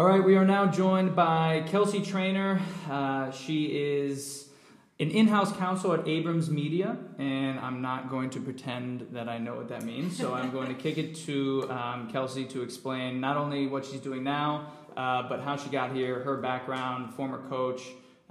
All 0.00 0.06
right, 0.06 0.24
we 0.24 0.34
are 0.34 0.46
now 0.46 0.64
joined 0.64 1.14
by 1.14 1.62
Kelsey 1.66 2.00
Trainor. 2.00 2.58
Uh, 2.88 3.30
she 3.32 3.66
is 3.66 4.48
an 4.98 5.10
in 5.10 5.28
house 5.28 5.52
counsel 5.52 5.92
at 5.92 6.08
Abrams 6.08 6.48
Media, 6.48 6.96
and 7.18 7.60
I'm 7.60 7.82
not 7.82 8.08
going 8.08 8.30
to 8.30 8.40
pretend 8.40 9.08
that 9.12 9.28
I 9.28 9.36
know 9.36 9.56
what 9.56 9.68
that 9.68 9.82
means. 9.82 10.16
So 10.16 10.32
I'm 10.32 10.52
going 10.52 10.68
to 10.68 10.74
kick 10.74 10.96
it 10.96 11.16
to 11.26 11.70
um, 11.70 12.10
Kelsey 12.10 12.46
to 12.46 12.62
explain 12.62 13.20
not 13.20 13.36
only 13.36 13.66
what 13.66 13.84
she's 13.84 14.00
doing 14.00 14.24
now, 14.24 14.72
uh, 14.96 15.28
but 15.28 15.40
how 15.40 15.58
she 15.58 15.68
got 15.68 15.94
here, 15.94 16.20
her 16.20 16.38
background, 16.38 17.12
former 17.12 17.46
coach, 17.50 17.82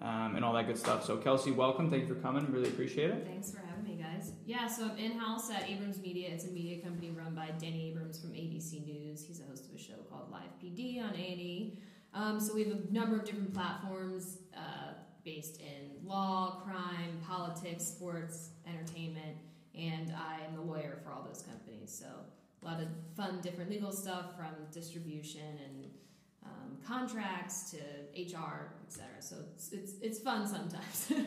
um, 0.01 0.35
and 0.35 0.43
all 0.43 0.53
that 0.53 0.65
good 0.65 0.79
stuff. 0.79 1.05
So, 1.05 1.17
Kelsey, 1.17 1.51
welcome. 1.51 1.91
Thank 1.91 2.07
you 2.07 2.15
for 2.15 2.19
coming. 2.19 2.51
Really 2.51 2.69
appreciate 2.69 3.11
it. 3.11 3.27
Thanks 3.27 3.51
for 3.51 3.59
having 3.59 3.83
me, 3.83 4.01
guys. 4.01 4.31
Yeah, 4.43 4.65
so 4.65 4.85
I'm 4.85 4.97
in 4.97 5.19
house 5.19 5.51
at 5.51 5.69
Abrams 5.69 5.99
Media. 5.99 6.29
It's 6.31 6.45
a 6.45 6.49
media 6.49 6.81
company 6.81 7.11
run 7.11 7.35
by 7.35 7.51
Danny 7.59 7.89
Abrams 7.91 8.19
from 8.19 8.31
ABC 8.31 8.83
News. 8.87 9.23
He's 9.27 9.39
a 9.39 9.43
host 9.43 9.69
of 9.69 9.75
a 9.75 9.77
show 9.77 10.01
called 10.29 10.41
Live 10.41 10.51
PD 10.61 11.01
on 11.03 11.15
A&E. 11.15 11.77
Um, 12.13 12.39
so 12.39 12.53
we 12.53 12.63
have 12.63 12.73
a 12.73 12.93
number 12.93 13.17
of 13.17 13.25
different 13.25 13.53
platforms 13.53 14.39
uh, 14.55 14.93
based 15.23 15.61
in 15.61 16.07
law, 16.07 16.61
crime, 16.65 17.19
politics, 17.27 17.85
sports, 17.85 18.49
entertainment, 18.67 19.37
and 19.77 20.11
I 20.11 20.43
am 20.45 20.55
the 20.55 20.61
lawyer 20.61 20.99
for 21.03 21.11
all 21.11 21.23
those 21.23 21.43
companies. 21.43 21.95
So 21.97 22.07
a 22.61 22.65
lot 22.65 22.81
of 22.81 22.87
fun, 23.15 23.39
different 23.41 23.69
legal 23.69 23.91
stuff 23.91 24.35
from 24.35 24.53
distribution 24.71 25.59
and 25.65 25.85
um, 26.45 26.77
contracts 26.85 27.71
to 27.71 27.77
HR, 28.17 28.73
etc. 28.87 29.07
So 29.19 29.35
it's, 29.53 29.71
it's 29.71 29.93
it's 30.01 30.19
fun 30.19 30.47
sometimes. 30.47 31.11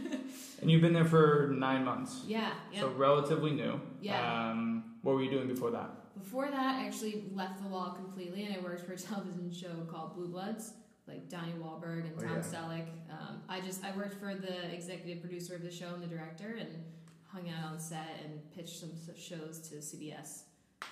And 0.60 0.70
you've 0.70 0.80
been 0.80 0.92
there 0.92 1.04
for 1.04 1.52
nine 1.58 1.84
months, 1.84 2.22
yeah, 2.24 2.52
yeah. 2.72 2.82
so 2.82 2.90
relatively 2.90 3.50
new. 3.50 3.80
Yeah. 4.00 4.50
Um, 4.50 4.94
what 5.02 5.16
were 5.16 5.22
you 5.22 5.30
doing 5.30 5.48
before 5.48 5.72
that? 5.72 5.90
Before 6.18 6.50
that, 6.50 6.76
I 6.80 6.86
actually 6.86 7.24
left 7.32 7.62
the 7.62 7.68
law 7.68 7.90
completely, 7.94 8.44
and 8.44 8.54
I 8.54 8.58
worked 8.60 8.86
for 8.86 8.92
a 8.92 8.96
television 9.10 9.52
show 9.52 9.86
called 9.90 10.14
Blue 10.14 10.28
Bloods, 10.28 10.74
like 11.06 11.28
Donnie 11.28 11.52
Wahlberg 11.54 12.04
and 12.04 12.12
Oh, 12.18 12.22
Tom 12.22 12.36
yeah. 12.36 12.42
Selleck. 12.42 12.86
Um, 13.10 13.42
I 13.48 13.60
just 13.60 13.84
I 13.84 13.96
worked 13.96 14.14
for 14.20 14.34
the 14.34 14.72
executive 14.72 15.20
producer 15.22 15.54
of 15.54 15.62
the 15.62 15.70
show 15.70 15.94
and 15.94 16.02
the 16.02 16.06
director, 16.06 16.56
and 16.58 16.68
hung 17.24 17.48
out 17.48 17.72
on 17.72 17.78
set 17.78 18.20
and 18.24 18.40
pitched 18.54 18.78
some 18.78 18.90
shows 19.16 19.58
to 19.70 19.76
CBS. 19.76 20.42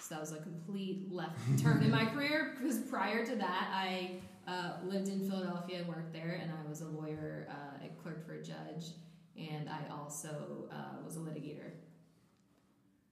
So 0.01 0.15
that 0.15 0.21
was 0.21 0.33
a 0.33 0.39
complete 0.39 1.13
left 1.13 1.37
turn 1.63 1.83
in 1.83 1.91
my 1.91 2.07
career 2.07 2.57
because 2.59 2.79
prior 2.79 3.27
to 3.27 3.37
that, 3.37 3.69
I 3.75 4.13
uh, 4.49 4.73
lived 4.85 5.09
in 5.09 5.29
Philadelphia 5.29 5.79
and 5.81 5.89
worked 5.89 6.13
there, 6.13 6.41
and 6.43 6.51
I 6.51 6.69
was 6.69 6.81
a 6.81 6.87
lawyer. 6.89 7.47
Uh, 7.51 7.85
I 7.85 7.89
clerked 8.03 8.27
for 8.27 8.35
a 8.35 8.43
judge, 8.43 8.93
and 9.37 9.69
I 9.69 9.81
also 9.93 10.69
uh, 10.73 11.05
was 11.05 11.17
a 11.17 11.21
litigator. 11.21 11.73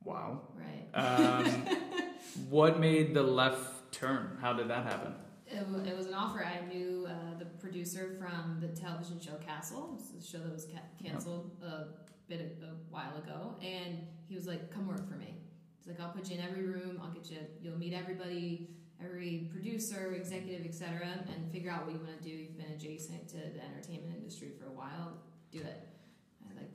Wow. 0.05 0.41
Right. 0.55 0.89
Um, 0.95 1.45
what 2.49 2.81
made 2.81 3.15
the 3.15 3.23
left 3.23 3.93
turn? 3.93 4.39
How 4.41 4.53
did 4.53 4.69
that 4.69 4.85
happen? 4.85 5.15
It, 5.47 5.67
it 5.87 5.97
was 5.97 6.07
an 6.07 6.15
offer. 6.15 6.45
I 6.45 6.65
knew 6.67 7.07
uh, 7.09 7.39
the 7.39 7.47
producer 7.47 8.17
from 8.19 8.59
the 8.61 8.69
television 8.69 9.19
show 9.20 9.35
Castle, 9.37 9.98
a 10.19 10.23
show 10.23 10.39
that 10.39 10.53
was 10.53 10.67
ca- 10.67 10.81
canceled 11.03 11.51
a 11.63 11.87
bit 12.29 12.58
a, 12.63 12.67
a 12.67 12.75
while 12.91 13.17
ago, 13.17 13.55
and 13.63 14.07
he 14.29 14.35
was 14.35 14.47
like, 14.47 14.70
"Come 14.70 14.87
work 14.87 15.08
for 15.08 15.17
me." 15.17 15.35
He's 15.79 15.87
like, 15.87 16.01
"I'll 16.01 16.13
put 16.13 16.29
you 16.29 16.37
in 16.37 16.42
every 16.42 16.64
room. 16.64 17.01
I'll 17.03 17.11
get 17.11 17.31
you. 17.31 17.39
You'll 17.63 17.79
meet 17.79 17.95
everybody, 17.95 18.69
every 19.03 19.48
producer, 19.51 20.13
executive, 20.14 20.67
etc., 20.67 21.08
and 21.35 21.51
figure 21.51 21.70
out 21.70 21.87
what 21.87 21.95
you 21.95 22.01
want 22.01 22.19
to 22.19 22.23
do. 22.23 22.31
You've 22.35 22.58
been 22.58 22.73
adjacent 22.73 23.29
to 23.29 23.37
the 23.37 23.64
entertainment 23.64 24.17
industry 24.17 24.51
for 24.58 24.67
a 24.67 24.73
while. 24.73 25.19
Do 25.51 25.61
it." 25.61 25.89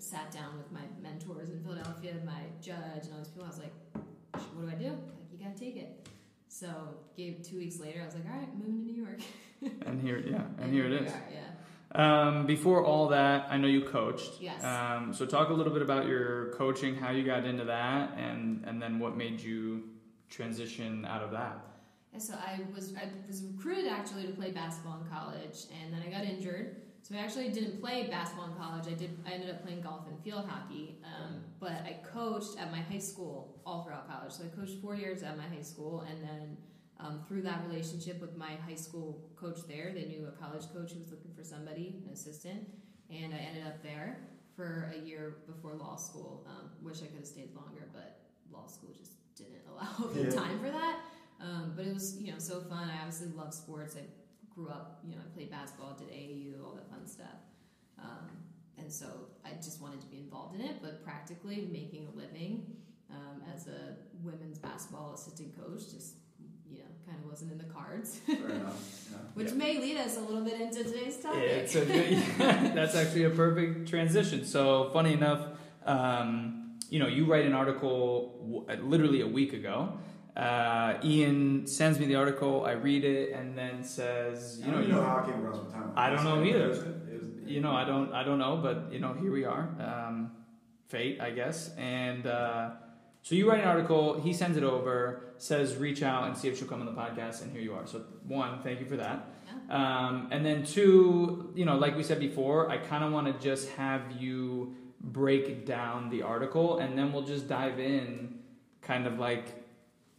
Sat 0.04 0.32
down 0.32 0.58
with 0.58 0.70
my 0.72 0.82
mentors 1.02 1.50
in 1.50 1.64
Philadelphia, 1.64 2.16
my 2.26 2.42
judge, 2.62 3.06
and 3.06 3.14
all 3.14 3.20
these 3.20 3.30
people. 3.30 3.46
I 3.46 3.48
was 3.48 3.60
like, 3.60 3.74
"What 4.54 4.62
do 4.64 4.70
I 4.70 4.76
do?" 4.76 4.90
Like, 4.90 5.32
you 5.32 5.38
gotta 5.40 5.58
take 5.58 5.78
it. 5.78 6.08
So, 6.50 6.68
gave 7.16 7.42
two 7.42 7.58
weeks 7.58 7.80
later, 7.80 8.02
I 8.02 8.06
was 8.06 8.14
like, 8.14 8.26
all 8.30 8.38
right, 8.38 8.56
moving 8.56 8.86
to 8.86 8.92
New 8.92 9.02
York. 9.04 9.22
And 9.88 10.02
here, 10.02 10.18
yeah, 10.18 10.42
and 10.60 10.74
here 10.74 10.86
it 10.88 10.90
we 10.92 11.08
is. 11.08 11.14
are, 11.14 11.24
yeah. 11.32 12.28
Um, 12.28 12.46
before 12.46 12.84
all 12.84 13.08
that, 13.08 13.48
I 13.50 13.56
know 13.56 13.68
you 13.70 13.82
coached. 13.86 14.42
Yes. 14.42 14.62
Um, 14.62 15.14
so 15.14 15.26
talk 15.26 15.50
a 15.50 15.54
little 15.54 15.72
bit 15.72 15.82
about 15.82 16.06
your 16.06 16.52
coaching, 16.56 16.96
how 16.96 17.12
you 17.12 17.24
got 17.24 17.46
into 17.46 17.64
that, 17.64 18.18
and 18.18 18.62
and 18.66 18.82
then 18.82 19.00
what 19.00 19.16
made 19.16 19.40
you 19.40 19.84
transition 20.30 21.06
out 21.06 21.24
of 21.24 21.32
that. 21.32 21.58
And 22.12 22.22
so 22.22 22.34
I 22.34 22.60
was 22.76 22.94
I 22.96 23.08
was 23.26 23.44
recruited 23.44 23.88
actually 23.90 24.28
to 24.28 24.34
play 24.34 24.52
basketball 24.52 25.02
in 25.02 25.10
college, 25.10 25.66
and 25.82 25.94
then 25.94 26.02
I 26.06 26.12
got 26.12 26.26
injured. 26.26 26.76
So 27.04 27.16
I 27.16 27.18
actually 27.20 27.50
didn't 27.50 27.82
play 27.82 28.08
basketball 28.10 28.48
in 28.48 28.56
college. 28.56 28.86
I 28.88 28.94
did. 28.94 29.18
I 29.28 29.32
ended 29.34 29.50
up 29.50 29.62
playing 29.64 29.82
golf 29.82 30.08
and 30.08 30.18
field 30.24 30.46
hockey, 30.48 30.98
um, 31.04 31.44
but 31.60 31.74
I 31.84 31.98
coached 32.02 32.58
at 32.58 32.72
my 32.72 32.80
high 32.80 33.00
school 33.12 33.62
all 33.66 33.84
throughout 33.84 34.08
college. 34.08 34.32
So 34.32 34.46
I 34.46 34.56
coached 34.56 34.82
four 34.82 34.96
years 34.96 35.22
at 35.22 35.38
my 35.38 35.44
high 35.44 35.62
school, 35.64 36.06
and 36.10 36.24
then 36.24 36.58
um, 37.02 37.20
through 37.28 37.42
that 37.42 37.62
relationship 37.68 38.22
with 38.22 38.38
my 38.38 38.52
high 38.66 38.76
school 38.76 39.30
coach 39.36 39.60
there, 39.68 39.92
they 39.94 40.06
knew 40.06 40.28
a 40.28 40.32
college 40.32 40.64
coach 40.74 40.94
who 40.94 41.00
was 41.02 41.12
looking 41.12 41.34
for 41.36 41.44
somebody, 41.44 42.02
an 42.08 42.14
assistant, 42.14 42.70
and 43.10 43.34
I 43.34 43.38
ended 43.38 43.68
up 43.68 43.84
there 43.84 44.20
for 44.56 44.94
a 44.96 45.06
year 45.06 45.40
before 45.46 45.74
law 45.74 45.98
school. 45.98 46.48
Um, 46.48 46.70
wish 46.82 47.02
I 47.04 47.08
could 47.08 47.18
have 47.18 47.28
stayed 47.28 47.54
longer, 47.54 47.90
but 47.92 48.22
law 48.50 48.66
school 48.68 48.92
just 48.98 49.12
didn't 49.36 49.60
allow 49.70 50.10
Yeah. 50.16 50.30
time 50.30 50.58
for 50.60 50.72
that. 50.72 51.00
Um, 51.42 51.74
but 51.76 51.86
it 51.86 51.94
was 51.94 52.18
you 52.22 52.32
know 52.32 52.40
so 52.40 52.62
fun. 52.62 52.90
I 52.90 53.00
obviously 53.00 53.28
love 53.36 53.54
sports. 53.54 53.98
I 53.98 54.04
grew 54.56 54.70
up 54.70 55.00
you 55.04 55.16
know 55.16 55.22
I 55.26 55.30
played 55.36 55.52
basketball, 55.52 55.96
did 55.98 56.10
AAU, 56.10 56.64
all 56.64 56.74
that 56.76 56.90
fun 56.90 57.08
stuff. 57.08 57.40
Um, 58.00 58.30
and 58.78 58.92
so 58.92 59.06
I 59.46 59.52
just 59.62 59.82
wanted 59.82 60.02
to 60.02 60.08
be 60.08 60.18
involved 60.18 60.56
in 60.56 60.62
it, 60.62 60.78
but 60.82 61.04
practically 61.04 61.68
making 61.72 62.08
a 62.08 62.18
living 62.18 62.66
um, 63.12 63.42
as 63.54 63.68
a 63.68 63.96
women's 64.24 64.58
basketball 64.58 65.14
assistant 65.14 65.56
coach 65.60 65.92
just 65.92 66.16
you 66.70 66.80
know 66.80 66.86
kind 67.06 67.18
of 67.24 67.30
wasn't 67.30 67.52
in 67.52 67.58
the 67.58 67.66
cards. 67.66 68.18
Fair 68.26 68.36
enough. 68.50 69.00
Yeah. 69.12 69.20
Which 69.36 69.52
may 69.54 69.80
lead 69.80 69.98
us 69.98 70.18
a 70.18 70.22
little 70.22 70.44
bit 70.44 70.60
into 70.60 70.84
today's 70.84 71.18
topic. 71.18 71.44
It's 71.44 71.76
a 71.76 71.86
good, 71.86 72.18
that's 72.76 72.96
actually 72.96 73.26
a 73.26 73.30
perfect 73.30 73.88
transition. 73.88 74.44
So 74.44 74.90
funny 74.92 75.14
enough, 75.14 75.42
um, 75.86 76.80
you 76.90 76.98
know, 76.98 77.06
you 77.08 77.26
write 77.26 77.46
an 77.46 77.54
article 77.54 78.64
w- 78.68 78.84
literally 78.84 79.22
a 79.22 79.28
week 79.28 79.54
ago. 79.54 80.00
Uh, 80.36 80.96
Ian 81.04 81.68
sends 81.68 82.00
me 82.00 82.06
the 82.08 82.16
article. 82.16 82.66
I 82.66 82.72
read 82.72 83.04
it 83.06 83.34
and 83.34 83.58
then 83.58 83.84
says, 83.84 84.60
You 84.66 84.72
know, 84.72 84.80
you 84.80 84.88
know, 84.88 84.96
know, 85.02 85.04
how 85.08 85.18
I 85.20 85.26
came 85.30 85.46
across 85.46 85.64
my 85.66 85.72
time. 85.72 85.92
I 85.96 86.10
don't 86.10 86.24
know 86.24 86.44
either. 86.44 86.70
Is 86.72 86.80
it- 86.80 86.88
is- 86.88 87.24
you 87.46 87.60
know, 87.60 87.72
I 87.74 87.84
don't, 87.84 88.14
I 88.14 88.24
don't 88.24 88.40
know, 88.40 88.56
but 88.58 88.92
you 88.92 89.00
know, 89.00 89.14
here 89.14 89.32
we 89.32 89.44
are. 89.44 89.68
Um, 89.80 90.32
fate, 90.88 91.20
I 91.20 91.32
guess. 91.32 91.72
And 91.78 92.26
uh, 92.26 92.70
so 93.22 93.36
you 93.36 93.50
write 93.50 93.60
an 93.60 93.68
article. 93.68 94.20
He 94.22 94.32
sends 94.34 94.56
it 94.58 94.64
over. 94.64 95.34
Says 95.38 95.76
reach 95.76 96.02
out 96.04 96.26
and 96.28 96.38
see 96.38 96.48
if 96.48 96.58
she'll 96.58 96.68
come 96.70 96.80
on 96.80 96.86
the 96.86 96.94
podcast. 96.94 97.42
And 97.42 97.52
here 97.52 97.62
you 97.62 97.74
are. 97.74 97.86
So 97.86 98.00
one, 98.26 98.62
thank 98.64 98.80
you 98.80 98.86
for 98.86 98.96
that. 98.96 99.28
Um, 99.70 100.30
and 100.32 100.46
then 100.46 100.64
two, 100.64 101.52
you 101.54 101.66
know, 101.66 101.78
like 101.78 101.98
we 101.98 102.04
said 102.04 102.20
before, 102.20 102.70
I 102.72 102.78
kind 102.78 103.04
of 103.04 103.12
want 103.12 103.28
to 103.28 103.34
just 103.44 103.70
have 103.72 104.02
you 104.18 104.76
break 105.02 105.66
down 105.66 106.10
the 106.10 106.22
article, 106.22 106.80
and 106.80 106.98
then 106.98 107.12
we'll 107.12 107.24
just 107.24 107.48
dive 107.50 107.78
in, 107.78 108.40
kind 108.82 109.06
of 109.06 109.20
like 109.20 109.63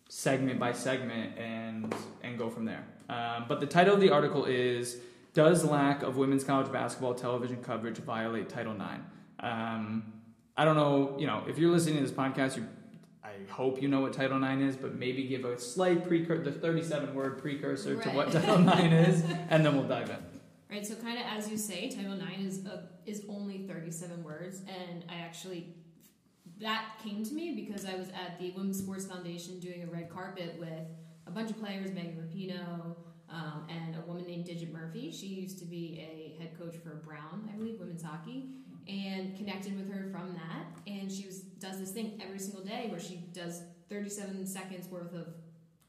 segment 0.08 0.58
by 0.58 0.72
segment, 0.72 1.38
and 1.38 1.94
and 2.22 2.38
go 2.38 2.48
from 2.50 2.64
there. 2.64 2.84
Um, 3.08 3.46
but 3.48 3.60
the 3.60 3.66
title 3.66 3.94
of 3.94 4.00
the 4.00 4.10
article 4.10 4.44
is 4.44 4.98
"Does 5.32 5.64
lack 5.64 6.02
of 6.02 6.16
women's 6.16 6.44
college 6.44 6.72
basketball 6.72 7.14
television 7.14 7.62
coverage 7.62 7.98
violate 7.98 8.48
Title 8.48 8.74
IX?" 8.74 9.00
Um, 9.40 10.12
I 10.56 10.64
don't 10.64 10.76
know, 10.76 11.16
you 11.18 11.26
know, 11.26 11.44
if 11.48 11.58
you're 11.58 11.70
listening 11.70 11.96
to 11.96 12.02
this 12.02 12.12
podcast, 12.12 12.56
you. 12.56 12.66
I 13.24 13.50
hope 13.50 13.82
you 13.82 13.88
know 13.88 14.00
what 14.00 14.12
Title 14.12 14.42
IX 14.44 14.62
is, 14.62 14.76
but 14.76 14.94
maybe 14.94 15.24
give 15.24 15.44
a 15.44 15.58
slight 15.58 16.06
precursor, 16.06 16.44
the 16.44 16.52
37 16.52 17.14
word 17.14 17.38
precursor 17.38 17.96
to 17.96 18.10
what 18.10 18.30
Title 18.30 18.68
IX 18.78 19.08
is, 19.08 19.24
and 19.48 19.66
then 19.66 19.74
we'll 19.74 19.88
dive 19.88 20.10
in. 20.10 20.18
Right, 20.70 20.86
so 20.86 20.94
kind 20.96 21.18
of 21.18 21.24
as 21.26 21.48
you 21.48 21.56
say, 21.56 21.88
Title 21.88 22.14
IX 22.14 22.42
is 22.42 22.66
a, 22.66 22.88
is 23.06 23.24
only 23.28 23.66
37 23.66 24.22
words, 24.22 24.60
and 24.68 25.04
I 25.08 25.16
actually 25.16 25.74
that 26.60 26.84
came 27.02 27.24
to 27.24 27.34
me 27.34 27.52
because 27.54 27.84
I 27.84 27.96
was 27.96 28.08
at 28.10 28.38
the 28.38 28.50
Women's 28.52 28.78
Sports 28.78 29.06
Foundation 29.06 29.58
doing 29.58 29.82
a 29.82 29.86
red 29.86 30.08
carpet 30.08 30.56
with 30.58 30.86
a 31.26 31.30
bunch 31.30 31.50
of 31.50 31.58
players, 31.58 31.90
Megan 31.90 32.16
Rapinoe, 32.16 32.96
um, 33.30 33.66
and 33.68 33.96
a 33.96 34.00
woman 34.06 34.24
named 34.26 34.44
Digit 34.44 34.72
Murphy. 34.72 35.10
She 35.10 35.26
used 35.26 35.58
to 35.58 35.64
be 35.64 35.98
a 36.00 36.40
head 36.40 36.56
coach 36.58 36.76
for 36.76 36.96
Brown, 36.96 37.48
I 37.52 37.56
believe, 37.56 37.80
women's 37.80 38.02
hockey, 38.02 38.50
and 38.86 39.36
connected 39.36 39.76
with 39.76 39.92
her 39.92 40.08
from 40.10 40.34
that. 40.34 40.66
And 40.86 41.10
she 41.10 41.26
was 41.26 41.40
does 41.40 41.80
this 41.80 41.90
thing 41.90 42.20
every 42.22 42.38
single 42.38 42.62
day 42.62 42.86
where 42.90 43.00
she 43.00 43.24
does 43.32 43.62
37 43.88 44.46
seconds 44.46 44.88
worth 44.88 45.14
of 45.14 45.28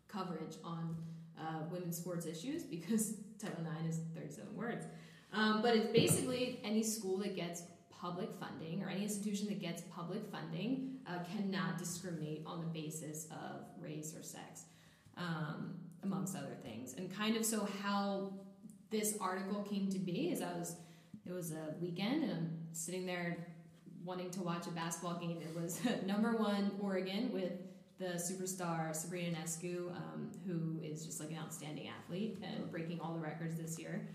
coverage 0.08 0.56
on 0.64 0.96
uh, 1.40 1.64
women's 1.70 1.98
sports 1.98 2.26
issues 2.26 2.64
because 2.64 3.16
Title 3.40 3.58
IX 3.80 3.90
is 3.90 4.02
37 4.16 4.56
words. 4.56 4.86
Um, 5.34 5.62
but 5.62 5.76
it's 5.76 5.92
basically 5.92 6.62
any 6.64 6.82
school 6.82 7.18
that 7.18 7.36
gets 7.36 7.64
public 8.06 8.30
funding 8.40 8.84
or 8.84 8.90
any 8.90 9.02
institution 9.02 9.48
that 9.48 9.60
gets 9.60 9.82
public 9.96 10.22
funding 10.32 10.92
uh, 11.08 11.18
cannot 11.36 11.80
discriminate 11.80 12.44
on 12.46 12.60
the 12.60 12.68
basis 12.68 13.26
of 13.32 13.66
race 13.80 14.14
or 14.16 14.22
sex, 14.22 14.66
um, 15.18 15.74
amongst 16.04 16.36
other 16.36 16.56
things. 16.62 16.94
And 16.94 17.12
kind 17.12 17.36
of 17.36 17.44
so 17.44 17.68
how 17.82 18.32
this 18.92 19.18
article 19.20 19.64
came 19.64 19.90
to 19.90 19.98
be 19.98 20.30
is 20.30 20.44
I 20.44 20.54
was 20.54 20.76
it 21.26 21.34
was 21.34 21.52
a 21.52 21.74
weekend 21.82 22.24
and 22.24 22.32
I'm 22.32 22.52
sitting 22.74 23.08
there 23.08 23.48
wanting 24.04 24.30
to 24.32 24.44
watch 24.44 24.68
a 24.68 24.70
basketball 24.70 25.20
game. 25.20 25.42
It 25.42 25.60
was 25.60 25.80
number 26.06 26.38
one 26.38 26.72
Oregon 26.80 27.32
with 27.34 27.54
the 27.98 28.20
superstar 28.20 28.96
Sabrina 28.96 29.36
Ionescu, 29.36 29.90
um, 29.96 30.30
who 30.46 30.80
is 30.84 31.04
just 31.04 31.20
like 31.20 31.32
an 31.32 31.38
outstanding 31.38 31.88
athlete 31.88 32.38
and 32.44 32.70
breaking 32.70 33.00
all 33.00 33.16
the 33.16 33.20
records 33.20 33.60
this 33.60 33.80
year, 33.80 34.08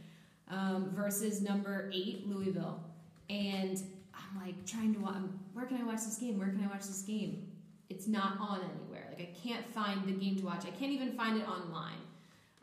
um, 0.49 0.91
versus 0.95 1.43
number 1.43 1.91
eight 1.93 2.29
Louisville. 2.29 2.85
And 3.31 3.81
I'm 4.15 4.45
like 4.45 4.67
trying 4.67 4.93
to 4.95 5.01
watch. 5.01 5.17
Where 5.53 5.67
can 5.67 5.81
I 5.81 5.85
watch 5.85 6.01
this 6.05 6.17
game? 6.19 6.39
Where 6.39 6.49
can 6.49 6.63
I 6.65 6.67
watch 6.67 6.87
this 6.87 7.03
game? 7.03 7.47
It's 7.89 8.07
not 8.09 8.39
on 8.41 8.61
anywhere. 8.61 9.07
Like 9.17 9.21
I 9.21 9.49
can't 9.49 9.67
find 9.73 10.05
the 10.07 10.13
game 10.13 10.37
to 10.41 10.45
watch. 10.45 10.65
I 10.67 10.71
can't 10.71 10.93
even 10.93 11.13
find 11.13 11.41
it 11.41 11.49
online. 11.49 11.99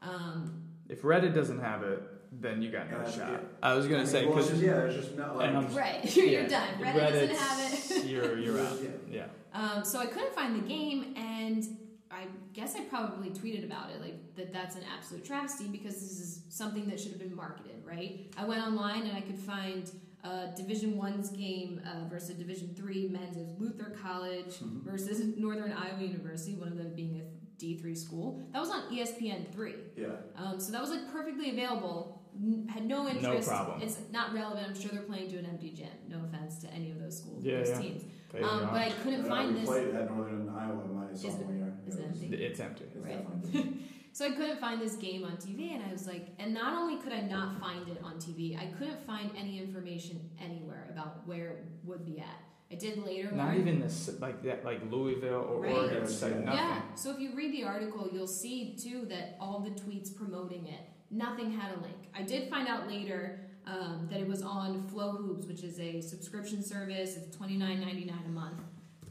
Um, 0.01 0.63
If 0.89 1.01
Reddit 1.01 1.33
doesn't 1.33 1.59
have 1.59 1.83
it, 1.83 2.01
then 2.41 2.61
you 2.61 2.69
got 2.71 2.89
no 2.91 2.97
Uh, 2.97 3.11
shot. 3.11 3.31
yeah. 3.31 3.37
I 3.63 3.73
was 3.73 3.85
gonna 3.85 3.99
I 3.99 4.03
mean, 4.03 4.07
say 4.11 4.25
because 4.25 4.49
just, 4.49 4.61
yeah, 4.61 4.73
there's 4.73 4.95
just 4.95 5.15
no 5.17 5.35
like. 5.35 5.47
And 5.49 5.57
I'm- 5.57 5.75
right, 5.75 6.15
you're, 6.15 6.25
yeah, 6.25 6.39
you're 6.41 6.49
done. 6.49 6.69
Reddit 6.79 7.09
doesn't 7.29 7.35
have 7.35 7.59
it. 7.73 8.05
You're 8.05 8.37
you're 8.37 8.59
out. 8.59 8.77
Yeah. 8.81 8.89
Yeah. 9.09 9.25
Um, 9.53 9.83
so 9.85 9.99
I 9.99 10.05
couldn't 10.05 10.33
find 10.33 10.55
the 10.61 10.67
game, 10.67 11.13
and 11.17 11.63
I 12.11 12.25
guess 12.53 12.75
I 12.75 12.81
probably 12.81 13.29
tweeted 13.31 13.65
about 13.65 13.89
it, 13.91 14.01
like 14.01 14.35
that 14.35 14.53
that's 14.53 14.75
an 14.75 14.83
absolute 14.97 15.25
travesty 15.25 15.67
because 15.67 15.95
this 15.95 16.19
is 16.19 16.41
something 16.49 16.85
that 16.89 16.99
should 16.99 17.11
have 17.11 17.19
been 17.19 17.35
marketed, 17.35 17.81
right? 17.85 18.31
I 18.37 18.45
went 18.45 18.61
online 18.61 19.03
and 19.07 19.17
I 19.17 19.21
could 19.21 19.37
find 19.39 19.89
a 20.27 20.53
Division 20.55 20.97
One's 20.97 21.29
game 21.29 21.81
uh, 21.85 22.07
versus 22.09 22.35
Division 22.35 22.73
Three 22.75 23.07
men's 23.07 23.37
at 23.37 23.59
Luther 23.59 23.95
College 24.01 24.55
Mhm. 24.59 24.83
versus 24.83 25.37
Northern 25.37 25.71
Iowa 25.71 26.01
University, 26.01 26.55
one 26.55 26.67
of 26.69 26.77
them 26.77 26.93
being 26.95 27.21
a 27.21 27.23
D 27.59 27.75
three 27.77 27.95
school. 27.95 28.39
That 28.53 28.59
was 28.59 28.69
on 28.69 28.83
ESPN 28.93 29.51
three. 29.51 29.75
Yeah. 29.95 30.07
Um, 30.35 30.59
so 30.59 30.71
that 30.71 30.81
was 30.81 30.89
like 30.91 31.11
perfectly 31.11 31.49
available. 31.51 32.21
N- 32.35 32.67
had 32.71 32.85
no 32.85 33.07
interest. 33.07 33.47
No 33.49 33.55
problem. 33.55 33.81
It's 33.81 33.97
not 34.11 34.31
relevant. 34.33 34.67
I'm 34.67 34.79
sure 34.79 34.91
they're 34.91 35.01
playing 35.01 35.29
to 35.31 35.37
an 35.37 35.45
empty 35.47 35.71
gym. 35.71 35.87
No 36.07 36.23
offense 36.25 36.59
to 36.59 36.67
any 36.71 36.91
of 36.91 36.99
those 36.99 37.17
schools, 37.17 37.43
Yeah, 37.43 37.57
those 37.57 37.69
yeah. 37.69 37.79
teams. 37.81 38.03
Um, 38.43 38.59
but 38.71 38.73
I 38.75 38.91
couldn't 39.01 39.25
Uh, 39.25 39.29
find 39.29 39.53
we 39.53 39.59
this. 39.61 39.69
played 39.69 39.95
at 39.95 40.15
Northern 40.15 40.49
Iowa 40.49 40.85
my 40.87 41.13
sophomore 41.15 41.53
year. 41.55 41.73
is 41.87 41.95
it 41.95 42.03
empty? 42.05 42.27
it's 42.35 42.59
empty. 42.59 42.83
It's 42.83 42.95
Right. 42.97 43.25
definitely. 43.41 43.79
So 44.17 44.25
I 44.25 44.31
couldn't 44.31 44.59
find 44.59 44.81
this 44.81 44.95
game 44.95 45.23
on 45.25 45.33
TV, 45.37 45.75
and 45.75 45.83
I 45.87 45.91
was 45.91 46.07
like, 46.07 46.29
and 46.39 46.51
not 46.51 46.73
only 46.73 46.97
could 46.99 47.13
I 47.13 47.21
not 47.21 47.59
find 47.59 47.87
it 47.87 48.01
on 48.03 48.15
TV, 48.15 48.57
I 48.59 48.65
couldn't 48.75 49.05
find 49.05 49.29
any 49.37 49.59
information 49.59 50.19
anywhere 50.43 50.87
about 50.89 51.27
where 51.27 51.49
it 51.49 51.65
would 51.83 52.03
be 52.03 52.17
at. 52.17 52.41
I 52.71 52.75
did 52.75 53.05
later 53.05 53.29
Not 53.31 53.49
learn. 53.49 53.59
even 53.61 53.79
this 53.79 54.09
like 54.19 54.41
that 54.41 54.65
like 54.65 54.81
Louisville 54.91 55.45
or 55.47 55.61
Right. 55.61 55.71
Oregon 55.71 56.07
site. 56.07 56.31
Yeah. 56.31 56.39
Nothing. 56.39 56.57
Yeah. 56.57 56.81
So 56.95 57.11
if 57.11 57.19
you 57.19 57.35
read 57.35 57.53
the 57.53 57.63
article, 57.65 58.09
you'll 58.11 58.25
see 58.25 58.75
too 58.75 59.05
that 59.07 59.37
all 59.39 59.59
the 59.59 59.69
tweets 59.69 60.09
promoting 60.15 60.65
it, 60.65 60.79
nothing 61.11 61.51
had 61.51 61.77
a 61.77 61.79
link. 61.81 61.97
I 62.15 62.23
did 62.23 62.49
find 62.49 62.67
out 62.67 62.87
later 62.87 63.39
um, 63.67 64.07
that 64.09 64.19
it 64.19 64.27
was 64.27 64.41
on 64.41 64.81
Flow 64.87 65.11
Hoops, 65.11 65.45
which 65.45 65.61
is 65.63 65.79
a 65.79 66.01
subscription 66.01 66.63
service. 66.63 67.17
It's 67.17 67.37
twenty 67.37 67.55
nine 67.55 67.81
ninety 67.81 68.05
nine 68.05 68.23
a 68.25 68.29
month. 68.29 68.61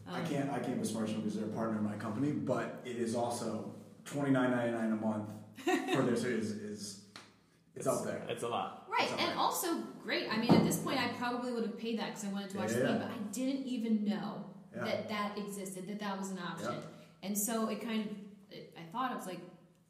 I 0.09 0.19
Um, 0.19 0.27
can't 0.27 0.51
I 0.51 0.59
can't 0.59 0.81
besmirch 0.81 1.11
them 1.13 1.21
because 1.21 1.37
they're 1.37 1.45
a 1.47 1.53
partner 1.53 1.79
in 1.79 1.85
my 1.85 1.95
company, 1.95 2.33
but 2.33 2.83
it 2.85 2.97
is 2.97 3.15
also 3.15 3.73
twenty 4.07 4.31
nine 4.31 4.51
ninety 4.51 4.73
nine 4.73 4.93
a 4.93 4.97
month 4.97 5.29
for 5.95 6.03
this 6.03 6.25
is 6.39 6.53
is 6.53 7.03
it's 7.75 7.87
up 7.87 8.05
there. 8.05 8.23
It's 8.29 8.43
a 8.43 8.49
lot. 8.49 8.87
Right, 8.89 9.07
Something. 9.07 9.27
and 9.27 9.39
also 9.39 9.69
great. 10.03 10.33
I 10.33 10.39
mean, 10.39 10.51
at 10.51 10.65
this 10.65 10.79
point, 10.79 10.99
I 10.99 11.09
probably 11.19 11.53
would 11.53 11.65
have 11.65 11.79
paid 11.79 11.99
that 11.99 12.07
because 12.15 12.25
I 12.25 12.29
wanted 12.29 12.49
to 12.51 12.59
watch 12.59 12.71
the 12.71 12.79
Yeah. 12.81 12.87
game, 12.87 12.99
but 13.01 13.09
I 13.11 13.19
didn't 13.33 13.67
even 13.67 14.05
know 14.07 14.45
Yeah. 14.75 14.85
that 14.85 15.09
that 15.11 15.37
existed, 15.37 15.87
that 15.89 15.99
that 16.01 16.19
was 16.19 16.31
an 16.31 16.39
option. 16.39 16.73
Yeah. 16.73 17.29
And 17.29 17.37
so 17.37 17.69
it 17.69 17.83
kind 17.83 18.07
of, 18.11 18.17
it, 18.51 18.75
I 18.79 18.91
thought 18.93 19.13
I 19.13 19.15
was 19.17 19.27
like, 19.27 19.41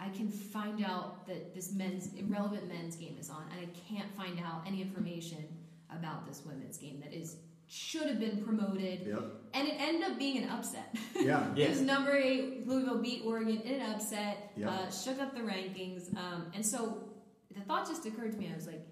I 0.01 0.09
can 0.09 0.29
find 0.29 0.85
out 0.85 1.27
that 1.29 1.55
this 1.55 1.73
men's 1.75 2.13
irrelevant 2.15 2.67
men's 2.67 2.97
game 2.97 3.17
is 3.21 3.31
on, 3.31 3.45
and 3.53 3.61
I 3.61 3.69
can't 3.89 4.13
find 4.17 4.41
out 4.41 4.63
any 4.67 4.83
information 4.83 5.45
about 5.91 6.27
this 6.27 6.43
women's 6.45 6.77
game 6.79 6.99
that 7.05 7.13
is 7.15 7.37
should 7.69 8.07
have 8.07 8.21
been 8.21 8.45
promoted, 8.45 9.07
Yep. 9.07 9.25
and 9.55 9.69
it 9.69 9.75
ended 9.79 10.03
up 10.11 10.19
being 10.19 10.43
an 10.43 10.49
upset. 10.51 10.95
Yeah. 11.19 11.53
It 11.57 11.69
was 11.71 11.81
number 11.81 12.17
eight. 12.17 12.67
Louisville 12.67 13.01
beat 13.03 13.23
Oregon 13.25 13.61
in 13.63 13.81
an 13.81 13.95
upset. 13.95 14.53
Yep. 14.57 14.69
Uh, 14.71 14.91
shook 14.91 15.19
up 15.21 15.35
the 15.35 15.41
rankings. 15.41 16.15
Um, 16.17 16.51
and 16.55 16.65
so 16.65 17.09
the 17.55 17.61
thought 17.63 17.87
just 17.87 18.07
occurred 18.07 18.33
to 18.33 18.39
me. 18.39 18.51
I 18.53 18.55
was 18.55 18.67
like, 18.67 18.87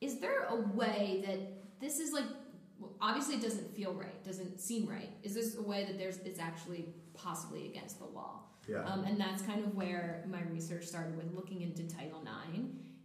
is 0.00 0.18
there 0.18 0.44
a 0.44 0.56
way 0.56 1.22
that 1.26 1.38
this 1.80 1.98
is 1.98 2.12
like? 2.12 2.24
Well, 2.78 2.92
obviously, 3.00 3.34
it 3.36 3.42
doesn't 3.42 3.74
feel 3.76 3.92
right. 3.92 4.24
Doesn't 4.24 4.58
seem 4.60 4.86
right. 4.88 5.10
Is 5.22 5.34
this 5.34 5.56
a 5.56 5.62
way 5.62 5.84
that 5.84 5.98
there's 5.98 6.16
it's 6.18 6.40
actually 6.40 6.86
possibly 7.14 7.66
against 7.68 7.98
the 7.98 8.06
law? 8.06 8.40
Yeah. 8.68 8.84
Um, 8.84 9.04
and 9.04 9.18
that's 9.20 9.42
kind 9.42 9.64
of 9.64 9.74
where 9.74 10.24
my 10.30 10.42
research 10.50 10.84
started 10.86 11.16
with 11.16 11.34
looking 11.34 11.60
into 11.62 11.82
Title 11.84 12.22
IX 12.22 12.62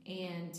and 0.07 0.57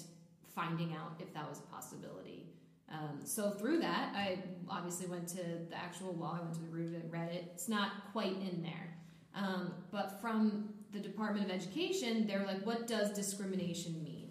finding 0.55 0.93
out 0.95 1.13
if 1.21 1.33
that 1.35 1.49
was 1.49 1.59
a 1.59 1.63
possibility. 1.63 2.46
Um, 2.91 3.21
so 3.25 3.51
through 3.51 3.81
that, 3.81 4.13
I 4.15 4.39
obviously 4.69 5.07
went 5.07 5.27
to 5.29 5.43
the 5.69 5.77
actual 5.77 6.15
law. 6.15 6.39
I 6.39 6.43
went 6.43 6.55
to 6.55 6.61
the 6.61 6.69
root 6.69 6.87
of 6.89 6.95
it, 6.95 7.09
read 7.11 7.33
it. 7.33 7.51
It's 7.55 7.69
not 7.69 8.13
quite 8.13 8.37
in 8.37 8.63
there. 8.63 8.97
Um, 9.35 9.75
but 9.91 10.21
from 10.21 10.71
the 10.93 11.01
Department 11.01 11.45
of 11.45 11.51
Education, 11.51 12.27
they're 12.27 12.47
like, 12.47 12.65
what 12.65 12.87
does 12.87 13.13
discrimination 13.13 14.03
mean? 14.03 14.31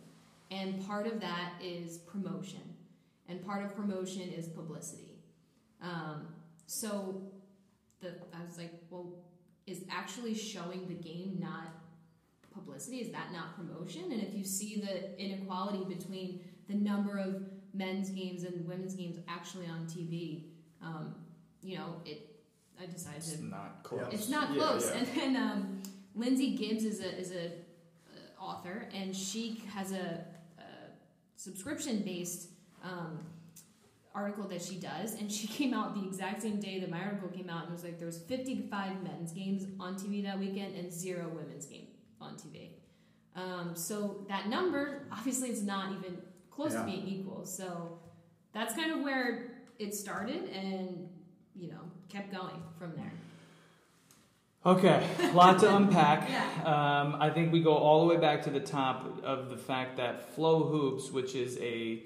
And 0.52 0.86
part 0.88 1.06
of 1.06 1.20
that 1.22 1.54
is 1.62 1.98
promotion. 2.00 2.62
And 3.28 3.44
part 3.46 3.66
of 3.66 3.76
promotion 3.76 4.22
is 4.22 4.48
publicity. 4.48 5.20
Um, 5.82 6.28
so 6.66 7.22
the, 8.02 8.10
I 8.34 8.44
was 8.46 8.58
like, 8.58 8.74
well, 8.90 9.14
is 9.68 9.84
actually 9.90 10.34
showing 10.34 10.88
the 10.88 10.94
game 10.94 11.38
not 11.40 11.68
publicity? 12.54 12.98
Is 12.98 13.12
that 13.12 13.32
not 13.32 13.56
promotion? 13.56 14.12
And 14.12 14.22
if 14.22 14.34
you 14.34 14.44
see 14.44 14.80
the 14.80 15.20
inequality 15.20 15.84
between 15.94 16.40
the 16.68 16.76
number 16.76 17.18
of 17.18 17.44
men's 17.76 18.10
games 18.10 18.44
and 18.44 18.68
women's 18.68 18.96
games 18.96 19.18
actually 19.28 19.68
on 19.68 19.86
TV, 19.86 20.46
um, 20.82 21.16
you 21.62 21.78
know, 21.78 22.02
it. 22.06 22.32
I 22.82 22.86
decided 22.88 23.18
It's 23.20 23.40
not 23.40 23.84
close. 23.84 24.08
It's 24.12 24.28
not 24.30 24.50
Yeah, 24.52 24.58
close. 24.58 24.92
yeah. 24.92 24.98
And 24.98 25.08
then 25.16 25.36
um, 25.38 25.82
Lindsay 26.14 26.56
Gibbs 26.58 26.84
is 26.84 27.00
a 27.00 27.18
is 27.18 27.32
a 27.32 27.46
uh, 27.46 28.44
author, 28.44 28.90
and 28.94 29.16
she 29.16 29.62
has 29.74 29.92
a, 29.94 30.26
a 30.60 30.64
subscription 31.38 32.02
based. 32.04 32.50
Um, 32.84 33.20
article 34.14 34.48
that 34.48 34.62
she 34.62 34.76
does 34.76 35.14
and 35.20 35.30
she 35.30 35.46
came 35.60 35.74
out 35.74 35.94
the 35.94 36.08
exact 36.08 36.42
same 36.42 36.58
day 36.60 36.80
that 36.80 36.90
my 36.90 37.02
article 37.04 37.28
came 37.28 37.50
out 37.50 37.64
and 37.64 37.70
it 37.70 37.74
was 37.74 37.84
like 37.84 37.98
there 37.98 38.06
was 38.06 38.18
55 38.20 39.04
men's 39.04 39.34
games 39.34 39.66
on 39.78 39.96
tv 39.96 40.24
that 40.24 40.40
weekend 40.40 40.74
and 40.76 40.90
zero 40.90 41.28
women's 41.36 41.66
game 41.66 41.88
on 42.22 42.36
tv 42.36 42.70
um, 43.36 43.72
so 43.76 44.24
that 44.30 44.48
number 44.48 45.02
obviously 45.12 45.50
is 45.50 45.64
not 45.64 45.92
even 45.92 46.18
close 46.56 46.74
Yeah. 46.74 46.80
to 46.82 46.86
being 46.86 47.08
equal 47.08 47.46
so 47.46 48.00
that's 48.54 48.74
kind 48.74 48.92
of 48.92 49.02
where 49.02 49.52
it 49.80 49.94
started 49.94 50.46
and 50.50 51.10
you 51.56 51.68
know 51.70 51.82
kept 52.10 52.32
going 52.32 52.62
from 52.80 52.94
there 52.96 53.12
Okay, 54.68 55.08
a 55.22 55.32
lot 55.34 55.60
to 55.60 55.76
unpack. 55.76 56.28
Yeah. 56.30 56.44
Um, 57.04 57.18
I 57.22 57.30
think 57.30 57.54
we 57.54 57.62
go 57.62 57.76
all 57.76 58.00
the 58.08 58.08
way 58.16 58.20
back 58.20 58.42
to 58.46 58.50
the 58.50 58.60
top 58.60 59.22
of 59.24 59.50
the 59.52 59.58
fact 59.58 59.98
that 59.98 60.34
Flow 60.34 60.64
Hoops, 60.64 61.12
which 61.12 61.36
is 61.36 61.60
a 61.62 62.02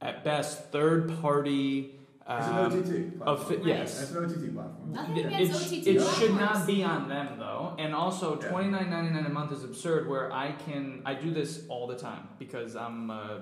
at 0.00 0.24
best 0.24 0.70
third 0.72 1.20
party. 1.20 1.96
It's 2.26 2.46
an 2.46 2.54
Um, 2.54 2.72
OTT. 2.72 3.18
platform. 3.18 3.28
of 3.28 3.48
fi- 3.48 3.68
yes. 3.68 4.02
It's 4.02 4.12
an 4.12 4.24
OTT 4.24 4.54
platform. 4.54 4.92
Nothing 4.92 5.16
it, 5.18 5.26
against 5.26 5.66
OTT 5.66 5.86
it 5.88 6.00
should 6.16 6.34
not 6.36 6.66
be 6.66 6.82
on 6.82 7.06
them 7.10 7.38
though, 7.38 7.74
and 7.78 7.94
also 7.94 8.40
Yeah. 8.40 8.48
twenty 8.48 8.70
nine 8.70 8.88
ninety 8.88 9.10
nine 9.12 9.26
a 9.26 9.28
month 9.28 9.52
is 9.52 9.62
absurd. 9.62 10.08
Where 10.08 10.32
I 10.32 10.52
can 10.52 11.02
I 11.04 11.12
do 11.12 11.30
this 11.34 11.66
all 11.68 11.86
the 11.86 11.96
time 11.96 12.28
because 12.38 12.76
I'm 12.76 13.10
uh, 13.10 13.40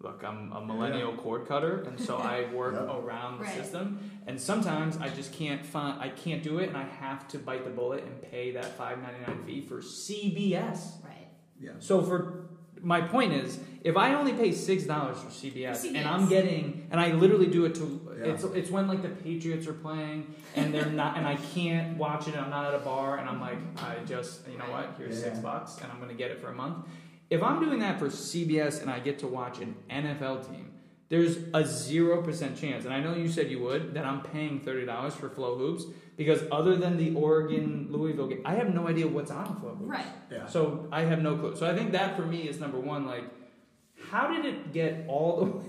look 0.00 0.22
I'm 0.26 0.50
a 0.52 0.60
millennial 0.64 1.12
cord 1.14 1.46
cutter, 1.46 1.82
and 1.86 2.00
so 2.00 2.16
I 2.16 2.46
work 2.54 2.74
Yep. 2.74 2.88
around 3.04 3.38
the 3.38 3.44
Right. 3.44 3.54
system. 3.54 3.98
And 4.26 4.40
sometimes 4.40 4.96
I 4.98 5.08
just 5.10 5.32
can't 5.32 5.64
find 5.64 6.00
I 6.00 6.08
can't 6.08 6.42
do 6.42 6.58
it, 6.58 6.68
and 6.68 6.76
I 6.76 6.84
have 6.84 7.28
to 7.28 7.38
bite 7.38 7.64
the 7.64 7.70
bullet 7.70 8.04
and 8.04 8.20
pay 8.30 8.52
that 8.52 8.76
five 8.76 8.98
ninety 9.02 9.20
nine 9.26 9.44
fee 9.44 9.60
for 9.60 9.80
CBS. 9.82 11.02
right 11.04 11.28
Yeah. 11.60 11.72
So 11.78 12.02
for 12.02 12.46
my 12.82 13.02
point 13.02 13.34
is, 13.34 13.58
if 13.84 13.94
I 13.98 14.14
only 14.14 14.32
pay 14.32 14.52
six 14.52 14.84
dollars 14.84 15.18
for 15.18 15.28
CBS, 15.30 15.82
For 15.82 15.94
and 15.94 16.08
I'm 16.08 16.28
getting, 16.30 16.86
and 16.90 16.98
I 16.98 17.12
literally 17.12 17.46
do 17.48 17.66
it 17.66 17.74
to, 17.74 18.00
Yeah. 18.18 18.32
it's 18.32 18.44
it's 18.44 18.70
when 18.70 18.88
like 18.88 19.02
the 19.02 19.10
Patriots 19.10 19.66
are 19.66 19.74
playing 19.74 20.34
and 20.56 20.72
they're 20.72 20.86
not, 21.02 21.18
and 21.18 21.26
I 21.26 21.36
can't 21.36 21.98
watch 21.98 22.26
it. 22.26 22.34
And 22.34 22.42
I'm 22.44 22.50
not 22.50 22.64
at 22.72 22.74
a 22.74 22.82
bar, 22.82 23.18
and 23.18 23.28
I'm 23.28 23.40
like, 23.40 23.58
I 23.76 23.96
just, 24.06 24.48
you 24.48 24.56
know 24.56 24.64
what? 24.70 24.94
Here's 24.96 25.22
six 25.22 25.38
bucks, 25.40 25.78
and 25.82 25.92
I'm 25.92 26.00
gonna 26.00 26.14
get 26.14 26.30
it 26.30 26.40
for 26.40 26.48
a 26.48 26.54
month. 26.54 26.86
If 27.30 27.42
I'm 27.42 27.60
doing 27.60 27.78
that 27.78 27.98
for 27.98 28.06
CBS 28.08 28.82
and 28.82 28.90
I 28.90 28.98
get 28.98 29.18
to 29.20 29.26
watch 29.26 29.60
an 29.60 29.74
NFL 29.88 30.48
team, 30.48 30.72
there's 31.08 31.38
a 31.54 31.64
zero 31.64 32.22
percent 32.22 32.56
chance, 32.60 32.84
and 32.84 32.94
I 32.94 33.00
know 33.00 33.14
you 33.14 33.28
said 33.28 33.50
you 33.50 33.60
would, 33.60 33.94
that 33.94 34.04
I'm 34.04 34.20
paying 34.22 34.60
thirty 34.60 34.84
dollars 34.86 35.14
for 35.14 35.28
Flow 35.28 35.56
Hoops 35.56 35.84
because 36.16 36.42
other 36.52 36.76
than 36.76 36.96
the 36.96 37.14
Oregon 37.14 37.88
Louisville 37.90 38.28
game, 38.28 38.42
I 38.44 38.54
have 38.54 38.72
no 38.74 38.86
idea 38.86 39.08
what's 39.08 39.30
on 39.30 39.58
Flow 39.60 39.70
Hoops. 39.74 39.90
Right. 39.90 40.06
Yeah. 40.30 40.46
So 40.46 40.88
I 40.92 41.02
have 41.02 41.20
no 41.22 41.36
clue. 41.36 41.56
So 41.56 41.68
I 41.70 41.74
think 41.76 41.92
that 41.92 42.16
for 42.16 42.22
me 42.26 42.48
is 42.48 42.60
number 42.60 42.78
one. 42.78 43.06
Like, 43.06 43.24
how 44.10 44.28
did 44.32 44.44
it 44.44 44.72
get 44.72 45.04
all 45.08 45.38
the 45.44 45.44
way? 45.58 45.64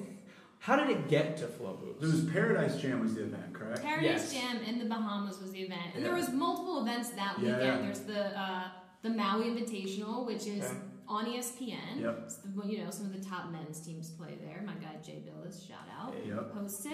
How 0.60 0.76
did 0.76 0.92
it 0.92 1.08
get 1.10 1.38
to 1.38 1.48
Flow 1.48 1.72
It 1.82 2.02
Hoops? 2.02 2.02
was 2.04 2.24
Paradise 2.26 2.80
Jam 2.80 3.00
was 3.02 3.16
the 3.16 3.24
event, 3.24 3.52
correct? 3.52 3.82
Paradise 3.82 4.32
Yes. 4.32 4.34
Jam 4.34 4.58
in 4.62 4.78
the 4.78 4.86
Bahamas 4.86 5.40
was 5.42 5.52
the 5.52 5.62
event, 5.62 5.96
and 5.96 6.06
there 6.06 6.14
was 6.14 6.30
multiple 6.30 6.82
events 6.84 7.10
that 7.12 7.38
Yeah, 7.40 7.46
weekend. 7.58 7.62
yeah. 7.64 7.82
There's 7.82 8.00
the 8.02 8.40
uh, 8.40 8.64
the 9.02 9.10
Maui 9.10 9.46
Invitational, 9.46 10.28
which 10.28 10.46
is 10.46 10.64
Okay. 10.64 10.78
On 11.12 11.26
ESPN. 11.26 12.00
Yep. 12.00 12.32
The, 12.56 12.68
you 12.68 12.84
know, 12.84 12.90
some 12.90 13.06
of 13.08 13.14
the 13.14 13.24
top 13.30 13.52
men's 13.52 13.80
teams 13.82 14.10
play 14.12 14.38
there. 14.42 14.64
My 14.66 14.74
guy 14.76 14.96
Jay 15.04 15.22
Bilas, 15.28 15.68
shout 15.68 15.88
out, 16.00 16.16
Yep. 16.26 16.54
hosts 16.54 16.86
it. 16.86 16.92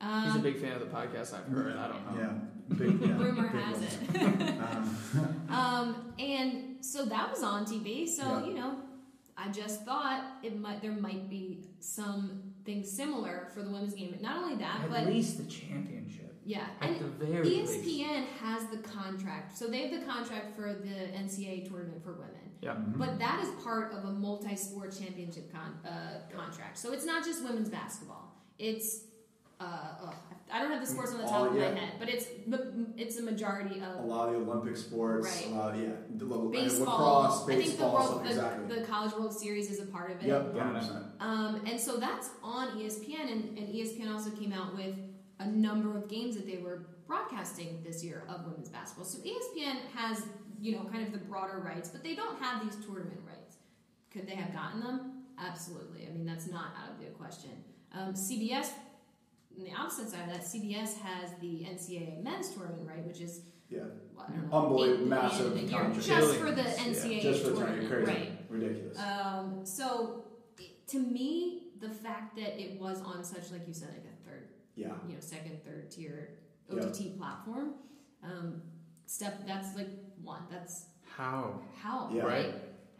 He's 0.00 0.08
a 0.34 0.36
Um, 0.36 0.42
big 0.42 0.58
fan 0.58 0.72
of 0.72 0.80
the 0.80 0.86
podcast. 0.86 1.32
I've 1.32 1.46
heard. 1.46 1.76
I 1.76 1.86
don't 1.86 2.04
know. 2.16 2.20
Yeah. 2.20 2.76
Big, 2.76 3.00
yeah. 3.00 3.16
rumor 3.18 3.48
big 3.50 3.60
has 3.62 3.76
ones. 3.78 3.98
it. 4.14 4.60
Um, 4.60 5.46
Um, 5.48 6.12
and 6.18 6.84
so 6.84 7.04
that 7.04 7.30
was 7.30 7.42
on 7.44 7.64
TV. 7.64 8.08
So 8.08 8.22
Yeah. 8.24 8.46
you 8.46 8.54
know, 8.54 8.76
I 9.36 9.48
just 9.50 9.84
thought 9.84 10.24
it 10.42 10.58
might 10.58 10.82
there 10.82 10.92
might 10.92 11.30
be 11.30 11.60
some 11.78 12.42
something 12.64 12.84
similar 12.84 13.48
for 13.54 13.62
the 13.62 13.70
women's 13.70 13.94
game. 13.94 14.16
Not 14.20 14.36
only 14.42 14.54
that, 14.56 14.82
At 14.82 14.88
but 14.90 15.00
at 15.00 15.06
least 15.08 15.38
the 15.38 15.44
championship. 15.44 16.32
yeah, 16.44 16.66
At 16.80 16.90
and 16.90 17.00
the 17.00 17.26
very 17.26 17.44
least. 17.48 17.80
ESPN 17.84 18.24
has 18.40 18.66
the 18.68 18.76
contract. 18.78 19.56
So 19.58 19.66
they 19.66 19.88
have 19.88 20.00
the 20.00 20.06
contract 20.06 20.54
for 20.56 20.72
the 20.72 20.94
NCAA 21.16 21.68
tournament 21.68 22.02
for 22.04 22.12
women. 22.14 22.31
Yeah. 22.62 22.74
mhm. 22.74 22.96
But 22.96 23.18
that 23.18 23.42
is 23.44 23.50
part 23.62 23.92
of 23.92 24.04
a 24.04 24.12
multi-sport 24.12 24.96
championship 24.98 25.52
con- 25.52 25.78
uh, 25.84 26.20
contract. 26.34 26.78
So 26.78 26.92
it's 26.92 27.04
not 27.04 27.24
just 27.24 27.42
women's 27.44 27.68
basketball. 27.68 28.32
It's 28.58 29.04
uh, 29.60 29.64
ugh, 30.06 30.14
I 30.52 30.60
don't 30.60 30.72
have 30.72 30.80
the 30.80 30.86
sports 30.86 31.12
on 31.12 31.18
the 31.18 31.24
top 31.24 31.32
All- 31.34 31.48
of 31.50 31.54
yeah. 31.56 31.70
my 31.72 31.78
head, 31.78 31.92
but 32.00 32.08
it's 32.08 32.26
it's 32.96 33.18
a 33.18 33.22
majority 33.22 33.80
of 33.80 34.04
a 34.04 34.06
lot 34.06 34.28
of 34.28 34.34
the 34.44 34.50
Olympic 34.52 34.76
sports, 34.76 35.26
Right. 35.26 35.52
a 35.52 35.54
lot 35.56 35.74
of, 35.74 35.80
yeah, 35.80 35.88
the 36.16 36.24
little, 36.24 36.48
baseball. 36.50 37.22
lacrosse, 37.22 37.42
I 37.42 37.46
think 37.46 37.58
the, 37.62 37.64
baseball, 37.70 37.92
world, 37.94 38.06
stuff, 38.08 38.22
the, 38.24 38.28
exactly. 38.30 38.78
the 38.80 38.84
College 38.86 39.12
World 39.14 39.32
Series 39.38 39.70
is 39.70 39.80
a 39.80 39.86
part 39.86 40.10
of 40.10 40.20
it. 40.22 40.26
Yep, 40.28 40.52
Yeah. 40.56 40.62
100%. 40.62 41.04
Um, 41.20 41.62
and 41.66 41.80
so 41.80 41.96
that's 41.96 42.30
on 42.42 42.76
ESPN, 42.78 43.30
and, 43.30 43.58
and 43.58 43.68
ESPN 43.74 44.12
also 44.12 44.30
came 44.30 44.52
out 44.52 44.74
with 44.76 44.96
a 45.38 45.46
number 45.46 45.96
of 45.96 46.08
games 46.08 46.34
that 46.36 46.46
they 46.46 46.58
were 46.58 46.86
broadcasting 47.06 47.80
this 47.84 48.02
year 48.02 48.24
of 48.28 48.44
women's 48.46 48.68
basketball. 48.68 49.04
So 49.04 49.18
ESPN 49.22 49.76
has, 49.94 50.24
you 50.62 50.72
know, 50.76 50.84
kind 50.84 51.04
of 51.04 51.12
the 51.12 51.18
broader 51.18 51.58
rights, 51.58 51.88
but 51.88 52.04
they 52.04 52.14
don't 52.14 52.40
have 52.40 52.62
these 52.62 52.76
tournament 52.86 53.18
rights. 53.26 53.56
Could 54.12 54.28
they 54.28 54.36
have 54.36 54.52
gotten 54.54 54.80
them? 54.80 55.24
Absolutely. 55.36 56.06
I 56.06 56.10
mean, 56.10 56.24
that's 56.24 56.46
not 56.48 56.66
out 56.80 56.92
of 56.92 57.00
the 57.04 57.10
question. 57.10 57.50
Um, 57.92 58.14
CBS, 58.14 58.70
on 59.58 59.64
the 59.64 59.72
opposite 59.74 60.08
side 60.10 60.20
of 60.28 60.28
that, 60.28 60.42
CBS 60.44 60.98
has 61.00 61.30
the 61.40 61.66
NCAA 61.68 62.22
men's 62.22 62.50
tournament 62.50 62.88
right, 62.88 63.04
which 63.04 63.20
is 63.20 63.40
Yeah, 63.68 63.80
I 64.16 64.30
don't 64.30 64.50
know, 64.50 64.56
Unbelievable, 64.56 65.06
massive 65.06 65.52
contract. 65.68 66.00
just 66.00 66.36
for 66.36 66.50
the 66.52 66.62
Billions, 66.62 67.04
yeah. 67.04 67.10
NCAA 67.10 67.22
just 67.22 67.44
for 67.44 67.54
tournament, 67.54 67.88
crazy, 67.88 68.04
right? 68.12 68.30
ridiculous. 68.48 68.98
Um, 69.00 69.60
so 69.64 70.24
to 70.88 70.98
me, 71.00 71.72
the 71.80 71.90
fact 71.90 72.36
that 72.36 72.62
it 72.62 72.80
was 72.80 73.00
on 73.02 73.24
such, 73.24 73.50
like 73.50 73.66
you 73.66 73.74
said, 73.74 73.88
like 73.88 74.04
a 74.04 74.30
third, 74.30 74.48
yeah, 74.76 74.92
you 75.08 75.14
know, 75.14 75.20
second, 75.20 75.60
third 75.64 75.90
tier. 75.90 76.38
OTT 76.70 77.18
platform, 77.18 77.74
um, 78.22 78.62
step 79.04 79.46
that's 79.46 79.76
like 79.76 79.90
one. 80.22 80.42
That's 80.50 80.86
How? 81.16 81.60
how 81.82 82.10
Yeah. 82.12 82.22
right. 82.22 82.54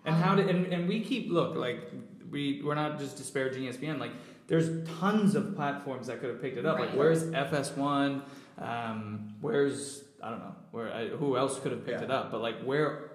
And 0.05 0.15
Um, 0.17 0.21
how 0.23 0.35
did 0.35 0.49
and, 0.49 0.67
and 0.67 0.89
we 0.89 1.01
keep 1.01 1.31
look 1.31 1.55
like 1.57 1.91
we 2.31 2.63
we're 2.65 2.75
not 2.75 2.99
just 2.99 3.17
disparaging 3.17 3.65
ESPN 3.65 3.99
like 3.99 4.11
there's 4.49 4.69
tons 4.99 5.35
of 5.35 5.55
platforms 5.55 6.07
that 6.09 6.21
could 6.21 6.31
have 6.31 6.43
picked 6.43 6.59
it 6.59 6.67
up 6.67 6.79
like 6.79 6.91
where's 6.91 7.25
FS1 7.25 8.23
um, 8.59 9.35
where's 9.41 10.05
I 10.23 10.31
don't 10.31 10.41
know 10.41 10.55
where 10.73 10.93
I, 10.93 11.09
who 11.09 11.37
else 11.37 11.59
could 11.61 11.73
have 11.73 11.85
picked 11.87 12.01
Yeah. 12.01 12.05
it 12.07 12.11
up 12.11 12.31
but 12.33 12.41
like 12.41 12.61
where 12.63 13.13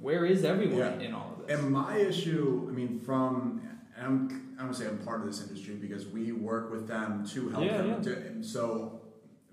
where 0.00 0.24
is 0.24 0.44
everyone 0.44 0.78
Yeah. 0.78 1.06
in 1.06 1.14
all 1.14 1.32
of 1.40 1.46
this 1.46 1.58
And 1.58 1.70
my 1.72 1.96
issue, 1.96 2.66
I 2.68 2.72
mean, 2.72 3.00
from 3.00 3.60
and 3.96 4.06
I'm 4.06 4.56
I 4.58 4.62
don't 4.64 4.74
say 4.74 4.86
I'm 4.86 4.98
part 4.98 5.20
of 5.22 5.26
this 5.26 5.42
industry 5.42 5.74
because 5.74 6.06
we 6.06 6.32
work 6.32 6.70
with 6.70 6.86
them 6.86 7.24
to 7.32 7.48
help 7.48 7.64
Yeah, 7.64 7.78
them. 7.78 7.88
yeah. 7.88 8.00
To, 8.14 8.16
and 8.28 8.44
so, 8.44 8.99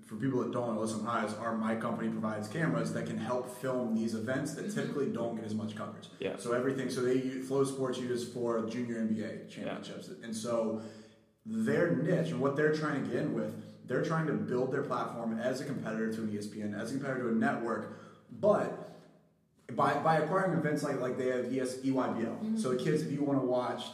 for 0.08 0.16
people 0.16 0.40
that 0.40 0.52
don't 0.52 0.74
know, 0.74 0.80
Listen 0.80 1.04
Highs, 1.04 1.34
our 1.34 1.54
my 1.54 1.74
company 1.76 2.08
provides 2.08 2.48
cameras 2.48 2.94
that 2.94 3.04
can 3.06 3.18
help 3.18 3.50
film 3.60 3.94
these 3.94 4.14
events 4.14 4.54
that 4.54 4.66
Mhm. 4.66 4.74
typically 4.74 5.10
don't 5.10 5.36
get 5.36 5.44
as 5.44 5.54
much 5.54 5.76
coverage. 5.76 6.08
yeah 6.18 6.36
So 6.38 6.52
everything, 6.52 6.88
so 6.88 7.02
they 7.02 7.16
use, 7.16 7.46
Flow 7.46 7.62
Sports 7.64 7.98
uses 8.00 8.26
for 8.32 8.62
junior 8.66 8.96
NBA 9.00 9.46
championships, 9.50 10.08
and 10.22 10.34
so 10.34 10.80
their 11.44 11.94
niche 11.94 12.30
and 12.30 12.40
what 12.40 12.56
they're 12.56 12.72
trying 12.74 13.04
to 13.04 13.10
get 13.10 13.22
in 13.22 13.34
with, 13.34 13.52
they're 13.86 14.02
trying 14.04 14.26
to 14.28 14.32
build 14.32 14.72
their 14.72 14.82
platform 14.82 15.38
as 15.38 15.60
a 15.60 15.64
competitor 15.64 16.10
to 16.12 16.22
an 16.22 16.30
ESPN, 16.30 16.74
as 16.74 16.90
a 16.90 16.94
competitor 16.94 17.24
to 17.24 17.28
a 17.28 17.32
network, 17.32 17.98
but 18.40 18.86
by, 19.76 19.92
by 20.02 20.16
acquiring 20.18 20.52
events 20.58 20.82
like 20.82 20.98
like 21.02 21.18
they 21.18 21.28
have 21.28 21.52
ES, 21.52 21.78
EYBL. 21.84 22.58
So 22.58 22.70
the 22.70 22.76
kids, 22.76 23.02
if 23.02 23.12
you 23.12 23.22
want 23.22 23.38
to 23.40 23.44
watch 23.46 23.90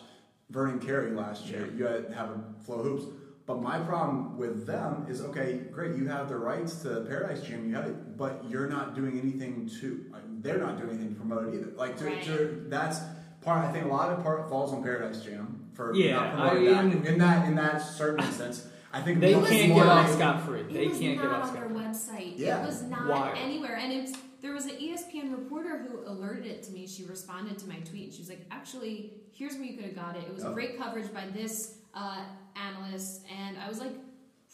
Vernon 0.51 0.79
Carey 0.79 1.11
last 1.11 1.47
year, 1.47 1.67
you 1.77 1.85
had 1.87 2.13
have 2.13 2.31
a 2.31 2.41
Flow 2.65 2.83
Hoops. 2.85 3.07
But 3.47 3.61
my 3.61 3.79
problem 3.81 4.39
with 4.39 4.67
them 4.67 5.07
is 5.09 5.21
okay, 5.21 5.61
great, 5.71 5.97
you 5.97 6.09
have 6.09 6.31
the 6.31 6.37
rights 6.37 6.77
to 6.83 7.03
Paradise 7.07 7.43
Jam, 7.43 7.69
you 7.69 7.75
have 7.75 7.85
it, 7.87 8.17
but 8.17 8.43
you're 8.49 8.69
not 8.69 8.95
doing 8.95 9.19
anything 9.19 9.69
to. 9.81 10.05
They're 10.41 10.59
not 10.59 10.79
doing 10.79 10.91
anything 10.91 11.11
to 11.15 11.21
promote 11.21 11.53
it 11.53 11.59
either. 11.59 11.73
Like 11.77 11.99
to, 11.99 12.25
to 12.25 12.65
that's 12.69 13.01
part. 13.43 13.65
I 13.65 13.73
think 13.73 13.85
a 13.85 13.89
lot 13.89 14.11
of 14.11 14.23
part 14.23 14.49
falls 14.49 14.73
on 14.73 14.83
Paradise 14.83 15.23
Jam 15.23 15.69
for 15.75 15.95
Yeah, 15.95 16.15
not 16.15 16.35
promoting 16.35 16.69
I 16.75 16.83
that. 16.89 17.07
in 17.07 17.19
that 17.19 17.49
in 17.49 17.55
that 17.57 17.79
certain 17.83 18.31
sense. 18.33 18.67
I 18.95 19.01
think 19.03 19.21
they 19.21 19.33
can't 19.35 19.75
get 19.75 19.87
off 19.87 20.07
than- 20.09 20.17
scot 20.17 20.43
free 20.47 20.63
they 20.63 20.87
was 20.87 20.99
can't 20.99 21.17
not 21.17 21.23
get 21.25 21.33
off 21.33 21.43
on 21.43 21.49
scot 21.49 21.61
their 21.61 21.69
free 21.69 21.79
website. 22.25 22.39
Yeah. 22.39 22.63
It 22.63 22.67
was 22.67 22.83
not 22.83 23.09
Wild. 23.09 23.37
anywhere. 23.37 23.77
And 23.77 23.93
it's 23.93 24.13
there 24.41 24.53
was 24.53 24.67
an 24.67 24.77
ESPN 24.77 25.33
reporter 25.33 25.79
who 25.89 26.07
alerted 26.11 26.47
it 26.47 26.63
to 26.65 26.73
me. 26.73 26.87
She 26.87 27.05
responded 27.05 27.59
to 27.59 27.69
my 27.69 27.77
tweet. 27.81 28.13
She 28.13 28.21
was 28.21 28.29
like, 28.29 28.47
"Actually, 28.51 29.15
here's 29.33 29.55
where 29.55 29.65
you 29.65 29.75
could 29.77 29.87
have 29.87 29.97
got 29.97 30.17
it. 30.17 30.25
It 30.29 30.35
was 30.35 30.45
Oh. 30.45 30.53
great 30.55 30.79
coverage 30.79 31.13
by 31.13 31.27
this 31.35 31.79
uh, 31.95 32.21
analyst." 32.57 33.23
And 33.31 33.59
I 33.59 33.69
was 33.69 33.79
like, 33.81 33.93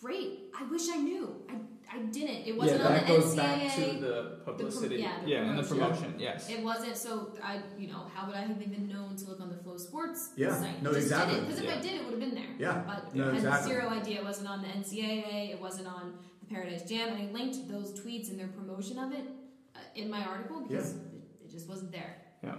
"Great! 0.03 0.51
I 0.59 0.65
wish 0.65 0.89
I 0.91 0.97
knew. 0.97 1.37
I 1.49 1.55
I 1.93 1.99
didn't. 2.03 2.47
It 2.47 2.57
wasn't 2.57 2.83
that 2.85 3.01
on 3.03 3.07
the 3.09 3.13
goes 3.13 3.35
NCAA. 3.35 3.37
back 3.37 3.75
to 3.75 4.01
the 4.01 4.39
publicity 4.45 4.97
yeah, 4.99 5.25
the 5.25 5.35
and 5.35 5.59
the 5.59 5.63
promotion. 5.65 5.97
promotion 5.97 6.15
yes 6.21 6.49
It 6.49 6.63
wasn't 6.63 6.97
so. 6.97 7.35
I, 7.43 7.61
you 7.77 7.89
know, 7.89 8.07
how 8.15 8.27
would 8.29 8.37
I 8.37 8.43
have 8.43 8.63
even 8.63 8.87
known 8.89 9.17
to 9.17 9.25
look 9.29 9.41
on 9.41 9.49
the 9.51 9.57
Flow 9.57 9.77
Sports 9.77 10.31
Yeah, 10.37 10.55
site? 10.55 10.81
no, 10.85 10.93
Just 10.93 11.07
exactly. 11.07 11.41
Because 11.41 11.59
if 11.59 11.65
Yeah. 11.65 11.75
I 11.79 11.81
did, 11.81 11.95
it 11.95 12.05
would 12.05 12.13
have 12.13 12.21
been 12.21 12.35
there. 12.37 12.53
Yeah, 12.61 12.83
but 12.87 13.13
no, 13.13 13.25
I 13.25 13.27
had 13.27 13.35
exactly. 13.37 13.73
zero 13.73 13.89
idea. 13.89 14.21
It 14.21 14.25
wasn't 14.25 14.49
on 14.49 14.63
the 14.63 14.69
NCAA. 14.69 15.51
It 15.55 15.61
wasn't 15.61 15.89
on 15.89 16.15
the 16.41 16.47
Paradise 16.55 16.89
Jam. 16.89 17.09
And 17.09 17.29
I 17.29 17.33
linked 17.33 17.69
those 17.69 17.93
tweets 18.01 18.31
and 18.31 18.39
their 18.39 18.49
promotion 18.49 18.97
of 18.97 19.13
it 19.13 19.25
uh, 19.75 19.81
in 19.97 20.09
my 20.09 20.23
article 20.25 20.61
because 20.61 20.93
it, 20.93 20.99
it 21.45 21.51
just 21.51 21.69
wasn't 21.69 21.91
there. 21.91 22.19
Yeah. 22.45 22.55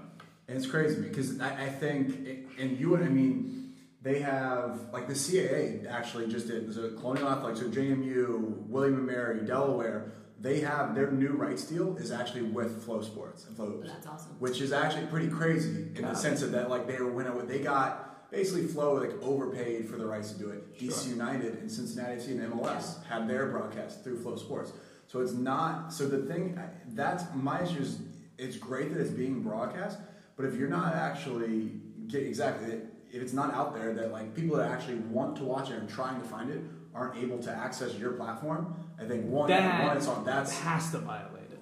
And 0.49 0.57
it's 0.57 0.67
crazy 0.67 1.01
because 1.01 1.39
I, 1.39 1.67
I 1.67 1.69
think, 1.69 2.49
and 2.59 2.77
you 2.77 2.89
would, 2.89 3.01
I 3.01 3.07
mean, 3.07 3.60
they 4.01 4.19
have, 4.19 4.89
like 4.91 5.07
the 5.07 5.13
CAA 5.13 5.87
actually 5.89 6.27
just 6.27 6.47
did, 6.47 6.73
so 6.73 6.89
Colonial 6.91 7.29
Athletics, 7.29 7.59
so 7.59 7.67
JMU, 7.67 8.67
William 8.67 8.95
and 8.95 9.05
Mary, 9.05 9.41
Delaware, 9.45 10.13
they 10.39 10.59
have, 10.61 10.95
their 10.95 11.11
new 11.11 11.33
rights 11.33 11.65
deal 11.65 11.95
is 11.97 12.11
actually 12.11 12.41
with 12.41 12.83
Flow 12.83 13.01
Sports 13.01 13.45
and 13.45 13.55
Flow 13.55 13.79
that's 13.83 14.07
awesome. 14.07 14.31
which 14.39 14.59
is 14.59 14.73
actually 14.73 15.05
pretty 15.05 15.27
crazy 15.27 15.91
in 15.95 16.01
the 16.01 16.15
sense 16.15 16.41
of 16.41 16.51
that, 16.53 16.69
like 16.69 16.87
they 16.87 16.97
were 16.97 17.11
winning, 17.11 17.47
they 17.47 17.59
got, 17.59 18.31
basically 18.31 18.65
Flow 18.65 18.95
like 18.95 19.11
overpaid 19.21 19.87
for 19.87 19.97
the 19.97 20.05
rights 20.05 20.31
to 20.31 20.39
do 20.39 20.49
it. 20.49 20.63
Sure. 20.79 20.89
DC 20.89 21.09
United 21.09 21.59
and 21.59 21.69
Cincinnati 21.69 22.15
FC 22.15 22.29
and 22.29 22.53
MLS 22.53 23.05
had 23.05 23.27
their 23.27 23.47
broadcast 23.47 24.03
through 24.03 24.19
Flow 24.23 24.35
Sports. 24.35 24.71
So 25.07 25.19
it's 25.19 25.33
not, 25.33 25.93
so 25.93 26.07
the 26.07 26.33
thing, 26.33 26.57
that's 26.93 27.25
my 27.35 27.61
issue 27.61 27.81
is, 27.81 27.99
it's 28.37 28.57
great 28.57 28.91
that 28.93 28.99
it's 28.99 29.11
being 29.11 29.43
broadcast, 29.43 29.99
but 30.37 30.45
if 30.45 30.55
you're 30.55 30.69
not 30.69 30.95
actually 30.95 31.73
get 32.07 32.23
exactly 32.23 32.79
if 33.13 33.21
it's 33.21 33.33
not 33.33 33.53
out 33.53 33.73
there 33.75 33.93
that 33.93 34.11
like 34.11 34.33
people 34.35 34.57
that 34.57 34.71
actually 34.71 34.95
want 34.95 35.35
to 35.37 35.43
watch 35.43 35.69
it 35.69 35.77
and 35.79 35.89
trying 35.89 36.19
to 36.21 36.27
find 36.27 36.49
it 36.49 36.61
aren't 36.93 37.17
able 37.23 37.39
to 37.39 37.51
access 37.51 37.95
your 37.95 38.11
platform, 38.13 38.73
I 38.99 39.05
think 39.05 39.25
one, 39.25 39.49
That- 39.49 39.85
one 39.87 39.97
it's 39.97 40.07
on 40.07 40.25
that's 40.25 40.57
has 40.59 40.91
to 40.91 40.99
violate 40.99 41.51
it 41.51 41.59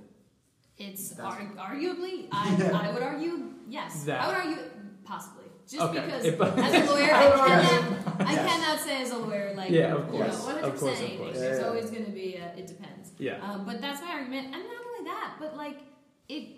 It's 0.77 1.17
ar- 1.19 1.37
arguably, 1.57 2.27
I, 2.31 2.87
I 2.89 2.91
would 2.93 3.03
argue, 3.03 3.51
yes. 3.67 4.03
That- 4.03 4.21
I 4.21 4.27
would 4.27 4.35
argue, 4.37 4.63
possibly. 5.03 5.45
Just 5.69 5.83
Okay. 5.83 6.01
because, 6.05 6.25
If- 6.25 6.41
as 6.41 6.89
a 6.89 6.91
lawyer, 6.91 7.13
I 7.13 7.23
I 7.25 7.29
would 7.29 7.45
cannot, 7.45 8.21
I 8.27 8.33
Yes. 8.33 8.49
cannot 8.51 8.79
say 8.79 9.01
as 9.03 9.11
a 9.11 9.17
lawyer, 9.17 9.53
like, 9.55 9.69
Yeah, 9.69 9.93
of 9.95 10.11
you 10.13 10.19
know, 10.19 10.25
course. 10.25 10.45
100% 10.45 10.63
Of 10.63 10.79
course, 10.79 10.81
of 10.81 10.87
anything. 10.99 11.17
course. 11.19 11.39
There's 11.39 11.59
Yeah. 11.59 11.67
always 11.67 11.89
going 11.91 12.05
to 12.05 12.11
be, 12.11 12.35
a, 12.35 12.45
it 12.57 12.65
depends. 12.67 13.11
yeah 13.19 13.37
Um, 13.43 13.65
but 13.65 13.79
that's 13.81 14.01
my 14.01 14.11
argument. 14.13 14.45
And 14.45 14.63
not 14.63 14.81
only 14.87 15.03
that, 15.11 15.35
but 15.39 15.55
like 15.57 15.77
it, 16.27 16.57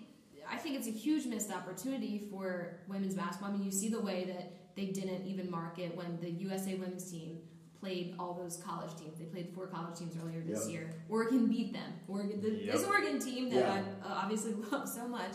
I 0.52 0.56
think 0.56 0.76
it's 0.76 0.86
a 0.86 0.90
huge 0.90 1.24
missed 1.26 1.50
opportunity 1.50 2.18
for 2.30 2.80
women's 2.86 3.14
basketball. 3.14 3.48
I 3.50 3.52
mean, 3.54 3.64
you 3.64 3.70
see 3.72 3.88
the 3.88 4.00
way 4.00 4.24
that 4.24 4.76
they 4.76 4.86
didn't 4.86 5.26
even 5.26 5.50
market 5.50 5.96
when 5.96 6.18
the 6.20 6.30
USA 6.30 6.74
women's 6.74 7.10
team 7.10 7.38
played 7.80 8.14
all 8.18 8.34
those 8.34 8.58
college 8.58 8.94
teams. 8.96 9.18
They 9.18 9.24
played 9.24 9.48
four 9.54 9.66
college 9.66 9.98
teams 9.98 10.14
earlier 10.22 10.40
this 10.42 10.64
Yep. 10.66 10.70
year. 10.72 10.90
Oregon 11.08 11.46
beat 11.48 11.72
them. 11.72 11.90
Oregon, 12.06 12.40
the, 12.40 12.50
this 12.50 12.84
Oregon 12.84 13.18
team 13.18 13.48
that 13.50 13.56
Yeah. 13.60 13.82
I 14.04 14.08
uh, 14.08 14.14
obviously 14.22 14.52
love 14.70 14.88
so 14.88 15.08
much. 15.08 15.32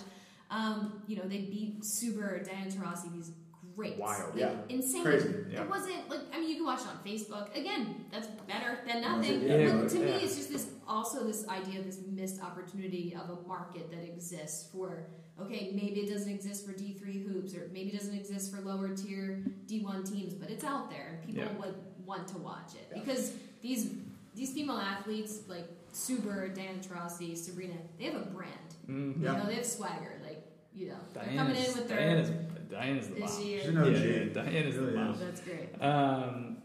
Um, 0.50 1.02
you 1.08 1.18
know, 1.18 1.24
they 1.24 1.40
beat 1.40 1.84
Sue 1.84 2.14
Bird, 2.14 2.46
Diana 2.48 2.70
Taurasi, 2.72 3.12
these 3.12 3.32
great. 3.78 3.98
Wild. 3.98 4.32
Like, 4.34 4.40
Yeah. 4.42 4.54
Insane. 4.70 5.04
Crazy. 5.04 5.34
Yeah. 5.52 5.62
It 5.64 5.70
wasn't 5.70 6.10
like 6.10 6.22
I 6.34 6.40
mean 6.40 6.50
you 6.50 6.56
can 6.58 6.66
watch 6.66 6.82
it 6.82 6.88
on 6.88 7.00
Facebook. 7.06 7.56
Again, 7.56 8.06
that's 8.12 8.28
better 8.52 8.80
than 8.86 9.02
nothing. 9.02 9.44
Yeah, 9.44 9.76
but 9.78 9.90
to 9.90 10.00
me 10.00 10.12
it's 10.24 10.36
just 10.36 10.52
this 10.52 10.68
also 10.88 11.24
this 11.26 11.48
idea 11.48 11.80
of 11.80 11.86
this 11.86 12.00
missed 12.20 12.42
opportunity 12.42 13.16
of 13.16 13.30
a 13.30 13.48
market 13.48 13.90
that 13.92 14.04
exists 14.04 14.70
for 14.74 15.06
okay, 15.40 15.72
maybe 15.76 16.00
it 16.02 16.10
doesn't 16.12 16.32
exist 16.32 16.66
for 16.66 16.74
D 16.74 16.94
three 17.00 17.20
hoops 17.24 17.54
or 17.56 17.70
maybe 17.72 17.90
it 17.92 17.98
doesn't 18.00 18.16
exist 18.16 18.54
for 18.54 18.60
lower 18.62 18.90
tier 18.90 19.44
D 19.68 19.82
one 19.84 20.04
teams, 20.04 20.34
but 20.34 20.50
it's 20.50 20.64
out 20.66 20.90
there 20.90 21.08
and 21.14 21.26
people 21.26 21.44
Yeah. 21.44 21.58
would 21.60 21.76
want 22.06 22.28
to 22.30 22.38
watch 22.40 22.72
it. 22.74 22.88
Yeah. 22.92 23.00
Because 23.04 23.34
these 23.62 23.92
these 24.34 24.52
female 24.54 24.78
athletes 24.80 25.42
like 25.48 25.68
Suber, 25.94 26.54
Diana 26.56 26.80
Taurasi, 26.80 27.36
Sabrina, 27.38 27.76
they 27.98 28.06
have 28.06 28.16
a 28.16 28.26
brand. 28.26 28.52
Mm. 28.90 29.22
Yeah. 29.22 29.32
You 29.34 29.38
know, 29.40 29.46
they 29.48 29.56
have 29.56 29.66
swagger. 29.66 30.14
Like, 30.24 30.44
you 30.74 30.90
know, 30.90 30.96
they're 31.14 31.24
coming 31.36 31.56
in 31.56 31.74
with 31.74 31.88
their 31.88 31.98
Diane 31.98 32.18
is, 32.18 32.30
Diane 32.70 32.98
is 32.98 33.08
the 33.08 33.16
this 33.16 33.32
bomb. 33.36 33.44
She's 33.44 33.66
an 33.66 33.78
OG. 33.78 33.88
Yeah, 33.88 34.00
yeah, 34.00 34.24
Diane 34.34 34.54
is 34.68 34.76
the 34.76 34.82
Really 34.82 34.96
bomb. 34.96 35.14
is. 35.14 35.20
That's 35.20 35.42
great. 35.42 35.82
Um, 35.82 36.58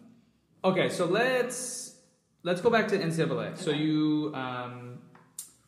okay, 0.64 0.88
so 0.88 1.06
let's 1.06 1.96
let's 2.42 2.60
go 2.60 2.70
back 2.70 2.88
to 2.88 2.98
NCAA. 2.98 3.56
So 3.56 3.70
Okay. 3.70 3.80
you 3.80 4.32
um, 4.34 4.98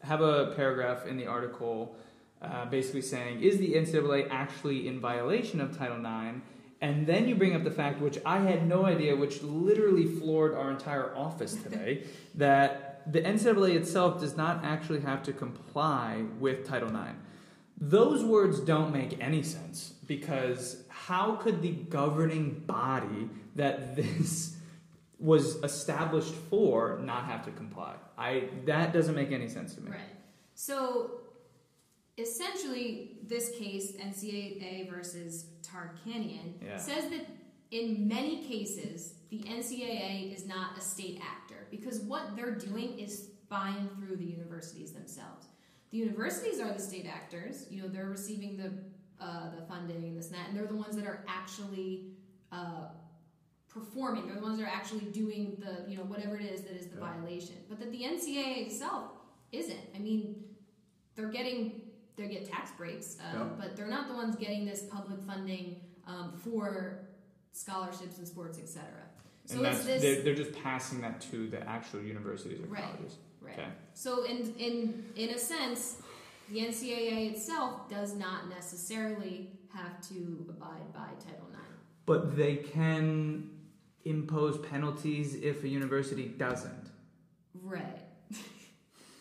have 0.03 0.21
a 0.21 0.53
paragraph 0.57 1.07
in 1.07 1.17
the 1.17 1.27
article 1.27 1.97
uh, 2.43 2.67
basically 2.67 3.03
saying, 3.03 3.41
"Is 3.41 3.59
the 3.59 3.75
NCAA 3.75 4.29
actually 4.31 4.87
in 4.89 5.01
violation 5.01 5.61
of 5.61 5.77
Title 5.77 5.99
IX?" 5.99 6.41
And 6.81 7.07
then 7.07 7.27
you 7.27 7.35
bring 7.35 7.55
up 7.55 7.65
the 7.65 7.71
fact, 7.71 8.01
which 8.03 8.19
I 8.27 8.41
had 8.41 8.69
no 8.69 8.85
idea, 8.85 9.17
which 9.17 9.43
literally 9.43 10.05
floored 10.05 10.53
our 10.55 10.71
entire 10.71 11.17
office 11.17 11.55
today, 11.55 12.05
that 12.35 13.01
the 13.11 13.23
NCAA 13.23 13.75
itself 13.77 14.21
does 14.21 14.37
not 14.37 14.63
actually 14.65 15.01
have 15.01 15.23
to 15.23 15.33
comply 15.33 16.25
with 16.39 16.67
Title 16.67 16.91
IX. 16.91 17.15
Those 17.81 18.23
words 18.23 18.61
don't 18.61 18.93
make 18.93 19.17
any 19.21 19.43
sense 19.43 19.94
because 20.07 20.83
how 20.89 21.37
could 21.37 21.63
the 21.63 21.71
governing 21.73 22.63
body 22.67 23.29
that 23.57 23.97
this 23.97 24.57
was 25.19 25.57
established 25.63 26.35
for 26.51 26.99
not 27.03 27.25
have 27.25 27.45
to 27.45 27.51
comply? 27.53 27.95
I 28.19 28.49
that 28.67 28.93
doesn't 28.93 29.15
make 29.15 29.33
any 29.33 29.49
sense 29.49 29.75
to 29.75 29.81
me. 29.81 29.91
Right. 29.91 30.01
So 30.55 31.21
essentially, 32.19 33.19
this 33.27 33.51
case, 33.59 33.93
NCAA 33.97 34.91
versus 34.91 35.47
Tarkanian, 35.63 36.55
Yeah. 36.63 36.77
says 36.77 37.11
that 37.11 37.27
in 37.71 38.07
many 38.07 38.45
cases, 38.45 39.15
the 39.31 39.41
NCAA 39.41 40.33
is 40.33 40.47
not 40.47 40.79
a 40.79 40.81
state 40.81 41.21
actor 41.21 41.67
because 41.71 42.01
what 42.01 42.37
they're 42.37 42.55
doing 42.55 42.99
is 42.99 43.31
buying 43.49 43.89
through 43.99 44.17
the 44.17 44.25
universities 44.25 44.93
themselves. 44.93 45.47
The 45.91 45.99
universities 45.99 46.61
are 46.61 46.73
the 46.73 46.81
state 46.81 47.07
actors. 47.07 47.67
You 47.71 47.83
know, 47.83 47.89
they're 47.89 48.09
receiving 48.09 48.57
the 48.57 48.73
uh, 49.25 49.51
the 49.59 49.63
funding 49.67 50.03
and 50.09 50.17
this 50.19 50.27
and 50.29 50.35
that, 50.37 50.49
and 50.49 50.57
they're 50.57 50.67
the 50.77 50.77
ones 50.87 50.95
that 50.97 51.07
are 51.07 51.21
actually 51.29 51.91
uh, 52.53 52.87
performing. 53.69 54.27
They're 54.27 54.37
the 54.37 54.43
ones 54.43 54.59
that 54.59 54.65
are 54.65 54.77
actually 54.81 55.07
doing 55.23 55.57
the 55.65 55.91
you 55.91 55.97
know 55.99 56.05
whatever 56.05 56.37
it 56.37 56.45
is 56.55 56.61
that 56.63 56.73
is 56.81 56.87
the 56.89 56.99
Yeah. 56.99 57.09
violation. 57.11 57.57
But 57.69 57.79
that 57.81 57.91
the 57.91 58.03
NCAA 58.05 58.67
itself 58.67 59.11
isn't. 59.53 59.85
I 59.97 59.99
mean, 59.99 60.45
they're 61.15 61.29
getting 61.39 61.61
they 62.17 62.29
get 62.29 62.49
tax 62.49 62.71
breaks, 62.81 63.17
uh, 63.19 63.23
Yeah. 63.39 63.45
but 63.59 63.75
they're 63.77 63.89
not 63.99 64.07
the 64.09 64.15
ones 64.15 64.37
getting 64.37 64.65
this 64.65 64.83
public 64.97 65.21
funding 65.23 65.81
um, 66.07 66.33
for 66.45 67.01
scholarships 67.53 68.19
and 68.19 68.27
sports, 68.29 68.59
etc. 68.59 68.85
So 69.47 69.57
and 69.57 69.65
that's 69.65 69.85
this 69.85 70.01
they're, 70.03 70.23
they're 70.23 70.35
just 70.45 70.53
passing 70.63 71.01
that 71.01 71.21
to 71.33 71.49
the 71.49 71.61
actual 71.69 72.01
universities 72.03 72.61
or 72.63 72.67
Right. 72.67 72.85
colleges. 72.85 73.17
right. 73.41 73.59
Okay. 73.59 73.69
So 73.95 74.25
in 74.25 74.55
in 74.67 75.05
in 75.17 75.31
a 75.31 75.39
sense, 75.39 76.03
the 76.55 76.61
NCAA 76.61 77.33
itself 77.33 77.89
does 77.91 78.15
not 78.15 78.49
necessarily 78.49 79.51
have 79.75 80.01
to 80.09 80.47
abide 80.49 80.93
by 80.95 81.09
Title 81.19 81.49
IX. 81.51 81.61
But 82.07 82.37
they 82.37 82.57
can 82.57 83.51
impose 84.05 84.59
penalties 84.59 85.35
if 85.35 85.65
a 85.65 85.69
university 85.69 86.29
doesn't. 86.29 86.91
Right. 87.61 87.99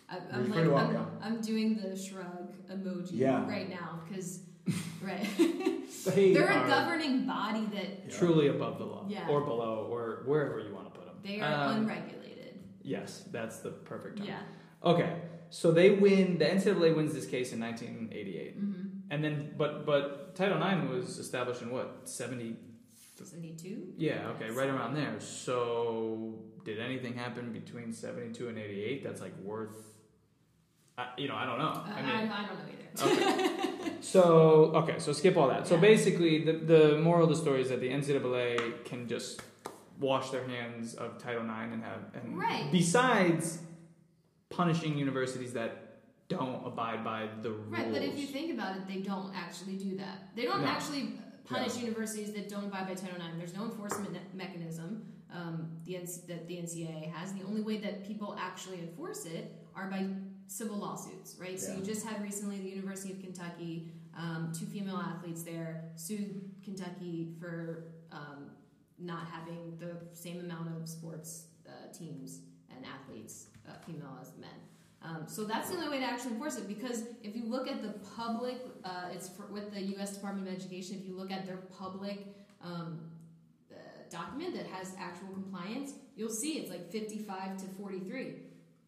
I, 0.10 0.18
I'm, 0.32 0.52
like 0.52 0.68
I'm. 0.68 1.08
I'm 1.24 1.42
doing 1.42 1.76
the 1.76 1.98
shrug 1.98 2.54
emoji 2.72 3.10
Yeah. 3.14 3.50
right 3.50 3.68
now 3.68 4.02
because 4.08 4.42
right 5.02 5.26
They 6.06 6.34
they're 6.34 6.48
are 6.48 6.66
a 6.66 6.68
governing 6.68 7.26
body 7.26 7.66
that 7.74 8.04
Yeah. 8.10 8.16
truly 8.16 8.48
above 8.50 8.78
the 8.78 8.86
law, 8.86 9.06
Yeah. 9.10 9.28
or 9.28 9.42
below, 9.42 9.88
or 9.90 10.22
wherever 10.28 10.60
you 10.60 10.72
want 10.72 10.94
to 10.94 11.00
put 11.00 11.08
them. 11.08 11.16
they 11.24 11.42
are 11.42 11.70
um, 11.72 11.78
unregulated. 11.78 12.60
Yes, 12.84 13.24
that's 13.32 13.58
the 13.60 13.72
perfect 13.72 14.18
term. 14.18 14.28
Yeah. 14.28 14.40
Okay, 14.84 15.16
so 15.60 15.66
they 15.80 15.90
win. 16.06 16.38
The 16.42 16.46
NCAA 16.56 16.90
wins 16.98 17.14
this 17.14 17.28
case 17.36 17.50
in 17.54 17.60
1988, 17.60 18.60
Mm-hmm. 18.60 19.12
and 19.12 19.24
then 19.24 19.36
but 19.62 19.72
but 19.86 20.36
Title 20.40 20.58
IX 20.70 20.90
was 20.90 21.20
established 21.26 21.62
in 21.62 21.70
what 21.76 21.88
70? 22.06 22.56
Seventy-two. 23.24 23.94
Yeah, 23.98 24.32
okay, 24.34 24.50
right 24.50 24.68
around 24.76 24.96
there. 24.96 25.16
So 25.20 26.40
did 26.66 26.80
anything 26.80 27.14
happen 27.14 27.54
between 27.54 27.94
72 27.94 28.50
and 28.50 28.58
88 28.58 29.04
that's 29.04 29.22
like 29.22 29.38
worth? 29.52 29.78
I, 30.98 31.06
you 31.18 31.28
know, 31.30 31.36
I 31.36 31.46
don't 31.46 31.60
know. 31.64 31.74
Uh, 31.78 31.84
I 31.88 32.00
I, 32.00 32.02
mean, 32.02 32.32
I, 32.32 32.46
don't 32.48 32.60
know 32.60 32.66
either. 32.74 33.78
okay. 33.82 33.92
so 34.14 34.22
okay, 34.82 34.98
so 35.00 35.14
skip 35.14 35.38
all 35.38 35.48
that. 35.50 35.68
So 35.68 35.76
Yeah. 35.76 35.82
basically, 35.92 36.44
the 36.44 36.54
the 36.74 36.98
moral 37.08 37.24
of 37.26 37.30
the 37.30 37.36
story 37.46 37.62
is 37.62 37.70
that 37.70 37.80
the 37.86 37.90
NCAA 38.00 38.84
can 38.90 39.08
just 39.08 39.42
wash 40.00 40.32
their 40.32 40.46
hands 40.56 40.96
of 40.96 41.18
Title 41.26 41.44
IX 41.44 41.70
and 41.76 41.82
have 41.84 42.02
and 42.18 42.26
Right. 42.38 42.68
besides 42.72 43.60
punishing 44.56 44.98
universities 44.98 45.54
that 45.54 45.72
don't 46.30 46.66
abide 46.66 47.04
by 47.04 47.28
the 47.42 47.52
rules. 47.52 47.70
Right, 47.72 47.92
but 47.92 48.02
if 48.02 48.18
you 48.18 48.28
think 48.28 48.54
about 48.54 48.76
it, 48.78 48.88
they 48.88 48.98
don't 49.02 49.34
actually 49.36 49.76
do 49.76 49.98
that. 49.98 50.36
They 50.36 50.44
don't 50.44 50.62
No. 50.62 50.68
actually 50.68 51.20
punish 51.46 51.78
universities 51.78 52.34
that 52.34 52.50
don't 52.50 52.66
abide 52.66 52.88
by 52.88 52.94
Title 52.94 53.18
IX. 53.18 53.38
There's 53.38 53.56
no 53.56 53.66
enforcement 53.66 54.18
mechanism 54.34 55.06
um, 55.34 55.68
the 55.86 55.96
that 56.28 56.48
the 56.48 56.56
NCAA 56.56 57.12
has. 57.12 57.34
The 57.34 57.44
only 57.44 57.62
way 57.62 57.78
that 57.78 58.06
people 58.06 58.36
actually 58.40 58.80
enforce 58.80 59.26
it 59.26 59.54
are 59.76 59.90
by 59.90 60.08
civil 60.48 60.78
lawsuits, 60.78 61.36
right? 61.40 61.60
So 61.60 61.74
you 61.76 61.84
just 61.84 62.06
had 62.06 62.22
recently 62.22 62.60
the 62.60 62.70
University 62.70 63.12
of 63.14 63.20
Kentucky, 63.22 63.92
um, 64.16 64.52
two 64.58 64.66
female 64.66 64.98
athletes 64.98 65.44
there 65.44 65.86
sued 65.96 66.42
Kentucky 66.64 67.34
for 67.40 67.86
um, 68.12 68.52
not 69.00 69.26
having 69.32 69.78
the 69.80 69.98
same 70.14 70.40
amount 70.40 70.70
of 70.80 70.88
sports 70.88 71.46
uh, 71.68 71.92
teams 71.92 72.42
and 72.70 72.86
athletes, 72.86 73.48
uh, 73.68 73.74
female 73.86 74.18
as 74.22 74.32
men. 74.40 74.50
Um, 75.02 75.26
so 75.28 75.44
that's 75.44 75.70
the 75.70 75.76
only 75.76 75.90
way 75.90 76.00
to 76.00 76.06
actually 76.06 76.32
enforce 76.32 76.58
it 76.58 76.68
because 76.68 77.04
if 77.24 77.36
you 77.36 77.44
look 77.46 77.68
at 77.70 77.82
the 77.82 77.94
public, 78.16 78.58
uh, 78.86 79.10
it's 79.12 79.28
for, 79.28 79.48
with 79.48 79.74
the 79.74 79.82
U.S. 79.96 80.16
Department 80.16 80.48
of 80.48 80.54
Education. 80.54 80.98
If 81.02 81.06
you 81.06 81.16
look 81.18 81.30
at 81.32 81.46
their 81.46 81.58
public 81.78 82.28
um, 82.64 83.02
uh, 83.70 83.76
document 84.10 84.56
that 84.56 84.66
has 84.68 84.94
actual 84.98 85.28
compliance, 85.34 85.94
you'll 86.16 86.30
see 86.30 86.54
it's 86.54 86.70
like 86.70 86.90
55 86.90 87.58
to 87.58 87.66
43, 87.78 88.36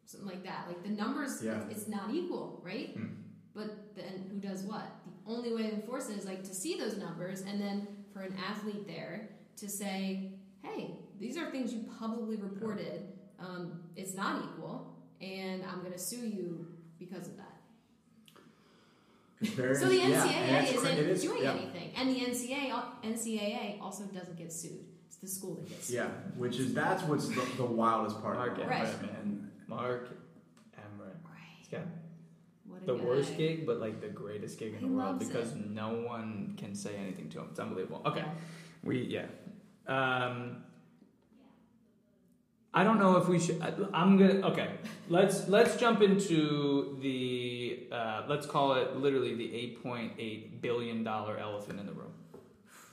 something 0.05 0.29
like 0.29 0.43
that. 0.45 0.65
Like 0.69 0.83
the 0.83 0.89
numbers, 0.89 1.41
Yeah. 1.43 1.59
it's 1.69 1.89
not 1.89 2.13
equal, 2.13 2.61
right? 2.63 2.93
Hmm. 2.95 3.07
But 3.53 3.95
then 3.95 4.29
who 4.31 4.37
does 4.37 4.63
what? 4.63 4.85
The 5.05 5.31
only 5.33 5.53
way 5.53 5.63
to 5.63 5.73
enforce 5.73 6.09
it 6.09 6.17
is 6.17 6.25
like 6.25 6.43
to 6.43 6.53
see 6.53 6.77
those 6.77 6.97
numbers 6.97 7.41
and 7.41 7.59
then 7.59 7.87
for 8.13 8.21
an 8.21 8.35
athlete 8.49 8.87
there 8.87 9.29
to 9.57 9.69
say, 9.69 10.31
hey, 10.61 10.95
these 11.19 11.37
are 11.37 11.49
things 11.51 11.73
you 11.73 11.85
publicly 11.99 12.37
reported. 12.37 13.07
Um, 13.45 13.79
it's 13.95 14.15
not 14.15 14.43
equal, 14.43 14.95
and 15.21 15.63
I'm 15.65 15.79
going 15.81 15.91
to 15.93 15.99
sue 15.99 16.25
you 16.27 16.67
because 16.99 17.27
of 17.27 17.37
that. 17.37 17.51
It's 19.41 19.79
So 19.79 19.87
the 19.89 19.99
NCAA 19.99 20.31
and 20.31 20.65
it's 20.67 20.79
cra- 20.79 20.89
isn't 20.91 21.05
it 21.05 21.09
is- 21.09 21.21
doing 21.21 21.43
yeah. 21.43 21.51
anything, 21.53 21.91
and 21.95 22.09
the 22.09 22.19
NCAA 22.21 22.71
NCAA 23.03 23.81
also 23.81 24.05
doesn't 24.05 24.37
get 24.37 24.51
sued. 24.51 24.85
It's 25.07 25.17
the 25.17 25.27
school 25.27 25.55
that 25.55 25.69
gets 25.69 25.87
sued. 25.87 25.95
Yeah, 25.97 26.07
which 26.37 26.57
is 26.57 26.73
that's 26.73 27.03
what's 27.03 27.27
the, 27.27 27.45
the 27.57 27.65
wildest 27.65 28.21
part. 28.21 28.37
Mark 28.37 28.57
about 28.57 28.69
Right. 28.69 28.85
this, 28.85 29.01
man. 29.01 29.51
Mark 29.67 30.09
Emmert, 30.77 31.17
he's 31.59 31.71
Right. 31.73 31.81
got 31.81 31.87
What 32.67 32.81
a 32.83 32.85
the 32.85 32.95
guy. 32.97 33.03
worst 33.05 33.37
gig, 33.37 33.65
but 33.67 33.79
like 33.79 33.99
the 34.01 34.07
greatest 34.07 34.57
gig 34.57 34.73
in 34.73 34.79
He 34.79 34.85
the 34.87 34.91
world 34.91 35.19
because 35.19 35.51
it. 35.51 35.69
no 35.69 36.01
one 36.01 36.55
can 36.57 36.73
say 36.73 36.95
anything 36.95 37.29
to 37.31 37.39
him. 37.41 37.47
It's 37.51 37.59
unbelievable. 37.59 38.01
Okay, 38.05 38.19
Yeah. 38.21 38.33
we 38.83 39.01
yeah. 39.03 39.25
Um, 39.87 40.63
I 42.75 42.83
don't 42.83 42.99
know 42.99 43.15
if 43.15 43.29
we 43.29 43.39
should. 43.39 43.61
I'm 43.93 44.17
gonna 44.17 44.45
okay. 44.49 44.71
Let's 45.07 45.47
let's 45.47 45.77
jump 45.77 46.01
into 46.01 46.97
the 47.01 47.87
uh, 47.89 48.23
let's 48.27 48.45
call 48.45 48.73
it 48.73 48.97
literally 48.97 49.33
the 49.33 49.47
8.8 49.81 50.61
billion 50.61 51.01
dollar 51.01 51.37
elephant 51.37 51.79
in 51.79 51.85
the 51.85 51.93
room. 51.93 52.11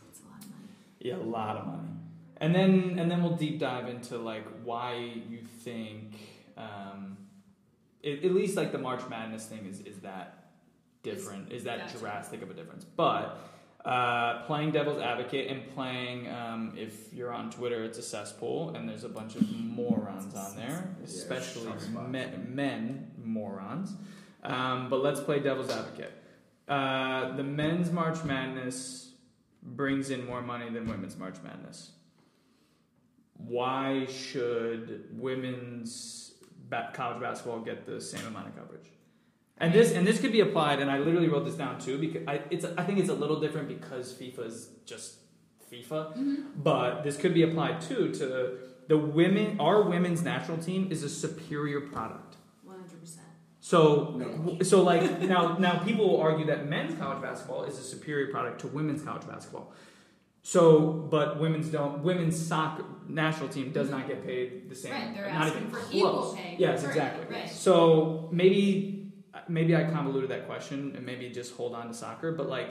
It's 0.09 0.21
a 0.21 0.29
lot 0.29 0.38
of 0.40 0.51
money. 0.51 0.62
Yeah, 1.01 1.16
a 1.16 1.18
lot 1.18 1.57
of 1.57 1.66
money. 1.66 1.88
And 2.37 2.55
then 2.55 2.97
and 3.01 3.11
then 3.11 3.25
we'll 3.25 3.35
deep 3.35 3.59
dive 3.59 3.88
into 3.88 4.18
like 4.18 4.45
why 4.62 4.95
you 5.29 5.40
think 5.64 6.14
um, 6.57 7.16
it, 8.03 8.25
at 8.25 8.33
least 8.33 8.57
like 8.57 8.71
the 8.71 8.79
March 8.79 9.03
Madness 9.11 9.47
thing 9.47 9.66
is 9.66 9.81
is 9.81 9.99
that 10.03 10.53
different? 11.03 11.51
Is 11.51 11.64
that 11.64 11.92
drastic 11.99 12.42
of 12.42 12.51
a 12.51 12.55
difference? 12.55 12.85
But 12.85 13.37
uh, 13.85 14.42
playing 14.42 14.71
devil's 14.71 15.01
advocate 15.01 15.51
and 15.51 15.68
playing 15.75 16.29
um, 16.31 16.73
if 16.77 17.12
you're 17.12 17.33
on 17.33 17.51
Twitter, 17.51 17.83
it's 17.83 17.99
a 17.99 18.03
cesspool, 18.03 18.77
and 18.77 18.88
there's 18.88 19.05
a 19.05 19.09
bunch 19.09 19.35
of 19.35 19.51
morons 19.51 20.35
on 20.35 20.57
there, 20.57 20.95
especially 21.05 21.79
spot. 21.81 22.09
men, 22.09 22.47
men 22.49 23.11
morons. 23.23 23.95
Um, 24.45 24.88
but 24.88 25.03
let's 25.03 25.21
play 25.21 25.40
devil's 25.40 25.71
advocate. 25.71 26.12
Uh, 26.68 27.35
the 27.37 27.42
men's 27.42 27.90
March 27.90 28.23
Madness 28.25 29.14
brings 29.62 30.11
in 30.11 30.27
more 30.27 30.42
money 30.42 30.68
than 30.71 30.87
women's 30.87 31.16
March 31.16 31.37
Madness. 31.42 31.90
Why 33.35 34.07
should 34.07 35.09
women's 35.12 36.35
college 36.95 37.21
basketball 37.21 37.61
get 37.61 37.85
the 37.85 38.01
same 38.01 38.27
amount 38.27 38.49
of 38.49 38.57
coverage? 38.57 38.87
And 39.62 39.72
this 39.72 39.92
and 39.92 40.07
this 40.07 40.20
could 40.20 40.33
be 40.33 40.40
applied, 40.40 40.81
and 40.81 40.90
I 40.90 40.98
literally 40.98 41.29
wrote 41.29 41.44
this 41.44 41.55
down 41.55 41.79
too 41.79 41.96
because 41.98 42.22
I, 42.27 42.42
it's 42.51 42.64
I 42.64 42.83
think 42.83 42.98
it's 42.98 43.09
a 43.09 43.14
little 43.14 43.40
different 43.40 43.68
because 43.68 44.12
FIFA 44.12 44.46
is 44.46 44.68
just 44.85 45.14
FIFA, 45.70 45.90
mm-hmm. 46.16 46.35
but 46.57 47.03
this 47.05 47.16
could 47.16 47.33
be 47.33 47.42
applied 47.44 47.81
too 47.81 48.12
to 48.12 48.59
the 48.88 48.98
women. 48.98 49.59
Our 49.61 49.83
women's 49.83 50.22
national 50.22 50.59
team 50.59 50.88
is 50.90 51.03
a 51.05 51.09
superior 51.09 51.81
product. 51.81 52.37
One 52.64 52.77
hundred 52.77 53.01
percent. 53.01 53.27
So, 53.61 54.14
No. 54.16 54.59
so 54.64 54.83
like 54.83 55.20
now, 55.20 55.57
now 55.59 55.79
people 55.79 56.09
will 56.09 56.20
argue 56.20 56.46
that 56.46 56.68
men's 56.68 56.98
college 56.98 57.22
basketball 57.22 57.62
is 57.62 57.79
a 57.79 57.83
superior 57.85 58.33
product 58.33 58.61
to 58.62 58.66
women's 58.66 59.03
college 59.03 59.27
basketball. 59.29 59.72
So, 60.42 60.90
but 61.09 61.38
women's 61.38 61.68
don't. 61.68 62.03
Women's 62.03 62.37
soccer 62.48 62.85
national 63.07 63.48
team 63.48 63.70
does 63.70 63.88
not 63.90 64.09
get 64.09 64.27
paid 64.27 64.68
the 64.68 64.75
same. 64.75 64.90
Right, 64.92 65.14
they're 65.14 65.33
not 65.33 65.46
asking 65.46 65.59
even 65.59 65.70
for 65.70 65.77
close. 65.79 65.94
equal 65.94 66.35
pay. 66.37 66.57
Yes, 66.59 66.83
Right, 66.83 66.88
exactly. 66.88 67.37
right. 67.37 67.48
So 67.48 68.29
maybe, 68.33 69.02
maybe 69.53 69.77
I 69.77 69.85
convoluted 69.85 70.31
that 70.31 70.47
question, 70.47 70.95
and 70.97 71.05
maybe 71.05 71.29
just 71.31 71.55
hold 71.55 71.75
on 71.75 71.88
to 71.88 71.95
soccer. 71.95 72.33
But 72.33 72.49
like, 72.49 72.69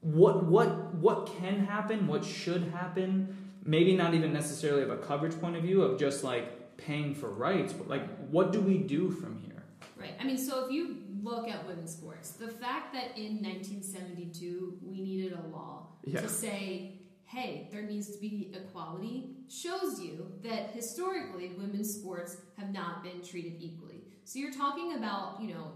what, 0.00 0.44
what, 0.44 0.94
what 0.96 1.30
can 1.38 1.64
happen? 1.64 2.06
What 2.06 2.24
should 2.24 2.64
happen? 2.64 3.36
Maybe 3.64 3.96
not 3.96 4.12
even 4.14 4.32
necessarily 4.32 4.82
of 4.82 4.90
a 4.90 4.98
coverage 4.98 5.40
point 5.40 5.56
of 5.56 5.62
view 5.62 5.82
of 5.82 5.98
just 5.98 6.24
like 6.24 6.76
paying 6.76 7.14
for 7.14 7.30
rights, 7.30 7.72
but 7.72 7.88
like, 7.88 8.04
what 8.28 8.52
do 8.52 8.60
we 8.60 8.78
do 8.78 9.10
from 9.10 9.38
here? 9.38 9.62
Right. 9.96 10.14
I 10.20 10.24
mean, 10.24 10.36
so 10.36 10.66
if 10.66 10.72
you 10.72 10.98
look 11.22 11.48
at 11.48 11.66
women's 11.66 11.92
sports, 11.92 12.32
the 12.32 12.48
fact 12.48 12.92
that 12.92 13.16
in 13.16 13.42
1972 13.42 14.78
we 14.82 15.00
needed 15.00 15.32
a 15.32 15.46
law 15.56 15.86
Yeah. 16.04 16.20
to 16.20 16.28
say, 16.28 17.00
hey, 17.24 17.68
there 17.72 17.82
needs 17.82 18.10
to 18.10 18.18
be 18.20 18.52
equality 18.54 19.30
shows 19.48 20.00
you 20.00 20.30
that 20.42 20.72
historically 20.72 21.48
women's 21.56 21.94
sports 21.94 22.36
have 22.58 22.70
not 22.72 23.02
been 23.02 23.22
treated 23.22 23.54
equally. 23.60 24.02
So 24.24 24.38
you're 24.38 24.52
talking 24.52 24.94
about, 24.94 25.40
you 25.40 25.54
know, 25.54 25.72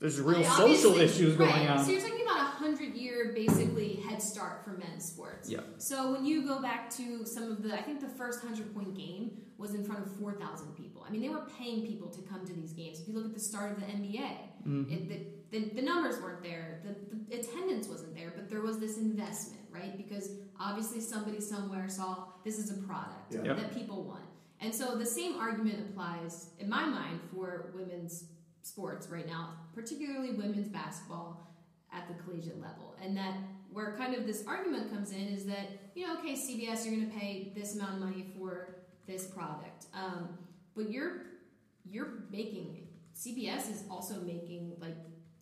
There's 0.00 0.20
real 0.20 0.44
social 0.44 0.96
issues 0.98 1.36
going 1.36 1.66
on. 1.68 1.84
So 1.84 1.90
you're 1.92 2.00
talking 2.02 2.22
about 2.22 2.38
a 2.40 2.50
hundred 2.50 2.94
year 2.94 3.32
basically 3.34 3.96
head 3.96 4.20
start 4.22 4.64
for 4.64 4.70
men's 4.72 5.04
sports. 5.06 5.48
Yeah. 5.48 5.60
So 5.78 6.12
when 6.12 6.24
you 6.26 6.46
go 6.46 6.60
back 6.60 6.90
to 6.96 7.24
some 7.24 7.44
of 7.50 7.62
the, 7.62 7.74
I 7.74 7.82
think 7.82 8.00
the 8.00 8.08
first 8.08 8.42
hundred 8.42 8.74
point 8.74 8.94
game 8.96 9.38
was 9.56 9.74
in 9.74 9.84
front 9.84 10.04
of 10.04 10.12
four 10.18 10.34
thousand 10.34 10.76
people. 10.76 11.02
I 11.06 11.10
mean, 11.10 11.22
they 11.22 11.28
were 11.30 11.46
paying 11.58 11.86
people 11.86 12.08
to 12.08 12.20
come 12.22 12.44
to 12.46 12.52
these 12.52 12.72
games. 12.72 13.00
If 13.00 13.08
you 13.08 13.14
look 13.14 13.24
at 13.26 13.32
the 13.34 13.40
start 13.40 13.72
of 13.72 13.80
the 13.80 13.86
NBA, 13.86 14.30
Mm-hmm. 14.66 14.92
it, 14.92 15.08
the, 15.52 15.60
the, 15.60 15.74
the 15.76 15.82
numbers 15.82 16.20
weren't 16.20 16.42
there, 16.42 16.80
the, 16.84 16.96
the 17.28 17.40
attendance 17.40 17.86
wasn't 17.86 18.16
there, 18.16 18.32
but 18.34 18.50
there 18.50 18.62
was 18.62 18.80
this 18.80 18.98
investment, 18.98 19.62
right? 19.70 19.96
Because 19.96 20.30
obviously 20.58 21.00
somebody 21.00 21.40
somewhere 21.40 21.88
saw 21.88 22.24
this 22.44 22.58
is 22.58 22.72
a 22.76 22.82
product 22.82 23.32
Yeah. 23.32 23.52
That 23.52 23.72
people 23.72 24.02
want. 24.02 24.24
And 24.60 24.74
so 24.74 24.96
the 24.96 25.06
same 25.06 25.36
argument 25.36 25.78
applies, 25.88 26.50
in 26.58 26.68
my 26.68 26.84
mind, 26.84 27.20
for 27.32 27.70
women's 27.76 28.24
sports 28.66 29.08
right 29.08 29.26
now, 29.26 29.50
particularly 29.74 30.32
women's 30.32 30.68
basketball 30.68 31.46
at 31.92 32.08
the 32.08 32.14
collegiate 32.22 32.60
level. 32.60 32.96
And 33.02 33.16
that 33.16 33.34
where 33.72 33.94
kind 33.96 34.14
of 34.14 34.26
this 34.26 34.44
argument 34.46 34.90
comes 34.92 35.12
in 35.12 35.20
is 35.28 35.44
that, 35.46 35.68
you 35.94 36.06
know, 36.06 36.18
okay, 36.18 36.32
CBS, 36.32 36.84
you're 36.84 36.94
going 36.94 37.10
to 37.10 37.16
pay 37.16 37.52
this 37.54 37.74
amount 37.76 37.94
of 37.94 38.00
money 38.00 38.26
for 38.36 38.76
this 39.06 39.26
product. 39.26 39.86
Um, 39.94 40.30
but 40.74 40.90
you're 40.90 41.22
you're 41.88 42.24
making 42.32 42.88
CBS 43.14 43.70
is 43.70 43.84
also 43.90 44.20
making 44.22 44.72
like 44.80 44.96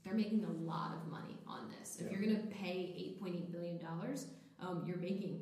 they're 0.05 0.15
making 0.15 0.45
a 0.45 0.53
lot 0.71 0.93
of 0.95 1.11
money 1.11 1.39
on 1.47 1.71
this. 1.79 1.97
If 1.99 2.07
Yeah. 2.07 2.13
you're 2.19 2.21
going 2.29 2.37
to 2.43 2.55
pay 2.55 3.17
8.8 3.23 3.51
billion 3.51 3.79
dollars, 3.79 4.27
um, 4.61 4.85
you're 4.87 4.99
making 4.99 5.41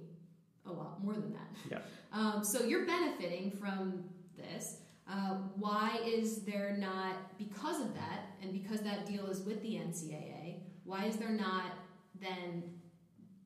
a 0.65 0.71
lot 0.73 1.03
more 1.03 1.15
than 1.15 1.33
that. 1.33 1.49
Yeah. 1.71 1.79
Um, 2.15 2.45
so 2.45 2.63
you're 2.65 2.85
benefiting 2.85 3.53
from 3.53 4.05
this. 4.37 4.82
Uh, 5.11 5.35
why 5.57 5.99
is 6.05 6.43
there 6.43 6.77
not, 6.79 7.37
because 7.39 7.81
of 7.81 7.95
that, 7.95 8.27
and 8.41 8.53
because 8.53 8.81
that 8.81 9.07
deal 9.07 9.27
is 9.27 9.41
with 9.41 9.61
the 9.63 9.75
NCAA, 9.75 10.61
why 10.85 11.05
is 11.05 11.17
there 11.17 11.31
not 11.31 11.73
then 12.21 12.63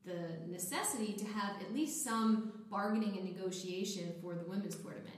the 0.05 0.37
necessity 0.47 1.13
to 1.13 1.25
have 1.25 1.61
at 1.61 1.73
least 1.73 2.03
some 2.03 2.53
bargaining 2.69 3.17
and 3.17 3.25
negotiation 3.25 4.13
for 4.21 4.35
the 4.35 4.43
women's 4.43 4.75
tournament, 4.75 5.09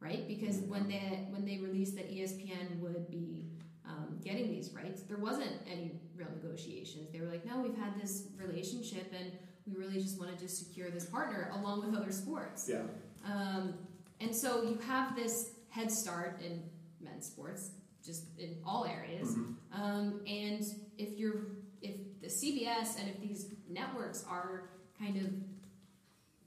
right? 0.00 0.28
Because 0.28 0.58
when 0.58 0.86
they 0.88 1.26
when 1.30 1.44
they 1.44 1.58
released 1.58 1.96
that 1.96 2.10
ESPN 2.12 2.78
would 2.80 3.10
be 3.10 3.46
um, 3.88 4.18
getting 4.22 4.50
these 4.50 4.72
rights, 4.72 5.02
there 5.02 5.16
wasn't 5.16 5.52
any 5.70 5.92
real 6.14 6.28
negotiations. 6.42 7.10
They 7.12 7.20
were 7.20 7.28
like, 7.28 7.44
no, 7.46 7.60
we've 7.60 7.76
had 7.76 8.00
this 8.00 8.28
relationship 8.38 9.12
and 9.18 9.32
we 9.66 9.74
really 9.82 10.00
just 10.00 10.18
wanted 10.18 10.38
to 10.38 10.48
secure 10.48 10.90
this 10.90 11.06
partner 11.06 11.50
along 11.54 11.86
with 11.86 11.98
other 11.98 12.12
sports. 12.12 12.68
Yeah. 12.70 12.82
Um, 13.26 13.74
and 14.20 14.34
so 14.34 14.62
you 14.62 14.78
have 14.86 15.16
this 15.16 15.53
head 15.74 15.90
start 15.90 16.40
in 16.40 16.62
men's 17.00 17.26
sports, 17.26 17.70
just 18.04 18.26
in 18.38 18.56
all 18.64 18.84
areas. 18.84 19.34
Mhm. 19.34 19.56
Um, 19.72 20.20
and 20.26 20.64
if 20.98 21.18
you're, 21.18 21.46
if 21.82 21.96
the 22.20 22.28
CBS 22.28 22.96
and 22.98 23.08
if 23.08 23.20
these 23.20 23.52
networks 23.68 24.24
are 24.24 24.70
kind 24.96 25.16
of 25.16 25.32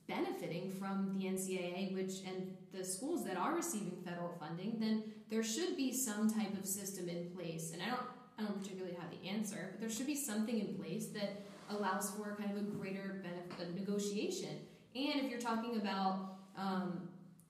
benefiting 0.07 0.71
from 0.71 1.13
the 1.17 1.25
NCAA, 1.27 1.93
which 1.93 2.21
and 2.25 2.55
the 2.71 2.83
schools 2.83 3.25
that 3.25 3.35
are 3.35 3.53
receiving 3.53 4.01
federal 4.05 4.31
funding, 4.39 4.79
then 4.79 5.03
there 5.29 5.43
should 5.43 5.75
be 5.75 5.91
some 5.91 6.29
type 6.29 6.57
of 6.57 6.65
system 6.65 7.09
in 7.09 7.29
place. 7.31 7.73
And 7.73 7.81
I 7.81 7.87
don't, 7.89 8.07
I 8.39 8.43
don't 8.43 8.57
particularly 8.61 8.95
have 8.95 9.11
the 9.11 9.27
answer, 9.27 9.69
but 9.71 9.81
there 9.81 9.89
should 9.89 10.07
be 10.07 10.15
something 10.15 10.57
in 10.57 10.75
place 10.75 11.07
that 11.07 11.41
allows 11.69 12.11
for 12.11 12.37
kind 12.39 12.51
of 12.51 12.57
a 12.57 12.61
greater 12.61 13.21
benefit 13.23 13.75
negotiation. 13.75 14.55
And 14.95 15.25
if 15.25 15.29
you're 15.29 15.41
talking 15.41 15.75
about 15.75 16.37
um, 16.57 17.06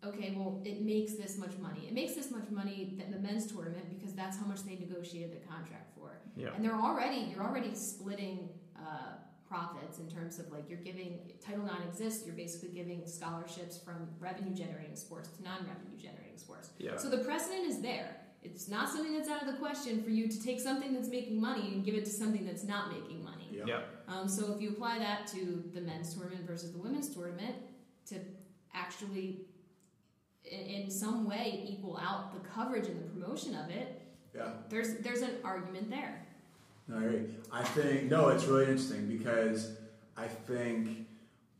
okay, 0.07 0.33
well, 0.35 0.61
it 0.65 0.81
makes 0.81 1.13
this 1.13 1.37
much 1.37 1.57
money. 1.59 1.85
It 1.87 1.93
makes 1.93 2.13
this 2.13 2.31
much 2.31 2.49
money 2.49 2.95
than 2.97 3.11
the 3.11 3.19
men's 3.19 3.51
tournament 3.51 3.89
because 3.89 4.13
that's 4.13 4.37
how 4.37 4.45
much 4.45 4.63
they 4.63 4.75
negotiated 4.75 5.31
the 5.31 5.45
contract 5.47 5.93
for. 5.97 6.19
Yeah. 6.35 6.49
And 6.55 6.63
they're 6.63 6.75
already 6.75 7.31
you're 7.31 7.43
already 7.43 7.73
splitting 7.75 8.49
uh, 8.77 9.17
profits 9.47 9.99
in 9.99 10.07
terms 10.09 10.39
of 10.39 10.51
like 10.51 10.69
you're 10.69 10.79
giving 10.79 11.19
Title 11.45 11.65
IX 11.65 11.85
exists. 11.87 12.25
You're 12.25 12.35
basically 12.35 12.69
giving 12.69 13.05
scholarships 13.07 13.77
from 13.77 14.07
revenue 14.19 14.53
generating 14.53 14.95
sports 14.95 15.29
to 15.29 15.43
non 15.43 15.59
revenue 15.59 15.97
generating 15.97 16.37
sports. 16.37 16.69
Yeah. 16.77 16.97
So 16.97 17.09
the 17.09 17.19
precedent 17.19 17.65
is 17.65 17.81
there. 17.81 18.17
It's 18.43 18.67
not 18.69 18.89
something 18.89 19.13
that's 19.13 19.29
out 19.29 19.41
of 19.41 19.47
the 19.47 19.57
question 19.57 20.01
for 20.03 20.09
you 20.09 20.27
to 20.27 20.43
take 20.43 20.61
something 20.61 20.93
that's 20.93 21.09
making 21.09 21.41
money 21.41 21.73
and 21.73 21.83
give 21.83 21.95
it 21.95 22.05
to 22.05 22.11
something 22.11 22.45
that's 22.45 22.63
not 22.63 22.91
making 22.91 23.23
money. 23.23 23.49
Yeah. 23.51 23.63
Yeah. 23.65 23.81
Um, 24.07 24.27
so 24.29 24.53
if 24.53 24.61
you 24.61 24.69
apply 24.69 24.99
that 24.99 25.27
to 25.27 25.63
the 25.73 25.81
men's 25.81 26.13
tournament 26.13 26.45
versus 26.45 26.71
the 26.71 26.77
women's 26.77 27.13
tournament, 27.13 27.55
to 28.07 28.15
actually, 28.73 29.41
in, 30.51 30.59
in 30.83 30.91
some 30.91 31.27
way, 31.27 31.63
equal 31.67 31.97
out 31.97 32.33
the 32.33 32.47
coverage 32.49 32.87
and 32.87 32.99
the 32.99 33.09
promotion 33.09 33.55
of 33.55 33.69
it, 33.69 34.01
Yeah. 34.35 34.49
there's 34.69 34.95
there's 34.97 35.21
an 35.21 35.31
argument 35.43 35.89
there. 35.89 36.25
No, 36.87 36.97
I 36.99 37.03
agree. 37.03 37.25
I 37.51 37.63
think 37.63 38.09
no, 38.09 38.29
it's 38.29 38.45
really 38.45 38.65
interesting 38.65 39.07
because 39.07 39.77
I 40.15 40.27
think 40.27 41.05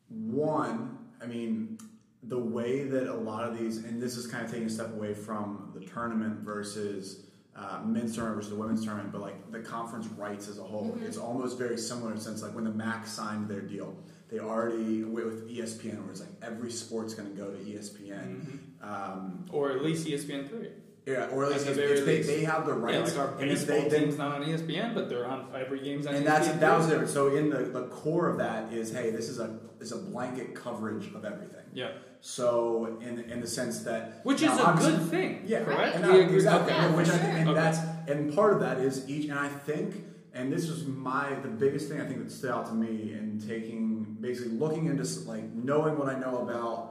one, 0.10 0.98
I 1.22 1.26
mean, 1.26 1.78
the 2.24 2.40
way 2.40 2.84
that 2.86 3.08
a 3.08 3.14
lot 3.14 3.44
of 3.48 3.58
these, 3.58 3.78
and 3.84 4.02
this 4.02 4.16
is 4.18 4.26
kind 4.28 4.44
of 4.46 4.52
taking 4.52 4.68
a 4.68 4.70
step 4.70 4.94
away 4.94 5.14
from 5.14 5.72
the 5.74 5.82
tournament 5.86 6.40
versus 6.40 7.24
uh, 7.56 7.82
men's 7.86 8.14
tournament 8.16 8.38
versus 8.38 8.52
the 8.52 8.56
women's 8.60 8.84
tournament, 8.86 9.12
but 9.12 9.20
like 9.22 9.52
the 9.52 9.60
conference 9.60 10.08
rights 10.08 10.48
as 10.48 10.60
a 10.60 10.64
whole, 10.64 10.92
Mhm. 10.96 11.02
it's 11.04 11.18
almost 11.18 11.58
very 11.58 11.78
similar 11.78 12.12
in 12.12 12.18
the 12.18 12.24
sense 12.24 12.42
like 12.44 12.54
when 12.54 12.64
the 12.64 12.72
MAC 12.74 13.08
signed 13.08 13.48
their 13.50 13.62
deal, 13.62 13.96
they 14.30 14.40
already 14.40 15.04
went 15.04 15.26
with 15.26 15.50
ESPN, 15.50 16.02
where 16.04 16.12
it's 16.12 16.20
like 16.20 16.30
every 16.42 16.72
sport's 16.72 17.14
going 17.16 17.30
to 17.30 17.36
go 17.36 17.50
to 17.52 17.58
ESPN. 17.58 18.60
Um, 18.82 19.46
Or 19.52 19.72
at 19.72 19.84
least 19.84 20.08
ESPN 20.08 20.48
three. 20.48 20.70
yeah, 21.06 21.28
or 21.32 21.46
at 21.46 21.52
At 21.52 21.54
least 21.54 21.66
the 21.66 21.72
if, 21.72 21.78
very 21.78 22.00
they, 22.02 22.22
they 22.22 22.44
have 22.46 22.66
the 22.66 22.74
Yeah, 22.76 22.84
rights, 23.00 23.16
like 23.16 23.28
our 23.28 23.34
and 23.42 23.50
if 23.52 23.60
baseball 23.68 23.82
they 23.82 23.90
then 23.90 24.02
team's 24.04 24.18
not 24.18 24.32
on 24.36 24.44
ESPN, 24.46 24.94
but 24.94 25.10
they're 25.10 25.26
on 25.28 25.48
every 25.56 25.80
game's 25.80 26.06
on 26.06 26.16
and 26.16 26.24
ESPN. 26.26 26.28
that's 26.28 26.48
that 26.60 26.78
was 26.78 26.88
different. 26.88 27.10
So 27.10 27.36
in 27.36 27.50
the, 27.50 27.60
the 27.60 27.84
core 27.88 28.30
of 28.30 28.38
that 28.38 28.72
is 28.74 28.92
hey, 28.94 29.10
this 29.12 29.30
is 29.30 29.40
a 29.40 29.58
is 29.80 29.92
a 29.92 29.98
blanket 29.98 30.54
coverage 30.56 31.08
of 31.14 31.24
everything. 31.26 31.66
yeah, 31.74 31.92
So 32.22 32.98
in 33.02 33.20
in 33.32 33.42
the 33.42 33.48
sense 33.48 33.80
that 33.84 34.22
which 34.24 34.42
now, 34.42 34.54
is 34.74 34.86
a 34.86 34.90
good 34.92 35.10
thing. 35.10 35.44
yeah, 35.46 35.64
correct. 35.64 35.96
And 35.96 36.06
we 36.14 36.20
I- 36.22 36.28
exactly. 36.28 36.74
Yeah, 36.74 36.96
which 36.96 37.08
for 37.08 37.14
I 37.14 37.18
think, 37.18 37.34
and 37.40 37.50
Okay. 37.50 37.60
that's 37.62 37.80
and 38.10 38.34
part 38.36 38.54
of 38.54 38.60
that 38.60 38.78
is 38.80 39.10
each, 39.10 39.26
and 39.30 39.38
I 39.40 39.48
think, 39.50 40.04
and 40.34 40.52
this 40.54 40.68
was 40.70 40.86
my 40.86 41.34
the 41.42 41.48
biggest 41.50 41.90
thing 41.90 42.00
I 42.02 42.06
think 42.06 42.20
that 42.24 42.32
stood 42.32 42.52
out 42.52 42.66
to 42.68 42.74
me 42.74 43.14
in 43.14 43.42
taking 43.48 44.18
basically 44.22 44.52
looking 44.54 44.86
into 44.88 45.04
like 45.26 45.46
knowing 45.54 45.98
what 45.98 46.10
I 46.14 46.18
know 46.20 46.38
about 46.40 46.87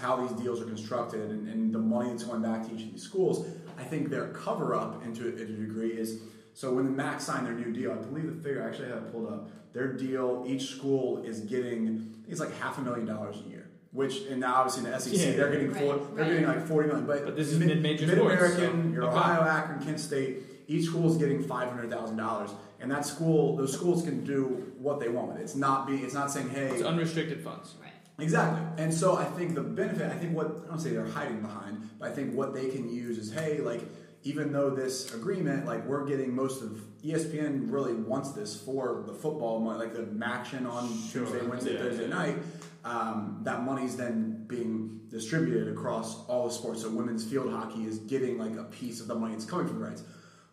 how 0.00 0.16
these 0.26 0.32
deals 0.40 0.60
are 0.60 0.64
constructed 0.64 1.30
and, 1.30 1.48
and 1.48 1.74
the 1.74 1.78
money 1.78 2.10
that's 2.10 2.24
going 2.24 2.42
back 2.42 2.66
to 2.66 2.74
each 2.74 2.82
of 2.84 2.92
these 2.92 3.02
schools. 3.02 3.46
I 3.78 3.84
think 3.84 4.08
their 4.08 4.28
cover 4.28 4.74
up 4.74 5.04
into 5.04 5.30
to 5.30 5.42
a 5.42 5.46
degree 5.46 5.90
is 5.90 6.20
so 6.54 6.72
when 6.72 6.84
the 6.84 6.90
MAC 6.92 7.20
signed 7.20 7.46
their 7.46 7.54
new 7.54 7.72
deal, 7.72 7.90
I 7.92 7.96
believe 7.96 8.26
the 8.26 8.42
figure 8.42 8.62
I 8.62 8.68
actually 8.68 8.88
have 8.88 8.98
it 8.98 9.12
pulled 9.12 9.32
up. 9.32 9.50
Their 9.72 9.92
deal, 9.92 10.44
each 10.46 10.70
school 10.70 11.22
is 11.24 11.40
getting, 11.40 11.82
I 11.88 11.88
think 11.88 12.28
it's 12.28 12.40
like 12.40 12.54
half 12.60 12.78
a 12.78 12.80
million 12.80 13.06
dollars 13.06 13.36
a 13.44 13.48
year. 13.50 13.68
Which 13.90 14.22
and 14.30 14.40
now 14.40 14.54
obviously 14.56 14.84
in 14.86 14.90
the 14.90 14.98
SEC 14.98 15.12
Yeah. 15.14 15.32
they're 15.36 15.50
getting 15.52 15.72
Right, 15.72 15.80
four, 15.80 15.96
they're 16.14 16.24
right. 16.24 16.28
getting 16.30 16.46
like 16.46 16.66
forty 16.66 16.88
million. 16.88 17.06
But, 17.06 17.24
But 17.24 17.36
this 17.36 17.48
is 17.48 17.58
mid- 17.58 17.68
mid-major 17.68 18.06
Mid 18.06 18.18
American, 18.18 18.88
so- 18.88 18.92
your 18.94 19.04
okay. 19.04 19.16
Ohio, 19.16 19.42
Akron, 19.42 19.84
Kent 19.84 20.00
State. 20.00 20.38
each 20.66 20.86
school 20.86 21.10
is 21.10 21.16
getting 21.16 21.42
five 21.42 21.68
hundred 21.68 21.90
thousand 21.90 22.16
dollars, 22.16 22.50
and 22.80 22.90
that 22.90 23.04
school, 23.06 23.56
those 23.56 23.72
schools 23.72 24.02
can 24.02 24.24
do 24.24 24.72
what 24.78 24.98
they 24.98 25.08
want 25.08 25.28
with 25.28 25.36
it. 25.38 25.42
It's 25.42 25.54
not 25.56 25.86
be, 25.86 25.96
it's 25.98 26.14
not 26.14 26.30
saying, 26.30 26.50
hey, 26.50 26.68
It's 26.68 26.82
unrestricted 26.82 27.42
funds. 27.44 27.74
Right. 27.82 27.92
Exactly. 28.18 28.84
And 28.84 28.94
so 28.94 29.16
I 29.16 29.24
think 29.24 29.54
the 29.54 29.60
benefit, 29.60 30.10
I 30.10 30.14
think 30.16 30.36
what, 30.36 30.62
I 30.64 30.68
don't 30.68 30.78
say 30.78 30.90
they're 30.90 31.06
hiding 31.06 31.40
behind, 31.40 31.90
but 31.98 32.10
I 32.10 32.12
think 32.14 32.34
what 32.34 32.54
they 32.54 32.68
can 32.68 32.88
use 32.88 33.18
is, 33.18 33.32
hey, 33.32 33.58
like, 33.60 33.80
even 34.22 34.52
though 34.52 34.70
this 34.70 35.12
agreement, 35.14 35.66
like, 35.66 35.84
we're 35.86 36.06
getting 36.06 36.34
most 36.34 36.62
of, 36.62 36.80
ESPN 37.02 37.70
really 37.70 37.92
wants 37.92 38.30
this 38.32 38.58
for 38.58 39.04
the 39.06 39.12
football 39.12 39.60
money, 39.60 39.78
like 39.78 39.92
the 39.92 40.24
action 40.24 40.64
on 40.66 40.88
Sure. 41.12 41.26
Tuesday, 41.26 41.46
Wednesday, 41.46 41.72
Yeah, 41.74 41.80
Thursday 41.80 42.08
yeah. 42.08 42.14
night. 42.14 42.36
Um, 42.84 43.40
that 43.42 43.62
money's 43.64 43.96
then 43.96 44.44
being 44.46 45.00
distributed 45.10 45.68
across 45.68 46.24
all 46.26 46.46
the 46.46 46.52
sports. 46.54 46.82
So 46.82 46.90
women's 46.90 47.24
field 47.24 47.50
hockey 47.50 47.84
is 47.84 47.98
getting 47.98 48.38
like 48.38 48.56
a 48.56 48.64
piece 48.64 49.00
of 49.00 49.06
the 49.08 49.14
money 49.14 49.32
that's 49.34 49.44
coming 49.46 49.66
from 49.66 49.78
the 49.80 49.84
rights. 49.86 50.02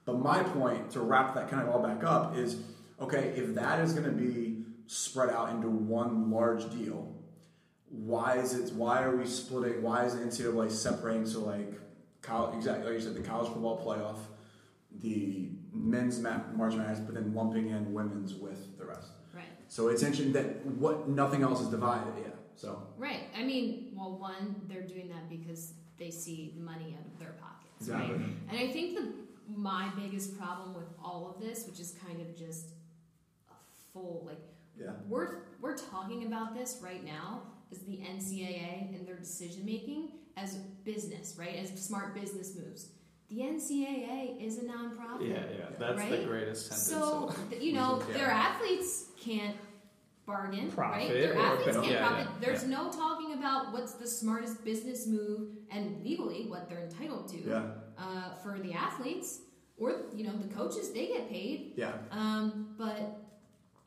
But 0.05 0.19
my 0.19 0.41
point 0.43 0.91
to 0.91 1.01
wrap 1.01 1.35
that 1.35 1.49
kind 1.49 1.61
of 1.61 1.73
all 1.73 1.81
back 1.81 2.03
up 2.03 2.35
is, 2.37 2.57
okay, 2.99 3.33
if 3.35 3.53
that 3.55 3.79
is 3.81 3.93
going 3.93 4.05
to 4.05 4.11
be 4.11 4.63
spread 4.87 5.29
out 5.29 5.49
into 5.51 5.69
one 5.69 6.31
large 6.31 6.69
deal, 6.71 7.15
why 7.91 8.37
is 8.37 8.53
it? 8.53 8.73
Why 8.73 9.03
are 9.03 9.15
we 9.15 9.25
splitting? 9.25 9.81
Why 9.81 10.05
is 10.05 10.13
the 10.15 10.21
NCAA 10.21 10.71
separating? 10.71 11.25
So 11.25 11.41
like, 11.41 11.73
college, 12.21 12.55
exactly 12.55 12.85
like 12.85 12.93
you 12.93 13.01
said, 13.01 13.15
the 13.15 13.21
college 13.21 13.47
football 13.51 13.83
playoff, 13.85 14.17
the 15.01 15.49
men's 15.73 16.19
ma- 16.19 16.39
March 16.55 16.73
Madness, 16.75 16.99
but 16.99 17.15
then 17.15 17.33
lumping 17.33 17.69
in 17.69 17.93
women's 17.93 18.33
with 18.33 18.77
the 18.77 18.85
rest. 18.85 19.09
Right. 19.33 19.43
So 19.67 19.89
it's 19.89 20.03
interesting 20.03 20.31
that 20.33 20.65
what 20.65 21.09
nothing 21.09 21.43
else 21.43 21.61
is 21.61 21.67
divided. 21.67 22.13
Yeah. 22.21 22.29
So 22.55 22.81
Right. 22.97 23.23
I 23.37 23.43
mean, 23.43 23.91
well, 23.95 24.17
one, 24.17 24.55
they're 24.67 24.83
doing 24.87 25.09
that 25.09 25.29
because 25.29 25.73
they 25.97 26.11
see 26.11 26.53
the 26.55 26.61
money 26.61 26.95
out 26.97 27.05
of 27.05 27.19
their 27.19 27.33
pockets, 27.41 27.73
Exactly. 27.81 28.15
right? 28.15 28.25
And 28.49 28.57
I 28.57 28.71
think 28.71 28.95
the 28.95 29.13
my 29.53 29.89
biggest 29.97 30.37
problem 30.37 30.73
with 30.73 30.85
all 31.03 31.29
of 31.35 31.41
this, 31.45 31.67
which 31.67 31.79
is 31.81 31.93
kind 32.05 32.21
of 32.21 32.37
just 32.37 32.69
a 33.49 33.53
full 33.91 34.23
like 34.25 34.39
yeah, 34.79 34.91
we're 35.09 35.39
we're 35.59 35.75
talking 35.77 36.25
about 36.25 36.55
this 36.55 36.79
right 36.81 37.03
now 37.03 37.41
as 37.71 37.79
the 37.79 37.97
NCAA 37.97 38.93
and 38.95 39.07
their 39.07 39.15
decision 39.15 39.65
making 39.65 40.09
as 40.37 40.55
business, 40.83 41.35
right? 41.37 41.55
As 41.55 41.69
smart 41.83 42.13
business 42.13 42.55
moves. 42.55 42.89
The 43.29 43.39
NCAA 43.39 44.41
is 44.45 44.57
a 44.57 44.63
nonprofit. 44.63 45.29
Yeah, 45.29 45.43
yeah. 45.57 45.65
That's 45.79 46.01
the 46.03 46.25
greatest 46.25 46.67
sentence. 46.67 46.87
So 46.87 47.33
th- 47.49 47.61
you 47.61 47.73
know, 47.73 48.03
Yeah. 48.09 48.17
their 48.17 48.27
athletes 48.31 49.05
can't 49.19 49.55
bargain, 50.25 50.65
right? 50.75 51.07
Profit 51.07 51.09
Their 51.09 51.37
athletes 51.37 51.77
can't 51.77 51.91
Yeah, 51.91 52.07
profit. 52.07 52.27
yeah, 52.27 52.45
There's 52.45 52.65
no 52.65 52.91
talking 52.91 53.33
about 53.33 53.71
what's 53.73 53.93
the 53.93 54.07
smartest 54.07 54.63
business 54.65 55.07
move 55.07 55.49
and 55.71 56.03
legally 56.03 56.45
what 56.47 56.69
they're 56.69 56.83
entitled 56.83 57.27
to 57.29 57.37
yeah, 57.37 57.63
uh, 57.97 58.33
for 58.43 58.59
the 58.59 58.73
athletes 58.73 59.39
or 59.77 60.03
you 60.13 60.25
know 60.25 60.33
the 60.37 60.53
coaches. 60.53 60.91
They 60.91 61.07
get 61.07 61.29
paid, 61.29 61.73
yeah. 61.75 61.93
um, 62.11 62.75
but 62.77 63.17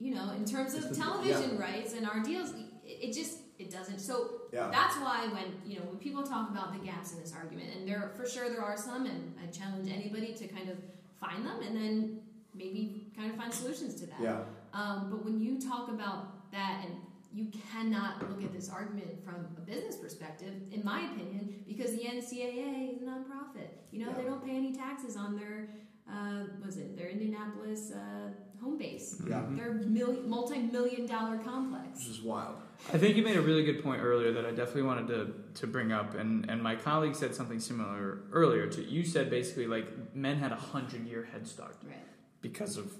you 0.00 0.14
know, 0.14 0.32
in 0.32 0.44
terms 0.44 0.74
of 0.74 0.88
the- 0.88 0.94
television 0.94 1.58
rights 1.58 1.92
and 1.92 2.06
our 2.06 2.20
deals, 2.20 2.50
it, 2.50 2.64
it 2.84 3.12
just 3.12 3.38
it 3.64 3.70
doesn't. 3.70 4.00
So 4.00 4.42
Yeah. 4.52 4.70
that's 4.70 4.96
why 4.98 5.26
when 5.28 5.46
you 5.66 5.78
know 5.78 5.86
when 5.86 5.98
people 5.98 6.22
talk 6.22 6.50
about 6.50 6.72
the 6.72 6.78
gaps 6.84 7.12
in 7.12 7.20
this 7.20 7.32
argument, 7.34 7.68
and 7.74 7.88
there 7.88 8.12
for 8.16 8.26
sure 8.26 8.48
there 8.48 8.62
are 8.62 8.76
some, 8.76 9.06
and 9.06 9.34
I 9.42 9.46
challenge 9.50 9.90
anybody 9.90 10.34
to 10.34 10.46
kind 10.48 10.68
of 10.68 10.78
find 11.18 11.44
them 11.44 11.60
and 11.62 11.74
then 11.76 12.20
maybe 12.54 13.10
kind 13.16 13.30
of 13.30 13.36
find 13.36 13.52
solutions 13.52 13.94
to 14.00 14.06
that. 14.06 14.20
Yeah. 14.20 14.40
Um, 14.72 15.08
but 15.10 15.24
when 15.24 15.40
you 15.40 15.60
talk 15.60 15.88
about 15.88 16.50
that, 16.52 16.84
and 16.84 16.94
you 17.32 17.46
cannot 17.72 18.12
look 18.30 18.44
at 18.44 18.52
this 18.52 18.68
argument 18.68 19.24
from 19.24 19.46
a 19.56 19.60
business 19.60 19.96
perspective, 19.96 20.54
in 20.72 20.84
my 20.84 21.00
opinion, 21.10 21.64
because 21.66 21.90
the 21.96 22.04
NCAA 22.04 22.94
is 22.94 23.02
a 23.02 23.04
nonprofit. 23.04 23.70
You 23.90 24.04
know, 24.04 24.12
they 24.12 24.22
don't 24.24 24.44
pay 24.44 24.54
any 24.56 24.72
taxes 24.72 25.16
on 25.16 25.34
their 25.36 25.68
uh, 26.08 26.44
was 26.64 26.76
it 26.76 26.96
their 26.98 27.08
Indianapolis 27.08 27.90
uh, 27.90 28.28
home 28.62 28.78
base. 28.78 29.20
Yeah. 29.28 29.42
Their 29.50 29.74
mil- 29.74 30.22
multi-million 30.26 31.06
dollar 31.06 31.38
complex. 31.38 32.00
Which 32.00 32.08
is 32.08 32.20
wild. 32.22 32.56
I 32.92 32.98
think 32.98 33.16
you 33.16 33.22
made 33.22 33.36
a 33.36 33.42
really 33.42 33.64
good 33.64 33.82
point 33.82 34.02
earlier 34.02 34.32
that 34.32 34.44
I 34.44 34.50
definitely 34.50 34.82
wanted 34.82 35.08
to, 35.08 35.34
to 35.60 35.66
bring 35.66 35.92
up, 35.92 36.14
and, 36.14 36.48
and 36.50 36.62
my 36.62 36.74
colleague 36.76 37.14
said 37.14 37.34
something 37.34 37.60
similar 37.60 38.18
earlier. 38.32 38.66
To 38.66 38.82
you 38.82 39.04
said 39.04 39.30
basically 39.30 39.66
like 39.66 40.14
men 40.14 40.38
had 40.38 40.52
a 40.52 40.56
hundred 40.56 41.06
year 41.06 41.24
head 41.32 41.46
start 41.46 41.76
Right. 41.86 41.96
because 42.42 42.76
of 42.76 42.92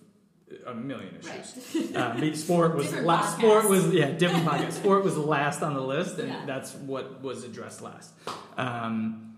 a 0.67 0.75
million 0.75 1.17
issues. 1.17 1.93
Right. 1.95 1.97
Uh, 2.33 2.35
sport 2.35 2.75
was 2.77 2.87
Different 2.87 3.07
last. 3.07 3.37
podcasts. 3.37 3.41
Sport 3.41 3.69
was 3.69 3.89
yeah, 3.93 4.11
different 4.11 4.47
podcast. 4.47 4.73
Sport 4.83 5.05
was 5.05 5.17
last 5.17 5.63
on 5.63 5.75
the 5.75 5.81
list, 5.81 6.19
and 6.19 6.29
Yeah. 6.29 6.47
that's 6.47 6.75
what 6.75 7.23
was 7.23 7.45
addressed 7.45 7.83
last. 7.83 8.13
Um, 8.57 9.34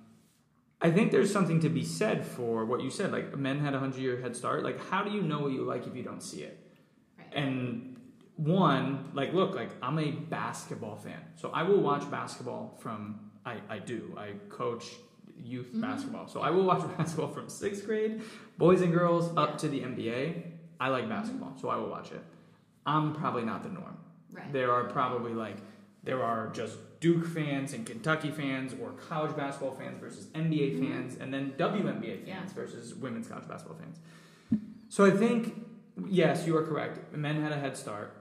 I 0.80 0.90
think 0.90 1.10
there's 1.10 1.32
something 1.32 1.60
to 1.60 1.68
be 1.68 1.82
said 1.82 2.24
for 2.26 2.64
what 2.66 2.82
you 2.82 2.90
said. 2.90 3.10
Like 3.12 3.36
men 3.36 3.60
had 3.60 3.74
a 3.74 3.78
hundred 3.78 4.00
year 4.00 4.20
head 4.20 4.36
start. 4.36 4.62
Like 4.62 4.78
how 4.90 5.02
do 5.02 5.10
you 5.10 5.22
know 5.22 5.40
what 5.40 5.52
you 5.52 5.62
like 5.62 5.86
if 5.86 5.96
you 5.96 6.02
don't 6.02 6.22
see 6.22 6.42
it? 6.42 6.58
Right. 7.18 7.32
And 7.34 7.96
one, 8.36 9.10
like, 9.14 9.32
look, 9.32 9.54
like 9.54 9.70
I'm 9.82 9.98
a 9.98 10.10
basketball 10.10 10.96
fan, 10.96 11.20
so 11.36 11.50
I 11.54 11.62
will 11.62 11.80
watch 11.80 12.08
basketball 12.10 12.76
from. 12.80 13.20
I, 13.46 13.60
I 13.70 13.78
do. 13.78 14.12
I 14.18 14.32
coach 14.50 14.84
youth 15.42 15.68
Mhm. 15.74 15.80
basketball, 15.80 16.26
so 16.28 16.40
I 16.40 16.50
will 16.50 16.64
watch 16.64 16.82
basketball 16.98 17.28
from 17.28 17.48
sixth 17.48 17.86
grade, 17.86 18.22
boys 18.58 18.82
and 18.82 18.92
girls, 18.92 19.32
Yeah. 19.32 19.40
up 19.42 19.58
to 19.58 19.68
the 19.68 19.80
NBA. 19.80 20.42
I 20.78 20.88
like 20.88 21.08
basketball, 21.08 21.54
so 21.60 21.68
I 21.70 21.76
will 21.76 21.88
watch 21.88 22.12
it. 22.12 22.22
I'm 22.84 23.14
probably 23.14 23.44
not 23.44 23.62
the 23.62 23.70
norm. 23.70 23.96
Right. 24.32 24.52
There 24.52 24.70
are 24.72 24.84
probably 24.84 25.32
like 25.32 25.56
there 26.04 26.22
are 26.22 26.48
just 26.50 26.76
Duke 27.00 27.26
fans 27.26 27.72
and 27.72 27.84
Kentucky 27.86 28.30
fans, 28.30 28.74
or 28.80 28.92
college 28.92 29.36
basketball 29.36 29.72
fans 29.74 29.98
versus 30.00 30.26
NBA 30.34 30.78
fans, 30.80 31.16
and 31.20 31.32
then 31.32 31.52
WNBA 31.58 32.16
fans 32.24 32.26
Yeah. 32.26 32.42
versus 32.54 32.94
women's 32.94 33.28
college 33.28 33.46
basketball 33.48 33.78
fans. 33.78 33.98
So 34.88 35.04
I 35.04 35.10
think 35.10 35.66
yes, 36.08 36.46
you 36.46 36.56
are 36.56 36.62
correct. 36.64 37.14
Men 37.16 37.42
had 37.42 37.52
a 37.52 37.56
head 37.58 37.76
start. 37.76 38.12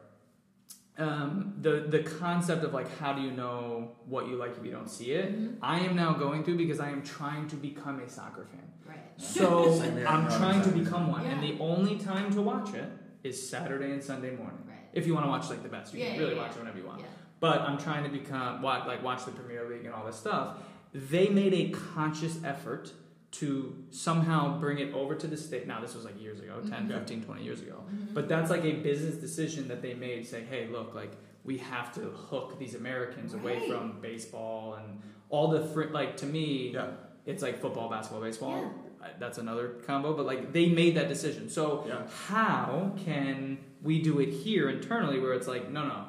Um, 0.98 1.56
the 1.62 1.86
the 1.90 2.00
concept 2.04 2.64
of 2.64 2.74
like 2.74 2.90
how 3.00 3.12
do 3.12 3.22
you 3.22 3.32
know 3.32 3.92
what 4.06 4.28
you 4.30 4.38
like 4.38 4.58
if 4.58 4.64
you 4.66 4.72
don't 4.72 4.90
see 4.90 5.12
it? 5.12 5.28
Mhm. 5.38 5.58
I 5.62 5.80
am 5.82 5.94
now 5.96 6.14
going 6.14 6.44
through 6.46 6.56
because 6.58 6.80
I 6.80 6.90
am 6.90 7.02
trying 7.04 7.48
to 7.50 7.58
become 7.58 8.00
a 8.00 8.08
soccer 8.10 8.46
fan. 8.46 8.62
Right. 8.88 9.00
So 9.18 9.82
I'm 10.08 10.28
trying 10.30 10.62
to 10.62 10.70
become 10.70 11.12
one, 11.12 11.26
and 11.26 11.44
the 11.44 11.58
only 11.62 11.98
time 11.98 12.32
to 12.34 12.42
watch 12.42 12.74
it 12.74 12.90
is 13.24 13.36
Saturday 13.50 13.92
and 13.92 14.02
Sunday 14.02 14.34
morning. 14.38 14.60
Right. 14.66 14.78
If 14.94 15.06
you 15.06 15.14
want 15.14 15.26
to 15.26 15.30
watch 15.30 15.50
like 15.50 15.64
the 15.64 15.70
best, 15.70 15.94
you 15.94 16.00
Yeah, 16.00 16.12
can 16.12 16.20
really 16.20 16.36
yeah. 16.36 16.42
watch 16.44 16.52
it 16.52 16.60
whenever 16.60 16.78
you 16.78 16.86
want. 16.86 17.02
But 17.40 17.62
I'm 17.62 17.78
trying 17.78 18.04
to 18.04 18.10
become 18.10 18.62
watch, 18.62 18.88
like 18.88 19.04
watch 19.04 19.26
the 19.26 19.32
Premier 19.32 19.68
League 19.70 19.86
and 19.86 19.94
all 19.94 20.06
this 20.06 20.16
stuff. 20.16 20.58
They 20.94 21.28
made 21.30 21.54
a 21.54 21.70
conscious 21.70 22.40
effort 22.44 22.92
to 23.32 23.76
somehow 23.92 24.58
bring 24.60 24.80
it 24.80 24.94
over 24.94 25.14
to 25.16 25.28
the 25.28 25.36
state. 25.36 25.68
Now 25.68 25.82
this 25.82 25.94
was 25.94 26.06
like 26.06 26.20
years 26.22 26.40
ago, 26.40 26.62
10, 26.62 26.88
Mhm. 26.88 26.92
15, 27.00 27.24
20 27.26 27.44
years 27.44 27.62
ago. 27.62 27.84
Mhm. 27.94 28.14
But 28.14 28.30
that's 28.30 28.50
like 28.50 28.64
a 28.64 28.72
business 28.74 29.16
decision 29.16 29.68
that 29.68 29.82
they 29.82 29.94
made. 29.94 30.26
Say, 30.26 30.44
hey, 30.50 30.70
look, 30.72 30.96
like 30.96 31.12
we 31.44 31.58
have 31.58 31.94
to 31.96 32.02
hook 32.02 32.58
these 32.58 32.76
Americans 32.76 33.34
away 33.34 33.68
from 33.70 34.00
baseball 34.02 34.76
and 34.76 35.02
all 35.30 35.50
the 35.50 35.62
fr- 35.62 35.92
like. 35.92 36.16
To 36.18 36.26
me, 36.26 36.72
Yeah. 36.74 36.92
it's 37.26 37.44
like 37.44 37.60
football, 37.60 37.90
basketball, 37.90 38.22
baseball. 38.24 38.62
Yeah. 38.62 39.10
That's 39.20 39.38
another 39.38 39.68
combo. 39.86 40.16
But 40.16 40.26
like 40.26 40.54
they 40.54 40.70
made 40.70 40.96
that 40.96 41.10
decision. 41.10 41.50
So 41.50 41.84
Yeah. 41.88 42.08
how 42.28 42.94
can 43.04 43.58
we 43.84 44.02
do 44.02 44.20
it 44.22 44.30
here 44.30 44.70
internally 44.70 45.20
where 45.20 45.34
it's 45.34 45.48
like 45.48 45.70
no 45.70 45.86
no 45.86 46.06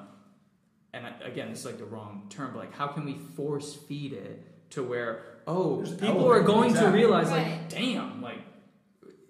and 0.96 1.06
again 1.22 1.50
this 1.50 1.60
is 1.60 1.66
like 1.66 1.78
the 1.78 1.84
wrong 1.84 2.26
term 2.30 2.50
but 2.52 2.60
like 2.60 2.74
how 2.74 2.86
can 2.86 3.04
we 3.04 3.14
force 3.36 3.74
feed 3.74 4.12
it 4.12 4.42
to 4.70 4.82
where 4.82 5.22
oh 5.46 5.82
Just 5.82 6.00
people 6.00 6.16
elevate 6.20 6.30
are 6.32 6.40
it, 6.40 6.46
going 6.46 6.68
to 6.72 6.78
exactly. 6.78 6.98
realize 7.00 7.28
Right. 7.28 7.50
like 7.52 7.68
damn 7.68 8.22
like 8.22 8.38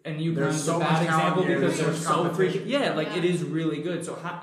and 0.05 0.21
you 0.21 0.35
There's 0.35 0.55
guys 0.55 0.65
so 0.65 0.77
a 0.77 0.81
bad 0.81 1.03
example 1.05 1.43
here, 1.43 1.59
because 1.59 1.79
they're 1.79 1.93
so 1.95 2.25
so 2.25 2.31
freaking 2.31 2.63
yeah 2.67 2.95
like 2.95 3.09
it 3.17 3.25
Yeah. 3.25 3.31
is 3.33 3.43
really 3.43 3.83
good 3.83 4.05
so 4.05 4.15
how 4.17 4.43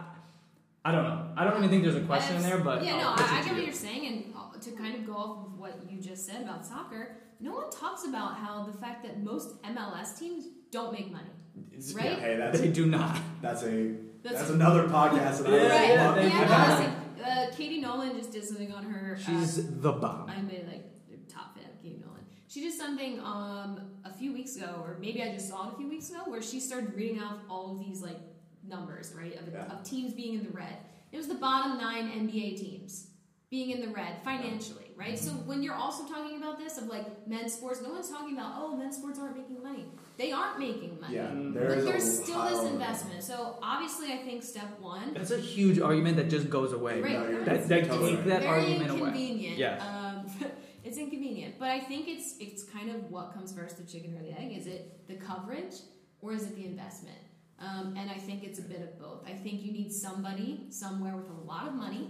I 0.86 0.92
don't 0.92 1.04
know 1.04 1.28
I 1.38 1.46
don't 1.46 1.58
even 1.58 1.70
think 1.70 1.84
there's 1.84 1.96
a 1.96 2.02
question 2.02 2.36
in 2.36 2.44
there 2.44 2.58
but 2.60 2.84
yeah, 2.84 2.96
I'll 2.98 3.16
no, 3.16 3.24
pitch 3.24 3.32
I, 3.32 3.38
I 3.38 3.40
it 3.40 3.44
to 3.44 3.46
get 3.46 3.54
what 3.54 3.60
you. 3.62 3.66
you're 3.68 3.74
saying, 3.74 4.08
and 4.08 4.34
uh, 4.36 4.60
to 4.60 4.72
kind 4.72 4.96
of 4.96 5.06
go 5.08 5.14
off 5.14 5.46
of 5.48 5.58
what 5.60 5.80
you 5.90 6.00
just 6.02 6.26
said 6.28 6.42
about 6.42 6.66
soccer, 6.66 7.16
no 7.40 7.54
one 7.54 7.70
talks 7.72 8.06
about 8.06 8.36
how 8.36 8.64
the 8.64 8.78
fact 8.78 9.04
that 9.06 9.24
most 9.24 9.62
MLS 9.64 10.20
teams 10.20 10.44
don't 10.72 10.92
make 10.92 11.10
money. 11.12 11.30
It's- 11.72 11.94
right? 11.94 12.06
yeah, 12.12 12.20
Hey, 12.20 12.36
that's 12.38 12.60
they 12.60 12.68
do 12.68 12.86
not 12.86 13.18
that's 13.42 13.64
a 13.64 13.96
That's, 14.24 14.40
that's 14.40 14.50
another 14.50 14.84
podcast 14.90 15.44
that 15.44 15.48
I 15.48 15.56
Yeah, 15.56 15.62
right. 15.64 15.88
yeah, 15.90 15.94
yeah, 15.94 16.14
they- 16.16 16.30
no, 16.30 16.76
listen, 16.86 17.03
uh, 17.26 17.48
Katie 17.56 17.80
Nolan 17.82 18.16
just 18.18 18.32
did 18.32 18.44
something 18.46 18.72
on 18.72 18.84
her. 18.86 19.16
uh, 19.16 19.20
she's 19.22 19.56
the 19.82 19.92
bomb 19.92 20.30
I'm 20.30 20.50
a 20.50 20.64
like 20.72 20.86
top 21.30 21.56
fan 21.56 21.66
of 21.66 21.82
Katie 21.82 22.00
Nolan. 22.06 22.26
She 22.48 22.62
did 22.62 22.74
something 22.74 23.20
um 23.22 23.80
a 24.06 24.14
few 24.14 24.34
weeks 24.34 24.56
ago, 24.56 24.82
or 24.84 24.98
maybe 25.00 25.24
I 25.24 25.32
just 25.34 25.50
saw 25.50 25.70
it 25.70 25.74
a 25.74 25.78
few 25.78 25.90
weeks 25.90 26.10
ago, 26.10 26.20
where 26.28 26.42
she 26.42 26.60
started 26.60 26.94
reading 26.94 27.22
off 27.22 27.38
all 27.50 27.72
of 27.72 27.80
these 27.80 28.02
like 28.02 28.20
numbers, 28.68 29.14
right, 29.18 29.36
of, 29.40 29.52
Yeah. 29.52 29.66
of 29.74 29.84
teams 29.84 30.14
being 30.14 30.36
in 30.36 30.44
the 30.44 30.52
red. 30.52 30.78
It 31.12 31.18
was 31.18 31.28
the 31.28 31.36
bottom 31.36 31.78
nine 31.78 32.10
NBA 32.10 32.58
teams 32.58 33.08
being 33.50 33.70
in 33.72 33.82
the 33.82 33.88
red 33.90 34.16
financially, 34.24 34.90
right? 34.96 35.18
So 35.18 35.30
when 35.32 35.62
you're 35.62 35.76
also 35.76 36.08
talking 36.12 36.38
about 36.38 36.58
this 36.58 36.78
of 36.80 36.86
like 36.88 37.28
men's 37.28 37.54
sports, 37.54 37.82
no 37.82 37.90
one's 37.92 38.10
talking 38.10 38.34
about 38.38 38.54
oh 38.58 38.76
men's 38.76 38.98
sports 38.98 39.20
aren't 39.20 39.38
making 39.38 39.62
money. 39.64 39.86
They 40.18 40.32
aren't 40.32 40.60
making 40.60 41.00
money. 41.02 41.16
Yeah, 41.16 41.28
Mm. 41.32 41.54
But 41.54 41.62
there's, 41.70 41.86
there's 41.86 42.24
still 42.24 42.44
this 42.44 42.72
investment. 42.72 43.24
So 43.24 43.58
obviously, 43.64 44.14
I 44.14 44.18
think 44.18 44.44
step 44.44 44.80
one, 44.80 45.14
that's 45.14 45.32
a 45.32 45.40
huge 45.40 45.80
argument 45.80 46.18
that 46.18 46.30
just 46.30 46.50
goes 46.50 46.72
away 46.74 47.02
Right. 47.02 47.14
No, 47.14 47.28
you're 47.30 47.46
that, 47.46 47.68
that 47.68 47.86
totally 47.88 48.12
take 48.12 48.20
right. 48.20 48.28
that 48.28 48.42
very 48.42 48.54
argument 48.62 48.90
away 48.92 49.00
inconvenient. 49.00 49.58
Yes. 49.58 49.82
Um, 49.82 50.26
it's 50.26 50.52
It's 50.86 50.98
inconvenient, 50.98 51.56
but 51.60 51.70
I 51.70 51.80
think 51.80 52.10
it's 52.10 52.36
it's 52.40 52.64
kind 52.66 52.90
of 52.90 53.10
what 53.10 53.34
comes 53.34 53.54
first, 53.54 53.78
the 53.78 53.84
chicken 53.92 54.18
or 54.18 54.22
the 54.22 54.38
egg. 54.38 54.52
Is 54.56 54.68
it 54.68 55.08
the 55.08 55.16
coverage 55.16 55.76
or 56.22 56.34
is 56.34 56.44
it 56.44 56.56
the 56.58 56.66
investment? 56.66 57.18
Um, 57.58 57.96
and 57.98 58.12
I 58.12 58.16
think 58.16 58.44
it's 58.44 58.60
a 58.60 58.64
bit 58.64 58.82
of 58.82 59.00
both. 59.00 59.26
I 59.26 59.32
think 59.32 59.64
you 59.64 59.72
need 59.72 59.94
somebody 59.94 60.66
somewhere 60.70 61.16
with 61.16 61.30
a 61.30 61.42
lot 61.48 61.68
of 61.70 61.74
money 61.74 62.10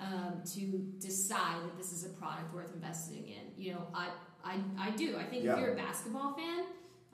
um, 0.00 0.42
to 0.54 0.60
decide 0.98 1.62
that 1.62 1.76
this 1.78 1.92
is 1.92 2.04
a 2.04 2.08
product 2.08 2.52
worth 2.52 2.74
investing 2.74 3.24
in. 3.28 3.44
You 3.56 3.74
know, 3.74 3.86
I 3.94 4.08
I, 4.44 4.58
I 4.78 4.90
do. 4.90 5.16
I 5.16 5.22
think 5.22 5.44
Yeah. 5.44 5.52
if 5.54 5.60
you're 5.60 5.74
a 5.74 5.76
basketball 5.76 6.34
fan, 6.34 6.64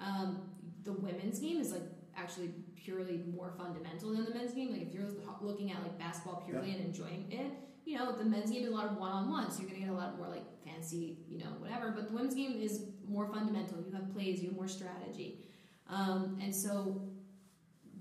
um, 0.01 0.43
the 0.85 0.93
women's 0.93 1.39
game 1.39 1.61
is 1.61 1.73
like 1.73 1.83
actually 2.17 2.51
purely 2.77 3.23
more 3.35 3.53
fundamental 3.57 4.13
than 4.13 4.25
the 4.25 4.35
men's 4.35 4.53
game. 4.53 4.73
Like 4.73 4.83
if 4.83 4.95
you're 4.95 5.09
looking 5.41 5.71
at 5.71 5.83
like 5.83 5.99
basketball 5.99 6.43
purely 6.47 6.73
and 6.73 6.85
enjoying 6.85 7.27
it, 7.31 7.53
you 7.85 7.97
know, 7.97 8.13
the 8.13 8.25
men's 8.25 8.51
game 8.51 8.65
is 8.65 8.69
a 8.69 8.75
lot 8.75 8.87
of 8.87 8.97
one-on-one, 8.97 9.51
so 9.51 9.61
you're 9.61 9.69
gonna 9.71 9.81
get 9.81 9.89
a 9.89 9.93
lot 9.93 10.19
more 10.19 10.29
like 10.29 10.45
fancy, 10.65 11.19
you 11.29 11.39
know, 11.39 11.51
whatever. 11.59 11.91
But 11.91 12.09
the 12.09 12.15
women's 12.15 12.35
game 12.35 12.61
is 12.61 12.85
more 13.09 13.27
fundamental. 13.27 13.79
You 13.87 13.93
have 13.93 14.13
plays, 14.13 14.43
you 14.43 14.49
have 14.49 14.57
more 14.57 14.69
strategy, 14.69 15.45
um, 15.89 16.39
and 16.43 16.55
so 16.55 17.01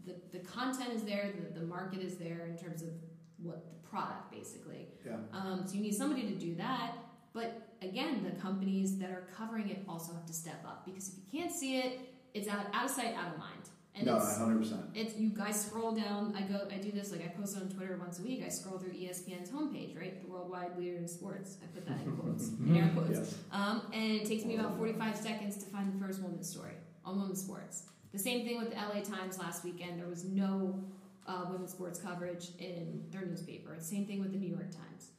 the 0.06 0.16
the 0.32 0.40
content 0.40 0.94
is 0.94 1.04
there, 1.04 1.32
the, 1.34 1.60
the 1.60 1.66
market 1.66 2.02
is 2.02 2.18
there 2.18 2.48
in 2.48 2.58
terms 2.58 2.82
of 2.82 2.90
what 3.38 3.66
the 3.66 3.90
product 3.90 4.32
basically. 4.32 4.88
Yeah. 5.06 5.18
Um, 5.32 5.64
so 5.66 5.76
you 5.76 5.82
need 5.82 5.96
somebody 5.96 6.24
to 6.24 6.36
do 6.36 6.56
that. 6.56 6.96
But 7.38 7.70
again, 7.84 8.24
the 8.24 8.42
companies 8.42 8.98
that 8.98 9.12
are 9.12 9.28
covering 9.38 9.70
it 9.70 9.84
also 9.88 10.12
have 10.14 10.26
to 10.26 10.34
step 10.34 10.66
up 10.66 10.84
because 10.86 11.10
if 11.10 11.14
you 11.18 11.40
can't 11.40 11.52
see 11.52 11.78
it, 11.78 12.00
it's 12.34 12.48
out, 12.48 12.66
out 12.74 12.86
of 12.86 12.90
sight, 12.90 13.14
out 13.14 13.34
of 13.34 13.38
mind. 13.38 13.70
And 13.94 14.08
no, 14.08 14.18
it's, 14.18 14.38
hundred 14.38 14.60
percent. 14.60 14.82
it's 14.96 15.16
you 15.16 15.30
guys 15.30 15.66
scroll 15.66 15.92
down. 15.92 16.34
I 16.36 16.42
go. 16.42 16.68
I 16.72 16.78
do 16.78 16.92
this 16.92 17.12
like 17.12 17.24
I 17.24 17.28
post 17.28 17.56
it 17.56 17.62
on 17.62 17.70
Twitter 17.70 17.96
once 18.00 18.18
a 18.20 18.24
week. 18.24 18.44
I 18.44 18.50
scroll 18.50 18.80
through 18.80 18.94
ESPN's 18.94 19.50
homepage, 19.52 19.96
right? 20.00 20.20
The 20.20 20.32
worldwide 20.32 20.78
leader 20.78 20.98
in 20.98 21.08
sports. 21.08 21.58
I 21.64 21.68
put 21.68 21.86
that 21.88 22.00
in 22.06 22.16
quotes, 22.18 22.50
air 22.76 22.92
quotes. 22.94 23.20
Yes. 23.20 23.36
Um, 23.52 23.84
and 23.94 24.14
it 24.14 24.26
takes 24.26 24.44
me 24.44 24.56
about 24.56 24.76
45 24.78 25.16
seconds 25.16 25.58
to 25.58 25.66
find 25.68 25.94
the 25.94 26.04
first 26.04 26.22
women's 26.22 26.50
story 26.50 26.74
on 27.06 27.20
women's 27.20 27.42
sports. 27.42 27.84
The 28.14 28.20
same 28.20 28.46
thing 28.46 28.58
with 28.58 28.70
the 28.72 28.76
LA 28.76 29.02
Times 29.02 29.38
last 29.38 29.64
weekend. 29.64 30.00
There 30.00 30.08
was 30.08 30.26
no 30.26 30.80
uh, 31.28 31.46
women's 31.50 31.72
sports 31.72 32.00
coverage 32.00 32.50
in 32.60 33.04
their 33.12 33.26
newspaper. 33.26 33.76
Same 33.80 34.06
thing 34.06 34.22
with 34.22 34.32
the 34.32 34.40
New 34.40 34.50
York 34.50 34.72
Times. 34.72 35.12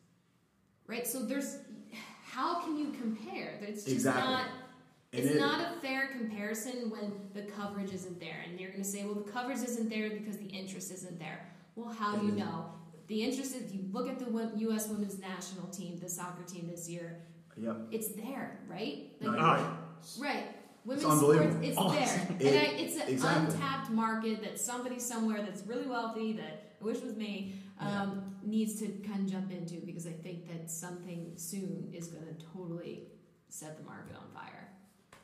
Right? 0.87 1.07
So 1.07 1.25
there's 1.25 1.59
how 2.31 2.61
can 2.61 2.77
you 2.77 2.91
compare? 3.01 3.59
It's 3.63 3.85
just 3.85 3.95
Exactly. 3.97 4.23
not 4.23 4.45
it's 5.13 5.27
it- 5.31 5.39
not 5.39 5.61
a 5.75 5.81
fair 5.81 6.09
comparison 6.09 6.91
when 6.91 7.13
the 7.33 7.43
coverage 7.53 7.93
isn't 7.93 8.21
there. 8.21 8.45
And 8.47 8.61
you're 8.61 8.71
going 8.71 8.83
to 8.83 8.89
say, 8.89 9.05
well, 9.05 9.15
the 9.15 9.31
coverage 9.31 9.59
isn't 9.63 9.89
there 9.89 10.11
because 10.11 10.37
the 10.37 10.47
interest 10.47 10.93
isn't 10.93 11.19
there. 11.19 11.47
Well, 11.77 11.89
how 11.89 12.17
do 12.17 12.27
you 12.27 12.33
know? 12.33 12.67
The 13.07 13.23
interest 13.23 13.55
is, 13.57 13.73
you 13.73 13.85
look 13.91 14.07
at 14.07 14.19
the 14.19 14.51
U.S. 14.67 14.89
women's 14.89 15.19
national 15.19 15.67
team, 15.69 15.99
the 15.99 16.11
soccer 16.11 16.43
team 16.43 16.69
this 16.71 16.89
year, 16.91 17.21
Yep. 17.57 17.77
it's 17.91 18.09
there, 18.09 18.59
right? 18.69 19.11
Like, 19.21 19.23
you're 19.23 19.33
right. 19.33 19.71
Right. 20.19 20.45
Women's 20.85 21.07
unbelievable. 21.07 21.51
sports, 21.53 21.69
it's 21.69 21.79
Awesome. 21.79 22.37
there. 22.39 22.53
It- 22.53 22.55
and 22.55 22.59
I, 22.59 22.81
it's 22.83 22.97
an 22.97 23.09
exactly. 23.09 23.55
untapped 23.55 23.91
market 23.91 24.43
that 24.43 24.61
somebody 24.61 24.99
somewhere 25.01 25.41
that's 25.43 25.63
really 25.67 25.87
wealthy, 25.87 26.35
that 26.35 26.75
I 26.81 26.85
wish 26.85 27.01
was 27.01 27.17
me, 27.17 27.55
um, 27.81 28.37
needs 28.49 28.79
to 28.81 28.89
kind 29.07 29.21
of 29.27 29.31
jump 29.33 29.51
into 29.53 29.77
because 29.85 30.07
I 30.07 30.13
think 30.13 30.49
that 30.49 30.71
something 30.71 31.33
soon 31.37 31.91
is 31.93 32.09
going 32.09 32.25
to 32.27 32.45
totally 32.53 33.05
set 33.49 33.77
the 33.77 33.85
market 33.85 34.17
on 34.17 34.29
fire. 34.35 34.69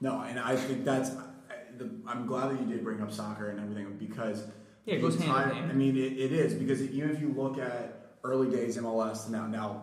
No, 0.01 0.23
and 0.23 0.39
I 0.39 0.57
think 0.57 0.85
that's. 0.85 1.11
I- 1.11 1.31
the- 1.79 1.91
I'm 2.07 2.27
glad 2.27 2.51
that 2.53 2.61
you 2.61 2.67
did 2.67 2.85
bring 2.85 3.01
up 3.03 3.11
soccer 3.11 3.51
and 3.51 3.59
everything 3.59 3.97
because 3.99 4.45
Yeah, 4.85 4.95
it 4.95 4.97
the 4.99 5.09
goes 5.09 5.21
hand 5.21 5.51
in 5.51 5.57
hand. 5.57 5.73
I 5.73 5.75
mean, 5.75 5.97
it, 5.97 6.13
it 6.13 6.33
is 6.33 6.55
because 6.55 6.83
even 6.83 7.11
if 7.11 7.21
you 7.21 7.33
look 7.37 7.59
at 7.59 8.17
early 8.23 8.49
days 8.55 8.77
MLS 8.79 9.27
to 9.27 9.33
now, 9.33 9.47
now 9.47 9.83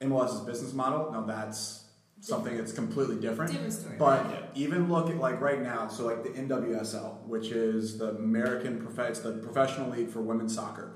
MLS's 0.00 0.40
business 0.40 0.72
model, 0.72 1.12
now 1.12 1.20
that's 1.22 1.84
something 2.20 2.56
that's 2.56 2.72
completely 2.72 3.16
different. 3.16 3.52
Different 3.52 3.72
story. 3.72 3.96
But 3.98 4.24
right? 4.26 4.44
even 4.54 4.88
look 4.90 5.10
at 5.10 5.16
like 5.18 5.40
right 5.40 5.60
now, 5.62 5.88
so 5.88 6.06
like 6.06 6.22
the 6.22 6.30
NWSL, 6.30 7.22
which 7.26 7.48
is 7.48 7.98
the 7.98 8.10
American 8.10 8.84
prof- 8.84 9.10
it's 9.10 9.20
the 9.20 9.32
professional 9.34 9.90
league 9.90 10.08
for 10.08 10.20
women's 10.20 10.54
soccer. 10.54 10.92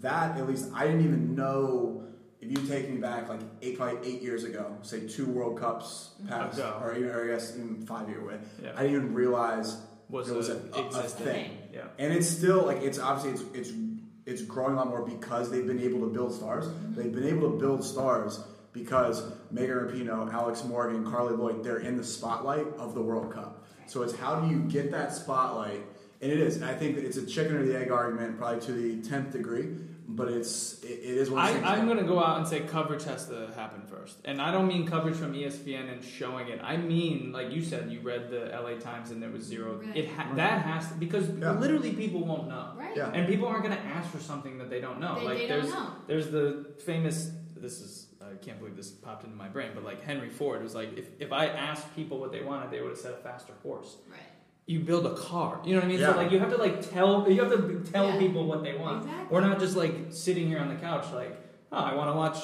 That 0.00 0.38
at 0.38 0.48
least 0.48 0.70
I 0.74 0.86
didn't 0.86 1.04
even 1.04 1.34
know. 1.34 2.04
If 2.40 2.52
you 2.52 2.68
take 2.68 2.88
me 2.88 2.98
back 2.98 3.28
like 3.28 3.40
eight, 3.62 3.76
probably 3.76 4.08
eight 4.08 4.22
years 4.22 4.44
ago, 4.44 4.76
say 4.82 5.08
two 5.08 5.26
World 5.26 5.58
Cups 5.58 6.10
mm-hmm. 6.18 6.28
past, 6.28 6.58
Ago. 6.58 6.80
or 6.80 6.96
even 6.96 7.10
or 7.10 7.24
I 7.24 7.34
guess 7.34 7.56
even 7.56 7.84
five 7.84 8.08
year 8.08 8.24
way, 8.24 8.38
Yeah. 8.62 8.72
I 8.76 8.82
didn't 8.82 8.96
even 8.96 9.14
realize 9.14 9.76
Was, 10.08 10.28
there 10.28 10.36
was 10.36 10.48
a, 10.48 10.60
a, 10.72 10.86
a, 10.86 11.02
thing. 11.02 11.50
Yeah. 11.74 11.86
And 11.98 12.12
it's 12.12 12.28
still 12.28 12.64
like 12.64 12.80
it's 12.82 13.00
obviously 13.00 13.32
it's 13.32 13.70
it's 13.70 13.76
it's 14.24 14.42
growing 14.42 14.74
a 14.74 14.76
lot 14.76 14.88
more 14.88 15.02
because 15.02 15.50
they've 15.50 15.66
been 15.66 15.80
able 15.80 16.00
to 16.00 16.06
build 16.06 16.32
stars. 16.32 16.66
Mm-hmm. 16.66 16.94
They've 16.94 17.12
been 17.12 17.26
able 17.26 17.50
to 17.50 17.58
build 17.58 17.82
stars 17.82 18.40
because 18.72 19.22
Megan 19.50 19.76
Rapinoe, 19.76 20.32
Alex 20.32 20.64
Morgan, 20.64 21.04
Carli 21.04 21.36
Lloyd, 21.36 21.64
they're 21.64 21.78
in 21.78 21.96
the 21.96 22.04
spotlight 22.04 22.66
of 22.78 22.94
the 22.94 23.02
World 23.02 23.32
Cup. 23.32 23.64
So 23.86 24.02
it's 24.02 24.14
how 24.14 24.40
do 24.40 24.50
you 24.50 24.60
get 24.60 24.90
that 24.90 25.14
spotlight? 25.14 25.80
And 26.20 26.30
it 26.30 26.38
is. 26.38 26.56
And 26.56 26.64
I 26.64 26.74
think 26.74 26.96
that 26.96 27.04
it's 27.04 27.16
a 27.16 27.26
chicken 27.26 27.56
or 27.56 27.64
the 27.64 27.78
egg 27.78 27.90
argument, 27.90 28.38
probably 28.38 28.60
to 28.66 28.72
the 28.72 29.08
tenth 29.08 29.32
degree. 29.32 29.76
But 30.10 30.28
it's 30.28 30.82
it, 30.82 30.86
it 30.86 31.18
is 31.18 31.30
one 31.30 31.46
Of 31.46 31.62
I, 31.64 31.76
am 31.76 31.84
going 31.84 31.98
to 31.98 32.04
go 32.04 32.18
out 32.18 32.38
and 32.38 32.48
say 32.48 32.60
coverage 32.60 33.04
has 33.04 33.26
to 33.28 33.50
happen 33.54 33.82
first. 33.82 34.16
And 34.24 34.40
I 34.40 34.50
don't 34.50 34.66
mean 34.66 34.86
coverage 34.86 35.16
from 35.16 35.34
ESPN 35.34 35.92
and 35.92 36.02
showing 36.02 36.48
it. 36.48 36.60
I 36.62 36.78
mean, 36.78 37.30
like 37.30 37.52
you 37.52 37.62
said, 37.62 37.90
you 37.92 38.00
read 38.00 38.30
the 38.30 38.46
LA 38.58 38.78
Times 38.78 39.10
and 39.10 39.22
there 39.22 39.28
was 39.28 39.44
zero. 39.44 39.76
Right. 39.76 39.94
It 39.94 40.08
ha- 40.08 40.32
That 40.34 40.62
has 40.62 40.88
to, 40.88 40.94
because 40.94 41.28
Yeah. 41.28 41.52
literally 41.52 41.92
people 41.92 42.24
won't 42.24 42.48
know. 42.48 42.72
Right? 42.74 42.96
Yeah. 42.96 43.10
And 43.12 43.28
people 43.28 43.46
aren't 43.48 43.64
going 43.64 43.76
to 43.76 43.84
ask 43.84 44.10
for 44.10 44.18
something 44.18 44.56
that 44.58 44.70
they 44.70 44.80
don't 44.80 44.98
know. 44.98 45.18
They, 45.20 45.24
like 45.26 45.38
they 45.38 45.46
there's 45.46 45.68
don't 45.68 45.74
know. 45.74 45.92
there's 46.06 46.30
the 46.30 46.72
famous 46.86 47.30
this 47.54 47.80
is 47.80 48.06
I 48.22 48.34
can't 48.36 48.58
believe 48.58 48.76
this 48.76 48.90
popped 48.90 49.24
into 49.24 49.36
my 49.36 49.48
brain, 49.48 49.72
but 49.74 49.84
like 49.84 50.02
Henry 50.02 50.30
Ford 50.30 50.62
was 50.62 50.74
like 50.74 50.96
if, 50.96 51.06
if 51.18 51.32
I 51.32 51.46
asked 51.48 51.94
people 51.94 52.18
what 52.18 52.32
they 52.32 52.42
wanted, 52.42 52.70
they 52.70 52.80
would 52.80 52.90
have 52.90 52.98
said 52.98 53.12
a 53.12 53.18
faster 53.18 53.52
horse. 53.62 53.96
Right. 54.10 54.20
You 54.68 54.80
build 54.80 55.04
a 55.06 55.14
car. 55.14 55.60
You 55.64 55.72
know 55.74 55.78
what 55.80 55.86
I 55.86 55.88
mean? 55.88 55.98
Yeah. 56.00 56.12
So 56.12 56.16
like 56.18 56.30
you 56.30 56.38
have 56.40 56.50
to 56.50 56.58
like 56.58 56.76
tell 56.92 57.10
you 57.30 57.42
have 57.42 57.50
to 57.50 57.82
tell 57.90 58.08
Yeah. 58.10 58.18
people 58.18 58.42
what 58.46 58.62
they 58.62 58.74
want. 58.76 58.98
Exactly. 59.04 59.26
We're 59.34 59.40
not 59.48 59.58
just 59.58 59.76
like 59.76 59.94
sitting 60.10 60.46
here 60.46 60.58
on 60.60 60.68
the 60.68 60.74
couch 60.88 61.06
like, 61.14 61.32
oh, 61.72 61.78
I 61.90 61.94
want 61.94 62.10
to 62.10 62.16
watch 62.16 62.38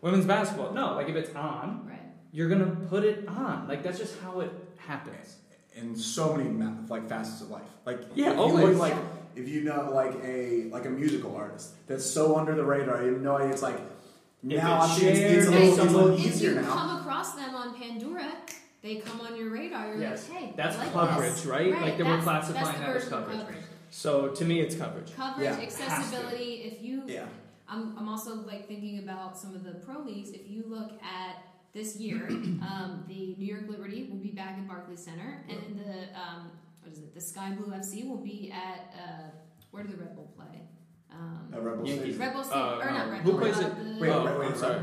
women's 0.00 0.24
basketball. 0.24 0.72
No, 0.72 0.94
like 0.94 1.08
if 1.10 1.16
it's 1.16 1.34
on, 1.36 1.86
Right. 1.86 2.00
you're 2.32 2.48
gonna 2.48 2.74
put 2.88 3.04
it 3.04 3.28
on. 3.28 3.68
Like 3.68 3.82
that's 3.84 3.98
just 3.98 4.14
how 4.20 4.40
it 4.40 4.50
happens. 4.78 5.36
in 5.82 5.94
so 5.94 6.34
many 6.34 6.48
ma- 6.48 6.72
like 6.88 7.06
facets 7.06 7.42
of 7.42 7.50
life. 7.50 7.68
Like 7.84 8.00
Yeah, 8.14 8.30
if 8.30 8.36
you 8.36 8.40
always. 8.42 8.64
look, 8.68 8.78
like 8.78 8.96
if 9.34 9.46
you 9.46 9.60
know 9.68 9.90
like 9.92 10.14
a 10.24 10.70
like 10.76 10.86
a 10.86 10.90
musical 11.02 11.36
artist 11.36 11.66
that's 11.86 12.06
so 12.16 12.22
under 12.38 12.54
the 12.54 12.64
radar, 12.64 13.02
you 13.04 13.12
have 13.12 13.20
no 13.20 13.36
idea. 13.36 13.50
It's 13.52 13.60
like 13.70 13.78
now 14.42 14.82
it's 14.84 15.02
I 15.02 15.06
it's, 15.08 15.18
it's 15.18 15.46
a 15.48 15.50
little, 15.50 15.62
if 15.66 15.68
it's 15.68 15.78
a 15.78 15.96
little 15.96 16.14
if 16.14 16.20
easier 16.26 16.50
you 16.54 16.60
now. 16.62 16.72
come 16.72 17.00
across 17.00 17.34
them 17.34 17.54
on 17.54 17.74
Pandora, 17.78 18.32
they 18.86 18.96
come 18.96 19.20
on 19.20 19.36
your 19.36 19.50
radar. 19.50 19.88
You're 19.88 19.98
Yes. 20.00 20.28
like, 20.28 20.38
hey, 20.38 20.52
That's 20.56 20.78
like 20.78 20.92
coverage, 20.92 21.32
this. 21.32 21.46
right? 21.46 21.72
Like, 21.72 21.96
they 21.98 22.04
were 22.04 22.18
classifying 22.22 22.64
that's 22.64 22.78
the 22.78 22.84
that 22.84 22.96
as 22.96 23.02
version 23.04 23.18
of 23.18 23.26
coverage. 23.26 23.64
So 23.90 24.28
to 24.28 24.44
me, 24.44 24.60
it's 24.60 24.76
coverage. 24.76 25.14
Coverage, 25.14 25.44
Yeah. 25.44 25.56
accessibility. 25.60 26.52
If 26.70 26.82
you, 26.82 27.02
Yeah, 27.06 27.26
I'm, 27.68 27.96
I'm 27.98 28.08
also 28.08 28.36
like 28.46 28.68
thinking 28.68 28.98
about 29.00 29.36
some 29.36 29.54
of 29.54 29.64
the 29.64 29.72
pro 29.72 30.00
leagues. 30.02 30.30
If 30.30 30.48
you 30.48 30.64
look 30.68 30.92
at 31.02 31.42
this 31.72 31.96
year, 31.96 32.26
um, 32.30 33.04
the 33.08 33.34
New 33.38 33.46
York 33.46 33.68
Liberty 33.68 34.08
will 34.10 34.18
be 34.18 34.30
back 34.30 34.56
at 34.58 34.66
Barclays 34.68 35.00
Center, 35.02 35.42
and 35.48 35.58
then 35.58 35.84
the 35.84 36.18
um, 36.20 36.50
what 36.82 36.92
is 36.92 36.98
it? 37.00 37.12
The 37.14 37.20
Sky 37.20 37.50
Blue 37.52 37.72
FC 37.74 38.08
will 38.08 38.18
be 38.18 38.52
at 38.52 38.94
uh, 38.96 39.30
where 39.72 39.82
do 39.82 39.90
the 39.92 39.98
Red 39.98 40.14
Bull 40.14 40.32
play? 40.36 40.60
Um, 41.10 41.50
at 41.52 41.62
Rebel 41.62 41.86
Yankees. 41.86 42.14
Stadium. 42.14 42.20
Red 42.20 42.32
Bull 42.34 42.42
Uh, 42.42 42.44
Stadium, 42.44 42.80
or 42.80 42.90
not 42.92 43.06
no. 43.06 43.12
Red 43.12 43.20
Who 43.22 43.38
plays 43.38 43.56
uh, 43.58 43.60
it? 43.66 43.94
The, 43.94 44.00
Wait, 44.00 44.10
oh, 44.10 44.24
wait, 44.24 44.38
wait, 44.38 44.48
I'm 44.48 44.56
sorry. 44.56 44.80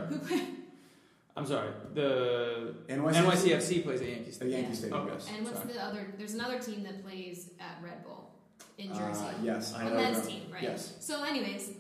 Who 1.36 1.43
play, 1.46 1.58
I'm 1.58 1.63
sorry. 1.63 1.69
The 1.93 2.76
NYCFC? 2.88 3.24
NYCFC 3.24 3.84
plays 3.84 4.02
at 4.02 4.08
Yankees. 4.08 4.38
The 4.38 4.48
Yankee 4.50 4.67
Yeah. 4.69 4.74
Stadium. 4.76 5.00
Okay. 5.02 5.12
yes. 5.13 5.30
and 5.36 5.46
what's 5.46 5.60
Sorry. 5.60 5.74
the 5.74 5.84
other? 5.84 6.13
There's 6.17 6.34
another 6.34 6.60
team 6.60 6.84
that 6.84 7.04
plays 7.04 7.52
at 7.60 7.84
Red 7.84 8.04
Bull 8.04 8.32
in 8.78 8.91
Uh, 8.91 8.98
Jersey. 8.98 9.26
yes, 9.43 9.74
I 9.74 9.84
A 9.84 9.89
know. 9.89 9.96
men's 9.96 10.28
team, 10.28 10.43
right? 10.52 10.63
Yes. 10.63 10.96
So, 11.00 11.24
anyways, 11.24 11.72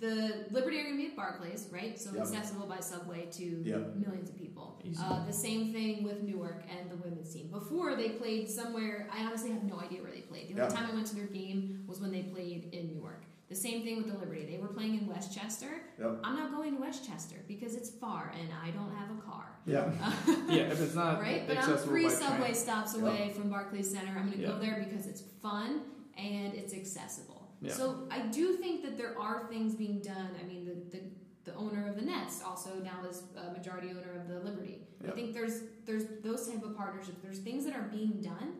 the 0.00 0.46
Liberty 0.50 0.80
are 0.80 0.82
going 0.84 0.96
to 0.96 1.02
be 1.02 1.08
at 1.10 1.16
Barclays, 1.16 1.68
right? 1.72 1.98
So 1.98 2.10
Yep. 2.12 2.22
accessible 2.22 2.66
by 2.66 2.80
subway 2.80 3.26
to 3.32 3.44
Yep. 3.44 3.96
millions 3.96 4.30
of 4.30 4.36
people. 4.36 4.80
Uh, 5.00 5.24
the 5.24 5.32
same 5.32 5.72
thing 5.72 6.02
with 6.02 6.22
Newark 6.24 6.64
and 6.68 6.90
the 6.90 6.96
women's 6.96 7.32
team. 7.32 7.46
Before 7.52 7.94
they 7.94 8.08
played 8.10 8.50
somewhere, 8.50 9.08
I 9.12 9.24
honestly 9.24 9.52
have 9.52 9.62
no 9.62 9.78
idea 9.78 10.02
where 10.02 10.10
they 10.10 10.22
played. 10.22 10.48
The 10.48 10.60
only 10.60 10.74
Yeah. 10.74 10.80
time 10.80 10.90
I 10.90 10.94
went 10.94 11.06
to 11.08 11.14
their 11.14 11.26
game 11.28 11.84
was 11.86 12.00
when 12.00 12.10
they 12.10 12.24
played 12.24 12.70
in 12.74 12.88
Newark. 12.88 13.21
The 13.52 13.58
same 13.58 13.82
thing 13.82 13.98
with 13.98 14.06
the 14.06 14.14
Liberty. 14.18 14.46
They 14.50 14.56
were 14.56 14.68
playing 14.68 14.96
in 14.96 15.06
Westchester. 15.06 15.82
Yep. 16.00 16.20
I'm 16.24 16.36
not 16.36 16.52
going 16.52 16.74
to 16.74 16.80
Westchester 16.80 17.36
because 17.46 17.74
it's 17.74 17.90
far 17.90 18.32
and 18.40 18.48
I 18.64 18.70
don't 18.70 18.90
have 18.96 19.10
a 19.10 19.20
car. 19.20 19.44
Yeah. 19.66 19.90
yeah, 20.48 20.72
if 20.72 20.80
it's 20.80 20.94
not 20.94 21.20
right? 21.20 21.46
But 21.46 21.58
I'm 21.58 21.76
three 21.76 22.08
subway 22.08 22.46
train. 22.46 22.54
stops 22.54 22.94
away 22.94 23.30
from 23.36 23.50
Barclays 23.50 23.90
Center. 23.90 24.12
I'm 24.18 24.28
going 24.28 24.38
to 24.38 24.42
Yeah. 24.42 24.52
go 24.52 24.58
there 24.58 24.82
because 24.88 25.06
it's 25.06 25.20
fun 25.42 25.82
and 26.16 26.54
it's 26.54 26.72
accessible. 26.72 27.50
Yeah. 27.60 27.74
So 27.74 28.08
I 28.10 28.20
do 28.20 28.54
think 28.54 28.82
that 28.84 28.96
there 28.96 29.18
are 29.20 29.46
things 29.50 29.74
being 29.74 30.00
done. 30.00 30.30
I 30.42 30.44
mean, 30.46 30.64
the 30.64 30.96
the, 30.96 31.04
the 31.44 31.54
owner 31.54 31.90
of 31.90 31.96
the 31.96 32.06
Nets 32.06 32.42
also 32.42 32.70
now 32.82 33.06
is 33.06 33.22
a 33.36 33.52
majority 33.52 33.90
owner 33.90 34.18
of 34.18 34.28
the 34.28 34.40
Liberty. 34.40 34.78
I 35.06 35.10
think 35.10 35.34
there's 35.34 35.60
there's 35.84 36.04
those 36.24 36.48
type 36.48 36.64
of 36.64 36.74
partnerships. 36.74 37.18
There's 37.22 37.40
things 37.40 37.66
that 37.66 37.76
are 37.76 37.90
being 37.92 38.22
done, 38.22 38.54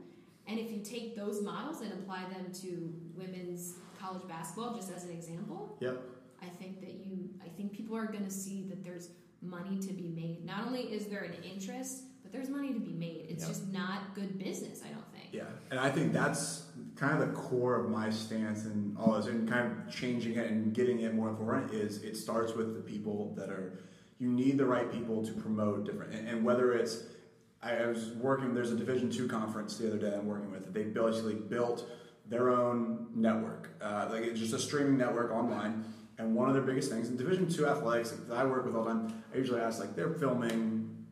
and 0.46 0.58
if 0.58 0.70
you 0.70 0.80
take 0.84 1.16
those 1.16 1.40
models 1.40 1.80
and 1.80 1.90
apply 1.94 2.24
them 2.28 2.52
to 2.60 2.92
women's 3.16 3.76
college 4.02 4.26
basketball, 4.28 4.74
just 4.74 4.90
as 4.92 5.04
an 5.04 5.10
example, 5.10 5.76
Yep. 5.80 6.02
I 6.42 6.46
think 6.46 6.80
that 6.80 6.94
you 6.94 7.30
I 7.44 7.48
think 7.48 7.72
people 7.72 7.96
are 7.96 8.06
going 8.06 8.24
to 8.24 8.30
see 8.30 8.62
that 8.68 8.82
there's 8.82 9.10
money 9.40 9.78
to 9.78 9.92
be 9.92 10.08
made. 10.08 10.44
Not 10.44 10.66
only 10.66 10.80
is 10.82 11.06
there 11.06 11.22
an 11.22 11.34
interest, 11.44 12.04
but 12.22 12.32
there's 12.32 12.48
money 12.48 12.72
to 12.72 12.80
be 12.80 12.92
made. 12.92 13.26
It's 13.28 13.42
Yep. 13.42 13.48
just 13.48 13.72
not 13.72 14.14
good 14.14 14.38
business, 14.38 14.82
I 14.84 14.92
don't 14.92 15.10
think. 15.12 15.28
Yeah, 15.32 15.44
and 15.70 15.78
I 15.78 15.90
think 15.90 16.12
that's 16.12 16.66
kind 16.96 17.20
of 17.20 17.28
the 17.28 17.34
core 17.34 17.76
of 17.76 17.90
my 17.90 18.10
stance 18.10 18.64
and 18.64 18.96
all 18.98 19.12
this, 19.14 19.26
and 19.26 19.48
kind 19.48 19.70
of 19.70 19.90
changing 19.92 20.34
it 20.36 20.50
and 20.50 20.74
getting 20.74 21.00
it 21.00 21.14
more 21.14 21.28
important 21.28 21.72
is 21.72 22.02
it 22.02 22.16
starts 22.16 22.54
with 22.54 22.74
the 22.74 22.82
people 22.82 23.32
that 23.36 23.50
are. 23.50 23.78
You 24.18 24.28
need 24.30 24.56
the 24.56 24.66
right 24.66 24.90
people 24.90 25.24
to 25.24 25.32
promote 25.32 25.84
different, 25.84 26.12
and, 26.14 26.28
and 26.28 26.44
whether 26.44 26.72
it's. 26.72 27.04
I 27.64 27.86
was 27.86 28.08
working. 28.20 28.54
There's 28.54 28.72
a 28.72 28.76
Division 28.76 29.08
two 29.08 29.28
conference 29.28 29.76
the 29.78 29.86
other 29.86 29.96
day 29.98 30.12
I'm 30.16 30.26
working 30.26 30.50
with. 30.50 30.74
They 30.74 30.82
basically 30.82 31.34
built 31.34 31.86
their 32.32 32.48
own 32.48 33.08
network, 33.14 33.68
uh, 33.82 34.08
like 34.10 34.22
it's 34.22 34.40
just 34.40 34.54
a 34.54 34.58
streaming 34.58 34.96
network 34.96 35.30
online. 35.30 35.84
And 36.16 36.34
one 36.34 36.48
of 36.48 36.54
their 36.54 36.62
biggest 36.62 36.90
things 36.90 37.10
in 37.10 37.16
Division 37.18 37.46
two 37.46 37.66
athletics 37.66 38.10
that 38.10 38.34
I 38.34 38.46
work 38.46 38.64
with 38.64 38.74
all 38.74 38.84
the 38.84 38.90
time, 38.90 39.22
I 39.34 39.36
usually 39.36 39.60
ask 39.60 39.78
like 39.78 39.94
they're 39.94 40.14
filming 40.14 41.04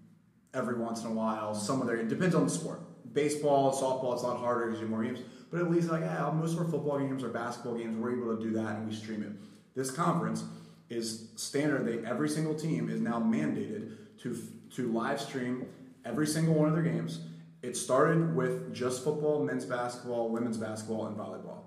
every 0.54 0.78
once 0.78 1.02
in 1.02 1.08
a 1.08 1.12
while. 1.12 1.54
Some 1.54 1.82
of 1.82 1.86
their 1.86 1.96
it 1.96 2.08
depends 2.08 2.34
on 2.34 2.44
the 2.44 2.50
sport. 2.50 2.80
Baseball, 3.12 3.70
softball, 3.70 4.14
it's 4.14 4.22
a 4.22 4.28
lot 4.28 4.38
harder 4.38 4.66
because 4.66 4.80
you 4.80 4.86
have 4.86 4.90
more 4.90 5.04
games. 5.04 5.20
But 5.50 5.60
at 5.60 5.70
least 5.70 5.90
like 5.90 6.00
yeah, 6.00 6.30
most 6.34 6.54
of 6.54 6.60
our 6.60 6.64
football 6.64 6.98
games 6.98 7.22
or 7.22 7.28
basketball 7.28 7.74
games, 7.74 7.98
we're 7.98 8.16
able 8.16 8.34
to 8.34 8.42
do 8.42 8.52
that 8.52 8.76
and 8.76 8.88
we 8.88 8.94
stream 8.94 9.22
it. 9.22 9.32
This 9.74 9.90
conference 9.90 10.44
is 10.88 11.28
standard. 11.36 11.84
They 11.84 12.08
every 12.08 12.30
single 12.30 12.54
team 12.54 12.88
is 12.88 13.00
now 13.02 13.20
mandated 13.20 13.94
to 14.22 14.42
to 14.76 14.90
live 14.90 15.20
stream 15.20 15.66
every 16.06 16.26
single 16.26 16.54
one 16.54 16.68
of 16.68 16.74
their 16.74 16.82
games. 16.82 17.20
It 17.62 17.76
started 17.76 18.34
with 18.34 18.74
just 18.74 19.04
football, 19.04 19.44
men's 19.44 19.64
basketball, 19.64 20.30
women's 20.30 20.56
basketball, 20.56 21.06
and 21.06 21.16
volleyball. 21.16 21.58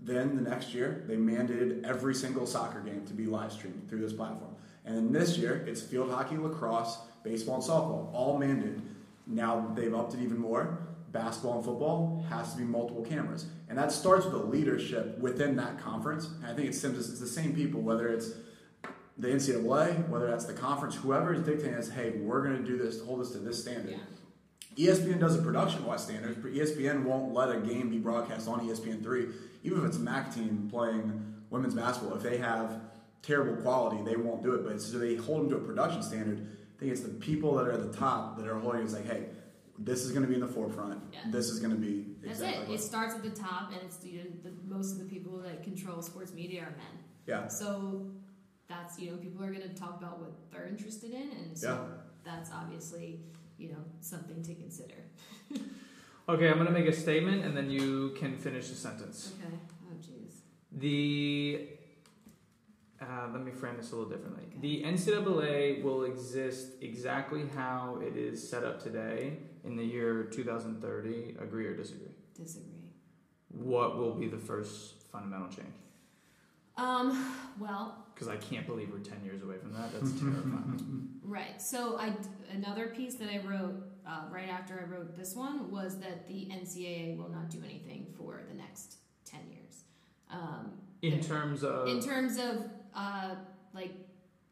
Then 0.00 0.34
the 0.34 0.42
next 0.42 0.74
year, 0.74 1.04
they 1.06 1.16
mandated 1.16 1.84
every 1.84 2.14
single 2.14 2.46
soccer 2.46 2.80
game 2.80 3.04
to 3.06 3.12
be 3.12 3.26
live 3.26 3.52
streamed 3.52 3.88
through 3.88 4.00
this 4.00 4.12
platform. 4.12 4.54
And 4.84 4.96
then 4.96 5.12
this 5.12 5.38
year, 5.38 5.64
it's 5.66 5.80
field 5.80 6.10
hockey, 6.10 6.36
lacrosse, 6.36 6.98
baseball, 7.22 7.56
and 7.56 7.64
softball, 7.64 8.12
all 8.12 8.40
mandated. 8.40 8.80
Now 9.26 9.70
they've 9.76 9.94
upped 9.94 10.14
it 10.14 10.20
even 10.20 10.38
more. 10.38 10.78
Basketball 11.12 11.56
and 11.56 11.64
football 11.64 12.24
has 12.30 12.52
to 12.52 12.58
be 12.58 12.64
multiple 12.64 13.04
cameras. 13.04 13.46
And 13.68 13.78
that 13.78 13.92
starts 13.92 14.24
with 14.24 14.32
the 14.32 14.42
leadership 14.42 15.18
within 15.18 15.54
that 15.56 15.78
conference. 15.78 16.30
And 16.42 16.46
I 16.46 16.54
think 16.54 16.68
it's, 16.68 16.82
it's 16.82 17.20
the 17.20 17.26
same 17.26 17.54
people, 17.54 17.80
whether 17.80 18.08
it's 18.08 18.32
the 19.18 19.28
NCAA, 19.28 20.08
whether 20.08 20.26
that's 20.26 20.46
the 20.46 20.54
conference, 20.54 20.96
whoever 20.96 21.34
is 21.34 21.42
dictating 21.42 21.74
as, 21.74 21.90
hey, 21.90 22.10
we're 22.10 22.42
going 22.42 22.56
to 22.56 22.64
do 22.64 22.78
this, 22.78 23.02
hold 23.02 23.20
us 23.20 23.30
to 23.32 23.38
this 23.38 23.60
standard. 23.60 23.92
Yeah. 23.92 23.98
ESPN 24.76 25.20
does 25.20 25.36
a 25.38 25.42
production 25.42 25.84
wise 25.84 26.02
standards, 26.04 26.38
but 26.40 26.52
ESPN 26.52 27.04
won't 27.04 27.32
let 27.34 27.50
a 27.54 27.60
game 27.60 27.90
be 27.90 27.98
broadcast 27.98 28.48
on 28.48 28.60
ESPN 28.66 29.02
three, 29.02 29.28
even 29.62 29.78
if 29.80 29.84
it's 29.84 29.96
a 29.96 30.00
MAC 30.00 30.34
team 30.34 30.68
playing 30.70 31.34
women's 31.50 31.74
basketball. 31.74 32.16
If 32.16 32.22
they 32.22 32.38
have 32.38 32.80
terrible 33.22 33.60
quality, 33.62 34.02
they 34.02 34.16
won't 34.16 34.42
do 34.42 34.54
it. 34.54 34.64
But 34.64 34.80
so 34.80 34.98
they 34.98 35.16
hold 35.16 35.42
them 35.42 35.50
to 35.50 35.56
a 35.56 35.60
production 35.60 36.02
standard. 36.02 36.38
I 36.76 36.80
think 36.80 36.92
it's 36.92 37.02
the 37.02 37.10
people 37.10 37.54
that 37.56 37.66
are 37.66 37.72
at 37.72 37.82
the 37.92 37.96
top 37.96 38.38
that 38.38 38.46
are 38.48 38.58
holding. 38.58 38.82
It's 38.82 38.94
like, 38.94 39.06
hey, 39.06 39.26
this 39.78 40.00
is 40.04 40.10
going 40.10 40.22
to 40.22 40.28
be 40.28 40.34
in 40.34 40.40
the 40.40 40.48
forefront. 40.48 41.00
Yeah. 41.12 41.20
This 41.30 41.46
is 41.48 41.60
going 41.60 41.72
to 41.72 41.78
be 41.78 42.06
That's 42.22 42.40
exactly 42.40 42.64
it. 42.64 42.68
what- 42.70 42.78
It 42.78 42.82
starts 42.82 43.14
at 43.14 43.22
the 43.22 43.30
top, 43.30 43.72
and 43.72 43.80
it's 43.82 44.02
you 44.04 44.18
know, 44.18 44.24
the, 44.42 44.52
most 44.74 44.92
of 44.92 44.98
the 44.98 45.04
people 45.04 45.38
that 45.38 45.62
control 45.62 46.00
sports 46.02 46.32
media 46.32 46.62
are 46.62 46.70
men. 46.70 46.98
yeah, 47.26 47.46
So 47.48 48.06
that's 48.68 48.98
you 48.98 49.10
know 49.10 49.16
people 49.18 49.44
are 49.44 49.52
going 49.52 49.68
to 49.68 49.74
talk 49.74 49.98
about 50.00 50.18
what 50.18 50.32
they're 50.50 50.66
interested 50.66 51.10
in, 51.12 51.28
and 51.30 51.56
so 51.58 51.68
Yeah. 51.68 51.94
that's 52.24 52.50
obviously 52.52 53.20
you 53.58 53.68
know 53.70 53.84
something 54.00 54.42
to 54.42 54.54
consider. 54.54 54.94
Okay, 56.28 56.48
I'm 56.48 56.56
gonna 56.56 56.70
make 56.70 56.86
a 56.86 56.92
statement 56.92 57.44
and 57.44 57.56
then 57.56 57.68
you 57.68 58.14
can 58.16 58.36
finish 58.36 58.68
the 58.68 58.76
sentence. 58.76 59.32
Okay. 59.40 59.54
Oh 59.84 59.94
jeez. 59.96 60.34
The 60.70 61.68
uh, 63.00 63.26
let 63.32 63.44
me 63.44 63.50
frame 63.50 63.76
this 63.76 63.90
a 63.90 63.96
little 63.96 64.10
differently. 64.10 64.44
Okay. 64.48 64.60
The 64.60 64.84
NCAA 64.84 65.82
will 65.82 66.04
exist 66.04 66.74
exactly 66.80 67.44
how 67.56 67.98
it 68.00 68.16
is 68.16 68.48
set 68.48 68.62
up 68.62 68.80
today 68.80 69.38
in 69.64 69.76
the 69.76 69.84
year 69.84 70.24
2030. 70.24 71.36
Agree 71.40 71.66
or 71.66 71.74
disagree? 71.74 72.12
Disagree. 72.36 72.68
What 73.48 73.98
will 73.98 74.14
be 74.14 74.28
the 74.28 74.38
first 74.38 75.02
fundamental 75.10 75.48
change? 75.48 75.74
Um. 76.82 77.34
Well, 77.60 78.06
Because 78.14 78.28
I 78.28 78.36
can't 78.36 78.66
believe 78.66 78.90
we're 78.90 78.98
10 78.98 79.24
years 79.24 79.42
away 79.42 79.56
from 79.58 79.72
that. 79.74 79.92
That's 79.92 80.10
terrifying. 80.18 81.08
right. 81.22 81.60
So 81.60 81.96
I 81.98 82.12
another 82.52 82.88
piece 82.88 83.14
that 83.16 83.28
I 83.28 83.38
wrote 83.46 83.74
uh, 84.06 84.22
right 84.30 84.48
after 84.48 84.80
I 84.80 84.90
wrote 84.90 85.16
this 85.16 85.36
one 85.36 85.70
was 85.70 85.98
that 86.00 86.26
the 86.28 86.48
NCAA 86.50 87.16
will 87.16 87.28
not 87.28 87.50
do 87.50 87.58
anything 87.64 88.06
for 88.16 88.40
the 88.48 88.54
next 88.54 88.96
ten 89.24 89.40
years. 89.50 89.84
Um, 90.30 90.72
In 91.02 91.20
terms 91.20 91.62
of 91.62 91.88
in 91.88 92.00
terms 92.00 92.38
of 92.38 92.64
uh, 92.94 93.34
like 93.74 93.92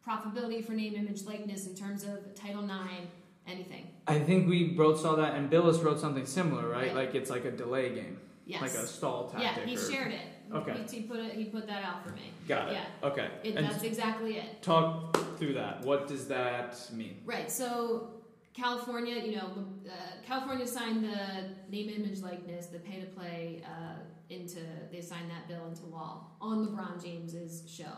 profitability 0.07 0.63
for 0.65 0.73
name, 0.73 0.95
image, 0.95 1.23
likeness, 1.23 1.67
in 1.67 1.75
terms 1.75 2.03
of 2.03 2.33
Title 2.35 2.63
IX, 2.63 3.07
anything. 3.47 3.87
I 4.07 4.19
think 4.19 4.47
we 4.47 4.69
both 4.69 4.99
saw 4.99 5.15
that, 5.15 5.35
and 5.35 5.49
Bilas 5.51 5.83
wrote 5.83 5.99
something 5.99 6.25
similar, 6.25 6.67
right? 6.69 6.87
Right. 6.87 6.95
Like 6.95 7.15
it's 7.15 7.29
like 7.29 7.45
a 7.45 7.51
delay 7.51 7.93
game, 7.93 8.19
Yes. 8.45 8.61
like 8.61 8.71
a 8.71 8.87
stall 8.87 9.23
tactic. 9.25 9.41
yeah, 9.41 9.47
tactic. 9.53 9.69
he 9.69 9.77
or- 9.77 9.91
shared 9.91 10.13
it. 10.13 10.27
Okay. 10.53 10.83
He, 10.89 10.97
he 10.97 11.03
put 11.03 11.19
it. 11.19 11.33
He 11.33 11.45
put 11.45 11.67
that 11.67 11.83
out 11.83 12.03
for 12.05 12.13
me. 12.13 12.31
Got 12.47 12.69
it. 12.69 12.73
Yeah. 12.73 13.07
Okay. 13.07 13.29
It, 13.43 13.55
and 13.55 13.65
that's 13.65 13.83
exactly 13.83 14.37
it. 14.37 14.61
talk 14.61 15.17
through 15.37 15.53
that. 15.53 15.81
What 15.81 16.07
does 16.07 16.27
that 16.27 16.77
mean? 16.91 17.21
Right. 17.25 17.49
So 17.51 18.09
California, 18.53 19.15
you 19.23 19.35
know, 19.35 19.65
uh, 19.87 19.91
California 20.25 20.67
signed 20.67 21.03
the 21.03 21.49
name, 21.69 21.89
image, 21.89 22.19
likeness, 22.19 22.67
the 22.67 22.79
pay 22.79 22.99
to 22.99 23.07
play 23.07 23.63
uh, 23.65 23.99
into. 24.29 24.59
They 24.91 25.01
signed 25.01 25.29
that 25.29 25.47
bill 25.47 25.67
into 25.67 25.85
law 25.85 26.27
on 26.41 26.67
LeBron 26.67 27.03
James's 27.03 27.63
show. 27.69 27.93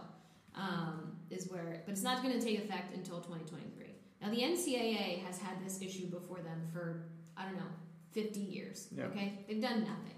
Um, 0.56 1.18
is 1.32 1.50
where, 1.50 1.82
but 1.86 1.94
it's 1.94 2.04
not 2.04 2.22
going 2.22 2.40
to 2.40 2.46
take 2.46 2.60
effect 2.60 2.94
until 2.94 3.18
2023. 3.18 3.88
Now 4.22 4.30
the 4.30 4.38
NCAA 4.38 5.24
has 5.26 5.40
had 5.40 5.64
this 5.66 5.82
issue 5.82 6.06
before 6.06 6.42
them 6.42 6.68
for 6.72 7.08
I 7.36 7.46
don't 7.46 7.56
know 7.56 7.72
50 8.12 8.40
years. 8.40 8.88
Yeah. 8.96 9.06
Okay, 9.06 9.40
they've 9.48 9.62
done 9.62 9.80
nothing. 9.80 10.16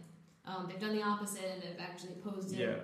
Um, 0.48 0.68
they've 0.70 0.80
done 0.80 0.96
the 0.96 1.02
opposite 1.04 1.43
and 1.54 1.64
have 1.64 1.80
actually 1.80 2.14
opposed 2.14 2.54
it 2.54 2.60
Yeah. 2.60 2.76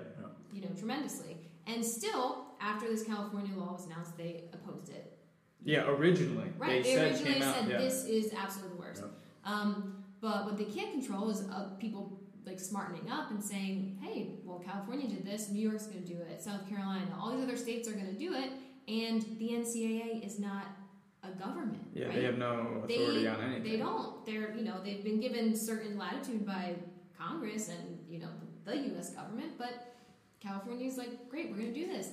you 0.53 0.62
know, 0.62 0.70
tremendously. 0.78 1.38
And 1.68 1.86
still, 1.86 2.45
after 2.59 2.88
this 2.88 3.03
California 3.03 3.55
law 3.55 3.74
was 3.74 3.86
announced, 3.86 4.18
they 4.18 4.45
opposed 4.53 4.89
it. 4.89 5.18
Yeah. 5.64 5.88
Originally, 5.89 6.51
Right? 6.57 6.84
they, 6.84 6.89
They, 6.89 6.95
said 6.95 7.12
originally 7.12 7.34
came 7.34 7.43
out. 7.43 7.55
said 7.55 7.70
yeah. 7.70 7.78
this 7.78 8.05
is 8.05 8.34
absolutely 8.34 8.76
the 8.78 8.82
worst. 8.82 9.03
Yeah. 9.03 9.51
Um, 9.53 10.03
but 10.20 10.45
what 10.45 10.57
they 10.57 10.66
can't 10.66 10.91
control 10.91 11.30
is 11.30 11.41
uh, 11.49 11.70
people 11.80 12.20
like 12.45 12.59
smartening 12.59 13.09
up 13.09 13.30
and 13.30 13.43
saying, 13.43 13.97
"Hey, 14.01 14.39
well, 14.43 14.59
California 14.59 15.07
did 15.07 15.24
this, 15.26 15.49
New 15.51 15.62
York's 15.68 15.86
going 15.86 16.01
to 16.03 16.07
do 16.07 16.20
it, 16.20 16.41
South 16.41 16.68
Carolina, 16.68 17.05
all 17.20 17.32
these 17.36 17.43
other 17.43 17.55
states 17.57 17.88
are 17.88 17.93
going 17.93 18.07
to 18.07 18.18
do 18.18 18.34
it, 18.34 18.51
and 18.88 19.22
the 19.38 19.49
NCAA 19.49 20.26
is 20.26 20.39
not 20.39 20.66
a 21.24 21.30
government. 21.39 21.86
Yeah, 21.93 22.05
right? 22.07 22.16
they 22.16 22.24
have 22.24 22.38
no 22.39 22.84
They- 22.88 22.95
authority 22.95 23.28
on 23.28 23.41
anything. 23.41 23.64
They 23.64 23.78
don't. 23.78 24.26
They're 24.26 24.55
you 24.55 24.64
know 24.64 24.82
they've 24.84 25.03
been 25.03 25.20
given 25.20 25.55
certain 25.55 25.97
latitude 25.99 26.45
by 26.45 26.76
Congress 27.22 27.69
and 27.69 27.99
you 28.09 28.19
know 28.19 28.30
the 28.65 28.78
U.S. 28.78 29.11
government, 29.11 29.51
but 29.57 29.93
California's 30.39 30.97
like, 30.97 31.30
great, 31.30 31.49
we're 31.49 31.57
going 31.57 31.74
to 31.74 31.80
do 31.80 31.88
this, 31.88 32.09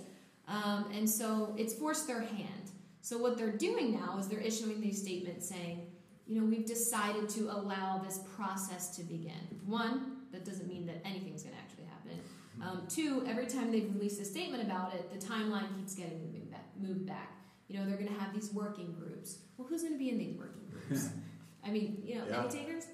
um, 0.47 0.91
and 0.95 1.09
so 1.09 1.55
it's 1.57 1.75
forced 1.75 2.07
their 2.07 2.21
hand. 2.21 2.71
So 3.01 3.17
what 3.17 3.39
they're 3.39 3.57
doing 3.57 3.93
now 3.93 4.19
is 4.19 4.29
they're 4.29 4.41
issuing 4.41 4.81
these 4.81 5.01
statements 5.01 5.49
saying, 5.49 5.87
you 6.27 6.39
know, 6.39 6.47
we've 6.47 6.67
decided 6.67 7.29
to 7.31 7.49
allow 7.51 7.99
this 7.99 8.21
process 8.37 8.95
to 8.97 9.03
begin. 9.03 9.33
One, 9.65 10.17
that 10.33 10.45
doesn't 10.45 10.69
mean 10.69 10.85
that 10.87 11.01
anything's 11.07 11.43
going 11.43 11.55
to 11.55 11.61
actually 11.61 11.85
happen. 11.85 12.21
Um, 12.61 12.87
two, 12.89 13.25
every 13.27 13.47
time 13.47 13.71
they've 13.73 13.91
released 13.95 14.21
a 14.21 14.25
statement 14.25 14.63
about 14.63 14.93
it, 14.95 15.11
the 15.11 15.25
timeline 15.25 15.75
keeps 15.77 15.95
getting 15.95 16.19
moving 16.27 16.49
back, 16.51 16.67
moved 16.79 17.07
back. 17.07 17.33
You 17.69 17.79
know, 17.79 17.87
they're 17.87 17.97
going 17.97 18.13
to 18.13 18.21
have 18.21 18.35
these 18.35 18.53
working 18.53 18.95
groups. 18.99 19.39
Well, 19.57 19.67
who's 19.69 19.83
going 19.83 19.95
to 19.95 19.99
be 19.99 20.11
in 20.11 20.19
these 20.19 20.37
working 20.37 20.69
groups? 20.71 21.09
I 21.65 21.71
mean, 21.71 22.03
you 22.05 22.17
know, 22.17 22.25
Yeah. 22.29 22.41
any 22.41 22.51
takers? 22.51 22.85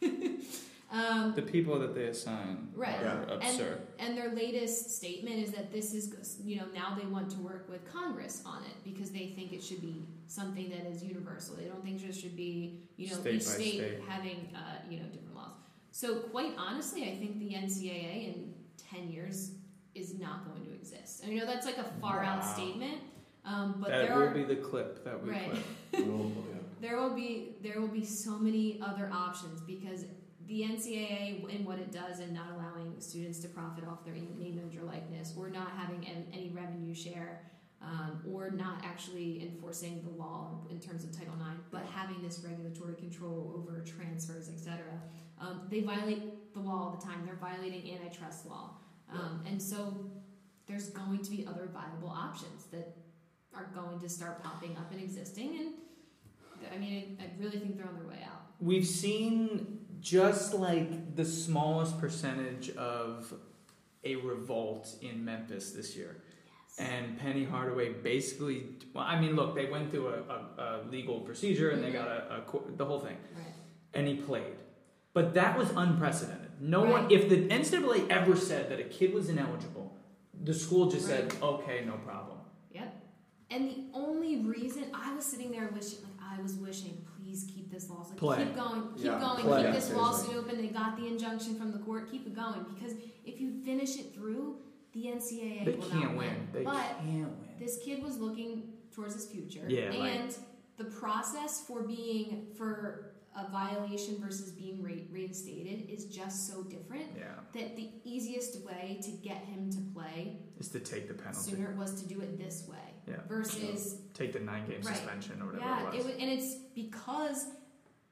Yeah. 0.00 0.08
Um, 0.92 1.32
The 1.34 1.40
people 1.42 1.78
that 1.78 1.94
they 1.94 2.04
assign 2.04 2.68
Right. 2.74 3.00
are 3.00 3.24
Yeah. 3.28 3.34
absurd. 3.36 3.80
and 3.98 4.16
their 4.16 4.30
latest 4.34 4.90
statement 4.90 5.36
is 5.36 5.50
that 5.52 5.72
this 5.72 5.94
is, 5.94 6.38
you 6.44 6.56
know, 6.56 6.66
now 6.74 6.94
they 6.94 7.06
want 7.06 7.30
to 7.30 7.38
work 7.38 7.66
with 7.70 7.82
Congress 7.90 8.42
on 8.44 8.62
it 8.64 8.76
because 8.84 9.10
they 9.10 9.28
think 9.28 9.52
it 9.54 9.62
should 9.62 9.80
be 9.80 10.04
something 10.26 10.68
that 10.68 10.84
is 10.86 11.02
universal. 11.02 11.56
They 11.56 11.64
don't 11.64 11.82
think 11.82 12.02
it 12.04 12.12
should 12.14 12.36
be, 12.36 12.82
you 12.98 13.08
know, 13.08 13.14
State 13.16 13.34
each 13.36 13.46
by 13.46 13.52
state, 13.52 13.74
state. 13.78 14.00
having, 14.06 14.54
uh, 14.54 14.82
you 14.90 14.98
know, 15.00 15.06
different 15.06 15.34
laws. 15.34 15.52
So, 15.92 16.20
quite 16.34 16.52
honestly, 16.58 17.04
I 17.10 17.16
think 17.16 17.38
the 17.38 17.54
NCAA 17.54 18.26
in 18.34 18.54
10 18.76 19.08
years 19.10 19.52
is 19.94 20.18
not 20.18 20.46
going 20.46 20.62
to 20.66 20.74
exist. 20.74 21.22
And, 21.22 21.32
you 21.32 21.38
know, 21.40 21.46
that's 21.46 21.64
like 21.64 21.78
a 21.78 21.90
far 22.02 22.22
out 22.22 22.44
statement, 22.44 22.98
um, 23.46 23.76
but 23.80 23.88
that 23.88 24.08
there 24.08 24.14
will 24.18 24.28
are. 24.28 24.34
be 24.34 24.44
the 24.44 24.56
clip 24.56 25.04
that 25.04 25.22
we 25.22 25.30
Right. 25.30 25.50
clip. 25.50 25.62
There 26.82 26.96
will 27.00 27.14
be 27.14 27.54
there 27.62 27.80
will 27.80 27.86
be 27.86 28.04
so 28.04 28.36
many 28.38 28.80
other 28.82 29.08
options 29.12 29.60
because 29.60 30.04
the 30.46 30.62
NCAA 30.62 31.54
and 31.54 31.64
what 31.64 31.78
it 31.78 31.92
does 31.92 32.20
in 32.20 32.32
not 32.32 32.46
allowing 32.54 32.94
students 32.98 33.38
to 33.40 33.48
profit 33.48 33.84
off 33.86 34.04
their 34.04 34.14
name, 34.14 34.38
image, 34.40 34.76
or 34.76 34.84
likeness, 34.84 35.34
or 35.36 35.48
not 35.48 35.72
having 35.76 36.04
any 36.32 36.50
revenue 36.50 36.94
share, 36.94 37.42
um, 37.80 38.22
or 38.30 38.50
not 38.50 38.82
actually 38.84 39.42
enforcing 39.42 40.02
the 40.02 40.10
law 40.10 40.60
in 40.70 40.80
terms 40.80 41.04
of 41.04 41.12
Title 41.12 41.34
IX, 41.34 41.60
but 41.70 41.82
having 41.92 42.22
this 42.22 42.44
regulatory 42.46 42.94
control 42.94 43.52
over 43.56 43.80
transfers, 43.80 44.48
etc. 44.48 44.78
Um, 45.40 45.62
they 45.70 45.80
violate 45.80 46.54
the 46.54 46.60
law 46.60 46.84
all 46.84 46.96
the 46.98 47.04
time. 47.04 47.24
They're 47.24 47.34
violating 47.36 47.94
antitrust 47.94 48.46
law, 48.46 48.76
um, 49.12 49.42
and 49.46 49.60
so 49.60 50.10
there's 50.66 50.90
going 50.90 51.22
to 51.22 51.30
be 51.30 51.46
other 51.46 51.68
viable 51.72 52.10
options 52.10 52.66
that 52.66 52.96
are 53.54 53.70
going 53.74 54.00
to 54.00 54.08
start 54.08 54.42
popping 54.42 54.76
up 54.76 54.90
and 54.92 55.00
existing, 55.00 55.56
and 55.58 55.74
I 56.72 56.78
mean, 56.78 57.18
I, 57.20 57.24
I 57.24 57.30
really 57.38 57.58
think 57.58 57.76
they're 57.76 57.86
on 57.86 57.96
their 57.96 58.06
way 58.06 58.20
out. 58.24 58.42
We've 58.60 58.86
seen 58.86 59.81
just 60.02 60.52
like 60.52 61.14
the 61.16 61.24
smallest 61.24 61.98
percentage 61.98 62.70
of 62.76 63.32
a 64.04 64.16
revolt 64.16 64.94
in 65.00 65.24
Memphis 65.24 65.70
this 65.70 65.96
year. 65.96 66.16
And 66.78 67.18
Penny 67.18 67.44
Hardaway 67.44 67.92
basically, 67.92 68.64
well, 68.92 69.04
I 69.04 69.20
mean, 69.20 69.36
look, 69.36 69.54
they 69.54 69.66
went 69.66 69.90
through 69.90 70.08
a, 70.08 70.22
a, 70.22 70.82
a 70.84 70.90
legal 70.90 71.20
procedure 71.20 71.70
and 71.70 71.82
they 71.82 71.90
mm-hmm. 71.90 71.98
got 71.98 72.08
a, 72.08 72.42
a 72.68 72.76
the 72.76 72.84
whole 72.84 72.98
thing, 72.98 73.16
Right. 73.36 73.54
and 73.94 74.08
he 74.08 74.14
played. 74.14 74.56
But 75.14 75.34
that 75.34 75.56
was 75.56 75.70
unprecedented. 75.70 76.50
No 76.60 76.82
one, 76.84 77.10
if 77.10 77.28
the 77.28 77.46
NCAA 77.48 78.08
ever 78.10 78.34
said 78.34 78.70
that 78.70 78.80
a 78.80 78.84
kid 78.84 79.12
was 79.12 79.28
ineligible, 79.28 79.94
the 80.42 80.54
school 80.54 80.90
just 80.90 81.06
said, 81.06 81.32
okay, 81.42 81.84
no 81.86 81.92
problem. 81.98 82.38
Yep. 82.72 82.94
And 83.50 83.68
the 83.68 83.84
only 83.92 84.38
reason 84.38 84.86
I 84.94 85.14
was 85.14 85.26
sitting 85.26 85.50
there 85.52 85.68
wishing, 85.74 85.98
like, 86.02 86.38
I 86.38 86.40
was 86.40 86.54
wishing, 86.54 87.04
this 87.72 87.88
lawsuit. 87.90 88.16
Play. 88.16 88.44
Keep 88.44 88.54
going, 88.54 88.82
keep 88.94 89.04
Yeah, 89.06 89.18
going, 89.18 89.40
play. 89.42 89.56
keep 89.58 89.66
Yeah, 89.66 89.72
this 89.72 89.84
seriously. 89.86 89.96
lawsuit 89.96 90.36
open. 90.36 90.56
They 90.58 90.68
got 90.68 90.96
the 90.96 91.06
injunction 91.06 91.56
from 91.56 91.72
the 91.72 91.78
court. 91.78 92.10
Keep 92.10 92.26
it 92.28 92.36
going 92.36 92.64
because 92.74 92.92
if 93.24 93.40
you 93.40 93.50
finish 93.64 93.96
it 93.98 94.14
through, 94.14 94.56
the 94.92 95.06
NCAA 95.06 95.64
They 95.64 95.72
will 95.72 95.86
can't 95.88 96.04
not 96.04 96.16
win. 96.16 96.48
They 96.52 96.62
but 96.64 96.74
can't 96.74 97.06
win. 97.08 97.36
this 97.58 97.78
kid 97.82 98.02
was 98.02 98.18
looking 98.18 98.74
towards 98.94 99.14
his 99.14 99.26
future, 99.26 99.64
Yeah, 99.68 99.88
like- 99.90 99.98
and 100.20 100.36
the 100.76 100.84
process 100.84 101.64
for 101.66 101.82
being 101.82 102.48
for 102.56 103.08
a 103.34 103.50
violation 103.50 104.18
versus 104.18 104.52
being 104.52 104.82
re- 104.82 105.08
reinstated 105.10 105.88
is 105.88 106.04
just 106.04 106.46
so 106.48 106.62
different 106.64 107.06
Yeah, 107.16 107.36
that 107.54 107.76
the 107.76 107.88
easiest 108.04 108.62
way 108.62 109.00
to 109.02 109.10
get 109.10 109.38
him 109.38 109.70
to 109.70 109.78
play 109.94 110.36
is 110.58 110.68
to 110.68 110.80
take 110.80 111.08
the 111.08 111.14
penalty. 111.14 111.52
sooner 111.52 111.70
it 111.70 111.78
was 111.78 112.02
to 112.02 112.06
do 112.06 112.20
it 112.20 112.36
this 112.36 112.68
way 112.68 112.76
Yeah. 113.08 113.22
versus 113.28 114.02
Take 114.12 114.34
the 114.34 114.40
nine 114.40 114.66
game 114.68 114.82
Right. 114.82 114.94
suspension 114.94 115.40
or 115.40 115.46
whatever 115.46 115.64
yeah 115.64 115.88
it 115.88 115.94
it 115.94 115.96
was. 115.96 116.06
was, 116.08 116.14
and 116.16 116.30
it's 116.30 116.54
because 116.74 117.46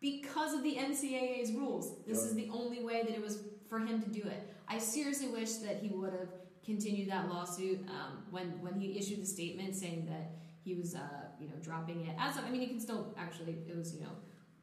because 0.00 0.54
of 0.54 0.62
the 0.62 0.76
NCAA's 0.76 1.52
rules 1.52 1.98
this 2.06 2.18
Yep. 2.18 2.26
is 2.26 2.34
the 2.34 2.48
only 2.52 2.82
way 2.82 3.02
that 3.02 3.10
it 3.14 3.22
was 3.22 3.42
for 3.68 3.78
him 3.78 4.02
to 4.02 4.08
do 4.08 4.22
it 4.22 4.52
I 4.68 4.78
seriously 4.78 5.28
wish 5.28 5.54
that 5.66 5.76
he 5.82 5.88
would 5.88 6.12
have 6.12 6.28
continued 6.64 7.10
that 7.10 7.28
lawsuit 7.28 7.80
um, 7.88 8.22
when 8.30 8.46
when 8.62 8.74
he 8.80 8.98
issued 8.98 9.20
the 9.22 9.26
statement 9.26 9.74
saying 9.74 10.06
that 10.06 10.32
he 10.62 10.74
was 10.74 10.94
uh, 10.94 11.00
you 11.40 11.48
know 11.48 11.54
dropping 11.62 12.06
it 12.06 12.14
as 12.18 12.36
of, 12.36 12.44
I 12.44 12.50
mean 12.50 12.60
he 12.60 12.66
can 12.68 12.80
still 12.80 13.14
actually 13.18 13.56
it 13.68 13.76
was 13.76 13.94
you 13.94 14.00
know 14.02 14.12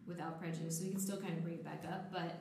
without 0.08 0.40
prejudice 0.40 0.78
so 0.78 0.86
he 0.86 0.92
can 0.92 1.00
still 1.00 1.18
kind 1.18 1.34
of 1.38 1.44
bring 1.44 1.56
it 1.56 1.66
back 1.66 1.84
up 1.92 2.12
but 2.12 2.32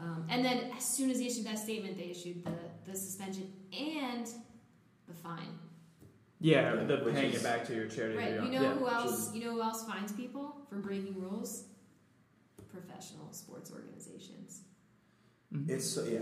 um, 0.00 0.26
and 0.28 0.44
then 0.44 0.70
as 0.76 0.84
soon 0.84 1.10
as 1.10 1.18
he 1.20 1.26
issued 1.28 1.46
that 1.46 1.58
statement 1.58 1.96
they 1.96 2.04
issued 2.16 2.44
the 2.44 2.90
the 2.90 2.96
suspension 2.96 3.52
and 3.72 4.26
the 5.08 5.14
fine 5.14 5.58
yeah, 6.40 6.74
Yeah, 6.74 6.84
the 6.84 6.96
paying 6.98 7.32
is- 7.32 7.40
it 7.40 7.44
back 7.44 7.64
to 7.68 7.74
your 7.74 7.86
charity. 7.86 8.18
Right. 8.18 8.34
You 8.34 8.50
know 8.50 8.60
yeah. 8.62 8.74
who 8.74 8.86
else? 8.88 9.28
is- 9.28 9.34
You 9.34 9.44
know 9.44 9.52
who 9.52 9.62
else 9.62 9.86
finds 9.86 10.12
people 10.12 10.56
for 10.68 10.76
breaking 10.76 11.18
rules? 11.18 11.64
Professional 12.74 13.32
sports 13.32 13.70
organizations. 13.70 14.62
It's 15.68 15.88
so, 15.88 16.04
yeah. 16.04 16.20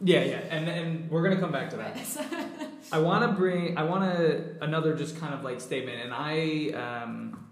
Yeah, 0.00 0.22
yeah, 0.22 0.40
and 0.50 0.68
and 0.68 1.10
we're 1.10 1.22
gonna 1.24 1.40
come 1.40 1.50
back 1.50 1.70
to 1.70 1.76
that. 1.78 1.98
I 2.92 2.98
want 3.00 3.28
to 3.28 3.36
bring, 3.36 3.76
I 3.76 3.82
want 3.82 4.04
to 4.04 4.54
another 4.60 4.94
just 4.94 5.18
kind 5.18 5.34
of 5.34 5.42
like 5.42 5.60
statement, 5.60 6.00
and 6.02 6.14
I 6.14 6.70
um, 7.02 7.48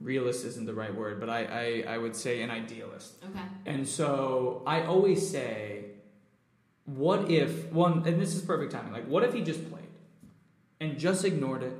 realist 0.00 0.44
isn't 0.44 0.66
the 0.66 0.74
right 0.74 0.92
word, 0.92 1.20
but 1.20 1.30
I, 1.30 1.84
I 1.86 1.94
I 1.94 1.98
would 1.98 2.16
say 2.16 2.42
an 2.42 2.50
idealist. 2.50 3.14
okay. 3.22 3.44
And 3.64 3.86
so 3.86 4.62
I 4.66 4.86
always 4.86 5.28
say, 5.30 5.84
what 6.84 7.30
if 7.30 7.70
one? 7.70 8.02
And 8.08 8.20
this 8.20 8.34
is 8.34 8.42
perfect 8.42 8.72
timing. 8.72 8.92
Like, 8.92 9.06
what 9.06 9.22
if 9.22 9.32
he 9.32 9.42
just 9.42 9.70
played 9.70 9.84
and 10.80 10.98
just 10.98 11.24
ignored 11.24 11.62
it, 11.62 11.74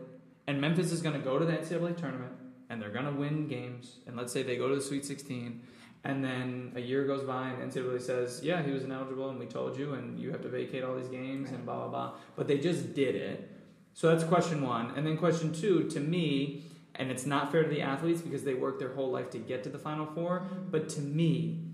and 0.46 0.61
Memphis 0.61 0.92
is 0.92 1.02
going 1.02 1.16
to 1.16 1.24
go 1.24 1.40
to 1.40 1.44
the 1.44 1.52
NCAA 1.52 1.96
tournament 1.96 2.32
and 2.68 2.80
they're 2.80 2.90
going 2.90 3.04
to 3.04 3.12
win 3.12 3.48
games, 3.48 3.96
and 4.06 4.16
let's 4.16 4.32
say 4.32 4.42
they 4.42 4.56
go 4.56 4.68
to 4.68 4.76
the 4.76 4.82
Sweet 4.82 5.04
16, 5.04 5.62
and 6.04 6.24
then 6.24 6.72
a 6.76 6.80
year 6.80 7.04
goes 7.04 7.22
by 7.22 7.48
and 7.48 7.72
NCAA 7.72 8.00
says, 8.00 8.40
yeah, 8.42 8.62
he 8.62 8.70
was 8.70 8.84
ineligible, 8.84 9.30
and 9.30 9.38
we 9.38 9.46
told 9.46 9.76
you, 9.76 9.94
and 9.94 10.18
you 10.18 10.30
have 10.30 10.42
to 10.42 10.48
vacate 10.48 10.84
all 10.84 10.96
these 10.96 11.08
games, 11.08 11.50
and 11.50 11.64
blah 11.64 11.76
blah 11.76 11.88
blah. 11.88 12.12
But 12.36 12.48
they 12.48 12.58
just 12.58 12.94
did 12.94 13.14
it. 13.14 13.50
So 13.94 14.08
that's 14.08 14.24
question 14.24 14.62
one, 14.62 14.92
and 14.96 15.06
then 15.06 15.16
question 15.16 15.52
two 15.52 15.88
to 15.90 16.00
me. 16.00 16.62
And 16.98 17.10
it's 17.10 17.26
not 17.26 17.52
fair 17.52 17.62
to 17.62 17.68
the 17.68 17.82
athletes 17.82 18.22
because 18.22 18.42
they 18.42 18.54
worked 18.54 18.78
their 18.78 18.94
whole 18.94 19.10
life 19.10 19.28
to 19.32 19.38
get 19.38 19.62
to 19.64 19.68
the 19.68 19.78
Final 19.78 20.06
Four. 20.06 20.46
But 20.70 20.88
to 20.90 21.02
me, 21.02 21.66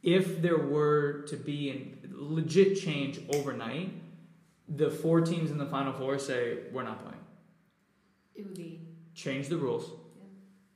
if 0.00 0.40
there 0.42 0.58
were 0.58 1.24
to 1.26 1.36
be 1.36 1.70
a 1.70 2.06
legit 2.12 2.80
change 2.80 3.18
overnight, 3.34 3.92
the 4.68 4.90
four 4.90 5.22
teams 5.22 5.50
in 5.50 5.58
the 5.58 5.66
Final 5.66 5.92
Four 5.92 6.20
say, 6.20 6.58
we're 6.72 6.84
not 6.84 7.00
playing. 7.00 7.18
It 8.36 8.44
would 8.44 8.54
be 8.54 8.80
Change 9.14 9.48
the 9.48 9.56
rules. 9.56 9.90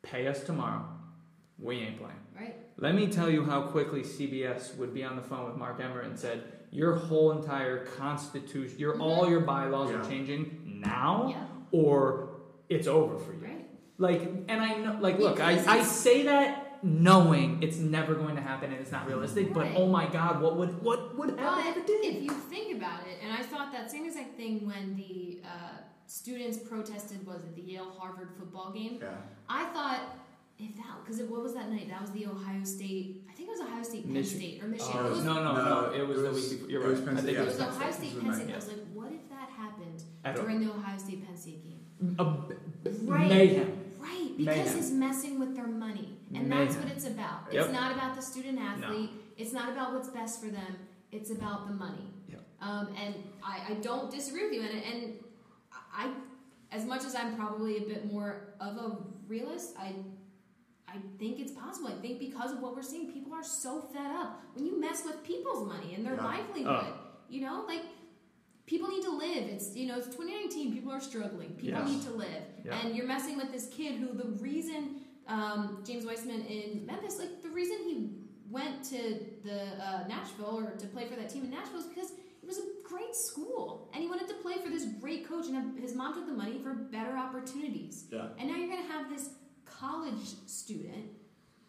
Yeah. 0.08 0.12
Pay 0.12 0.26
us 0.28 0.42
tomorrow. 0.44 0.84
We 1.58 1.76
ain't 1.76 1.98
playing. 1.98 2.12
right. 2.38 2.56
Let 2.76 2.94
me 2.94 3.08
tell 3.08 3.28
you 3.28 3.44
how 3.44 3.62
quickly 3.62 4.02
CBS 4.02 4.76
would 4.76 4.94
be 4.94 5.02
on 5.02 5.16
the 5.16 5.22
phone 5.22 5.46
with 5.46 5.56
Mark 5.56 5.80
Emmert 5.80 6.04
and 6.04 6.16
said, 6.18 6.44
your 6.70 6.94
whole 6.94 7.32
entire 7.32 7.84
constitution, 7.84 8.78
your 8.78 8.94
Mhm. 8.94 9.00
all 9.02 9.28
your 9.28 9.40
bylaws 9.40 9.90
Yeah. 9.90 9.96
are 10.00 10.04
changing 10.04 10.80
now, 10.84 11.28
Yeah. 11.30 11.44
or 11.72 12.28
it's 12.68 12.86
over 12.86 13.18
for 13.18 13.32
you. 13.32 13.40
Right. 13.44 13.68
Like, 13.98 14.22
and 14.48 14.62
I 14.62 14.76
know, 14.76 14.98
like, 15.00 15.18
look, 15.18 15.40
I, 15.40 15.52
I 15.66 15.82
say 15.82 16.22
that 16.24 16.78
knowing 16.84 17.60
it's 17.60 17.78
never 17.78 18.14
going 18.14 18.36
to 18.36 18.42
happen 18.42 18.70
and 18.70 18.80
it's 18.80 18.92
not 18.92 19.08
realistic, 19.08 19.52
but 19.52 19.66
oh 19.74 19.88
my 19.88 20.06
god, 20.06 20.40
what 20.40 20.56
would 20.56 20.80
what 20.80 21.18
would 21.18 21.30
happen 21.36 21.66
if 21.66 21.74
But 21.86 21.88
if 21.88 22.22
you 22.22 22.30
think 22.30 22.76
about 22.76 23.00
it, 23.08 23.18
and 23.20 23.32
I 23.32 23.42
thought 23.42 23.72
that 23.72 23.90
same 23.90 24.04
exact 24.04 24.36
thing 24.36 24.64
when 24.64 24.94
the 24.94 25.40
uh, 25.44 25.78
students 26.08 26.58
protested 26.58 27.24
was 27.26 27.44
it 27.44 27.54
the 27.54 27.62
Yale 27.62 27.92
Harvard 27.98 28.30
football 28.38 28.72
game? 28.72 28.98
Yeah. 29.00 29.08
I 29.48 29.66
thought 29.66 30.00
if 30.58 30.74
that 30.76 31.04
because 31.04 31.22
what 31.22 31.42
was 31.42 31.54
that 31.54 31.70
night? 31.70 31.88
That 31.88 32.00
was 32.00 32.10
the 32.10 32.26
Ohio 32.26 32.64
State. 32.64 33.22
I 33.30 33.32
think 33.34 33.48
it 33.48 33.52
was 33.52 33.60
Ohio 33.60 33.82
State, 33.84 34.04
Penn 34.06 34.14
Michi- 34.16 34.26
State 34.36 34.62
or 34.64 34.66
Michigan. 34.66 35.06
It 35.06 35.10
was, 35.10 35.22
no, 35.24 35.34
no, 35.34 35.54
no, 35.54 35.64
No, 35.90 35.92
It 35.92 36.06
was 36.08 36.18
it 36.18 36.22
the 36.22 36.30
week 36.32 36.50
before. 36.50 36.70
You're 36.70 36.80
it 36.82 36.84
right. 36.84 36.90
was 36.92 37.00
Penn 37.02 37.16
I 37.18 37.20
think 37.20 37.32
yeah. 37.36 37.38
it 37.38 37.42
it 37.42 37.46
was 37.46 37.56
was 37.58 37.66
Penn 37.66 37.76
Ohio 37.76 37.92
State. 37.92 38.08
State, 38.10 38.18
Penn 38.18 38.26
was 38.28 38.36
State. 38.36 38.46
night. 38.48 38.52
I 38.54 38.56
was 38.56 38.68
like, 38.68 38.86
what 38.94 39.12
if 39.12 39.28
that 39.30 39.48
happened 39.50 40.02
I 40.24 40.32
don't- 40.32 40.42
during 40.44 40.60
the 40.66 40.72
Ohio 40.72 40.98
State 40.98 41.26
Penn 41.26 41.36
State 41.36 41.62
game? 41.64 42.16
a 42.18 42.24
b- 42.24 42.54
Right. 43.02 43.28
mayhem. 43.28 43.72
Right, 44.00 44.32
because 44.36 44.56
Mayhem. 44.56 44.78
it's 44.78 44.90
messing 44.90 45.38
with 45.40 45.54
their 45.56 45.66
money. 45.66 46.16
And 46.34 46.50
that's 46.50 46.76
what 46.76 46.86
it's 46.88 47.06
about. 47.06 47.52
Yep. 47.52 47.64
It's 47.64 47.72
not 47.72 47.92
about 47.92 48.14
the 48.14 48.22
student 48.22 48.58
athlete. 48.60 49.10
It's 49.36 49.52
not 49.52 49.70
about 49.72 49.92
what's 49.94 50.08
best 50.08 50.40
for 50.40 50.46
them. 50.48 50.76
It's 51.12 51.30
about 51.30 51.66
the 51.66 51.72
money. 51.74 52.12
Yep. 52.28 52.40
Um, 52.60 52.88
and 53.02 53.14
I, 53.42 53.60
I 53.70 53.74
don't 53.74 54.10
disagree 54.10 54.44
with 54.44 54.52
you. 54.54 54.60
And, 54.62 54.82
and 54.84 55.14
I, 55.98 56.10
as 56.70 56.84
much 56.86 57.04
as 57.04 57.14
I'm 57.14 57.34
probably 57.36 57.76
a 57.78 57.80
bit 57.80 58.10
more 58.12 58.54
of 58.60 58.76
a 58.76 58.96
realist, 59.26 59.74
I, 59.78 59.94
I 60.86 60.96
think 61.18 61.40
it's 61.40 61.52
possible. 61.52 61.88
I 61.88 62.00
think 62.00 62.18
because 62.20 62.52
of 62.52 62.60
what 62.60 62.74
we're 62.76 62.82
seeing, 62.82 63.12
people 63.12 63.34
are 63.34 63.42
so 63.44 63.80
fed 63.92 64.10
up. 64.12 64.40
When 64.54 64.64
you 64.64 64.80
mess 64.80 65.04
with 65.04 65.22
people's 65.24 65.66
money 65.66 65.94
and 65.94 66.06
their 66.06 66.14
Yeah. 66.14 66.24
livelihood, 66.24 66.84
Oh. 66.86 66.98
you 67.28 67.40
know, 67.40 67.64
like 67.66 67.82
people 68.66 68.88
need 68.88 69.02
to 69.02 69.10
live. 69.10 69.44
It's 69.48 69.74
you 69.76 69.86
know, 69.88 69.96
it's 69.98 70.06
2019. 70.08 70.72
People 70.72 70.92
are 70.92 71.00
struggling. 71.00 71.50
People 71.56 71.80
Yes. 71.80 71.88
need 71.88 72.02
to 72.02 72.10
live, 72.12 72.42
Yeah. 72.64 72.78
and 72.80 72.94
you're 72.96 73.06
messing 73.06 73.36
with 73.36 73.50
this 73.50 73.68
kid 73.70 73.96
who 73.96 74.12
the 74.16 74.28
reason 74.42 75.00
um, 75.26 75.82
James 75.84 76.06
Wiseman 76.06 76.40
in 76.46 76.86
Memphis, 76.86 77.18
like 77.18 77.42
the 77.42 77.50
reason 77.50 77.76
he 77.84 78.10
went 78.50 78.82
to 78.84 78.98
the 79.44 79.60
uh, 79.86 80.06
Nashville 80.08 80.56
or 80.60 80.70
to 80.70 80.86
play 80.86 81.06
for 81.06 81.16
that 81.16 81.28
team 81.28 81.44
in 81.44 81.50
Nashville 81.50 81.80
is 81.80 81.84
because 81.86 82.12
it 82.12 82.18
was 82.48 82.58
a 82.58 82.62
great 82.82 83.14
school, 83.14 83.90
and 83.92 84.02
he 84.02 84.08
wanted 84.08 84.26
to 84.28 84.34
play 84.34 84.54
for 84.64 84.70
this 84.70 84.84
great 85.00 85.28
coach, 85.28 85.46
and 85.46 85.78
his 85.78 85.94
mom 85.94 86.14
took 86.14 86.26
the 86.26 86.32
money 86.32 86.58
for 86.62 86.74
better 86.74 87.16
opportunities. 87.16 88.06
Yeah. 88.10 88.28
And 88.38 88.48
now 88.48 88.56
you're 88.56 88.68
gonna 88.68 88.88
have 88.88 89.08
this 89.10 89.30
college 89.64 90.34
student 90.46 91.10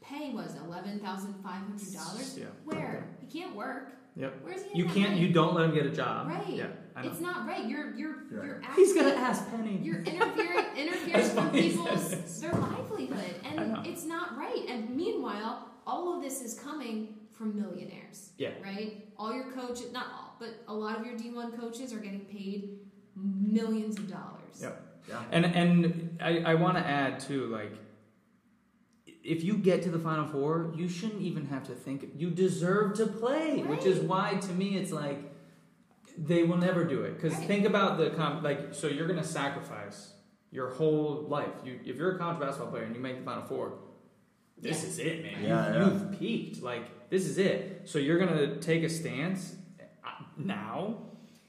pay 0.01 0.32
was 0.34 0.55
eleven 0.65 0.99
thousand 0.99 1.34
five 1.43 1.61
hundred 1.61 1.93
dollars. 1.93 2.38
Yeah. 2.39 2.45
Where 2.63 3.07
he 3.19 3.39
can't 3.39 3.55
work. 3.55 3.91
Yep. 4.15 4.34
Where's 4.41 4.63
he? 4.63 4.77
You 4.80 4.86
can't. 4.86 5.11
money? 5.11 5.21
You 5.21 5.34
don't 5.34 5.53
let 5.53 5.65
him 5.65 5.73
get 5.73 5.86
a 5.86 5.91
job. 5.91 6.27
Right. 6.27 6.49
Yeah. 6.49 6.67
It's 7.03 7.19
not 7.21 7.47
right. 7.47 7.65
You're 7.65 7.93
you're 7.95 8.15
Right. 8.32 8.45
you're 8.45 8.61
He's 8.75 8.93
gonna 8.93 9.11
ask 9.15 9.49
Penny. 9.51 9.80
you're 9.82 10.01
interfering 10.03 10.65
interfering 10.75 11.36
with 11.36 11.53
people's 11.53 12.41
their 12.41 12.51
livelihood, 12.53 13.36
and 13.45 13.86
it's 13.86 14.05
not 14.05 14.38
right. 14.38 14.65
And 14.67 14.95
meanwhile, 14.95 15.69
all 15.88 16.15
of 16.15 16.21
this 16.21 16.41
is 16.41 16.59
coming 16.59 17.15
from 17.32 17.55
millionaires. 17.55 18.32
Yeah. 18.38 18.49
Right. 18.63 19.07
All 19.17 19.34
your 19.34 19.51
coaches, 19.51 19.91
not 19.93 20.07
all, 20.13 20.28
but 20.39 20.49
a 20.67 20.73
lot 20.73 20.99
of 20.99 21.05
your 21.05 21.15
D 21.17 21.31
one 21.31 21.51
coaches 21.57 21.93
are 21.93 21.99
getting 21.99 22.21
paid 22.21 22.79
millions 23.15 23.97
of 23.97 24.09
dollars. 24.09 24.61
Yep. 24.61 24.85
Yeah. 25.09 25.23
And 25.31 25.45
and 25.45 26.17
I, 26.21 26.39
I 26.51 26.55
want 26.55 26.77
to 26.77 26.85
add 26.85 27.19
too, 27.19 27.47
like, 27.47 27.73
if 29.23 29.43
you 29.43 29.57
get 29.57 29.81
to 29.83 29.89
the 29.89 29.99
final 29.99 30.25
four, 30.27 30.71
you 30.75 30.87
shouldn't 30.87 31.21
even 31.21 31.45
have 31.47 31.63
to 31.67 31.73
think. 31.73 32.05
You 32.15 32.29
deserve 32.29 32.95
to 32.95 33.07
play, 33.07 33.57
which 33.63 33.85
is 33.85 33.99
why 33.99 34.35
to 34.35 34.53
me 34.53 34.77
it's 34.77 34.91
like 34.91 35.19
they 36.17 36.43
will 36.43 36.57
never 36.57 36.83
do 36.83 37.03
it. 37.03 37.15
Because 37.15 37.33
Right. 37.37 37.47
think 37.47 37.65
about 37.65 37.97
the 37.97 38.09
comp, 38.11 38.43
like, 38.43 38.73
so 38.73 38.87
you're 38.87 39.07
gonna 39.07 39.23
sacrifice 39.23 40.13
your 40.51 40.69
whole 40.69 41.25
life. 41.27 41.53
You 41.65 41.79
if 41.85 41.95
you're 41.97 42.15
a 42.15 42.17
college 42.17 42.39
basketball 42.39 42.71
player 42.71 42.83
and 42.83 42.95
you 42.95 43.01
make 43.01 43.17
the 43.19 43.23
final 43.25 43.43
four, 43.43 43.79
this 44.57 44.83
Yeah. 44.83 44.89
is 44.89 44.99
it, 44.99 45.23
man. 45.23 45.43
Yeah, 45.43 45.67
you, 45.73 45.79
yeah. 45.79 45.85
You've 45.85 46.19
peaked. 46.19 46.61
Like 46.61 47.09
this 47.09 47.25
is 47.25 47.37
it. 47.37 47.81
So 47.85 47.99
you're 47.99 48.19
gonna 48.19 48.57
take 48.57 48.83
a 48.83 48.89
stance 48.89 49.55
now, 50.39 50.95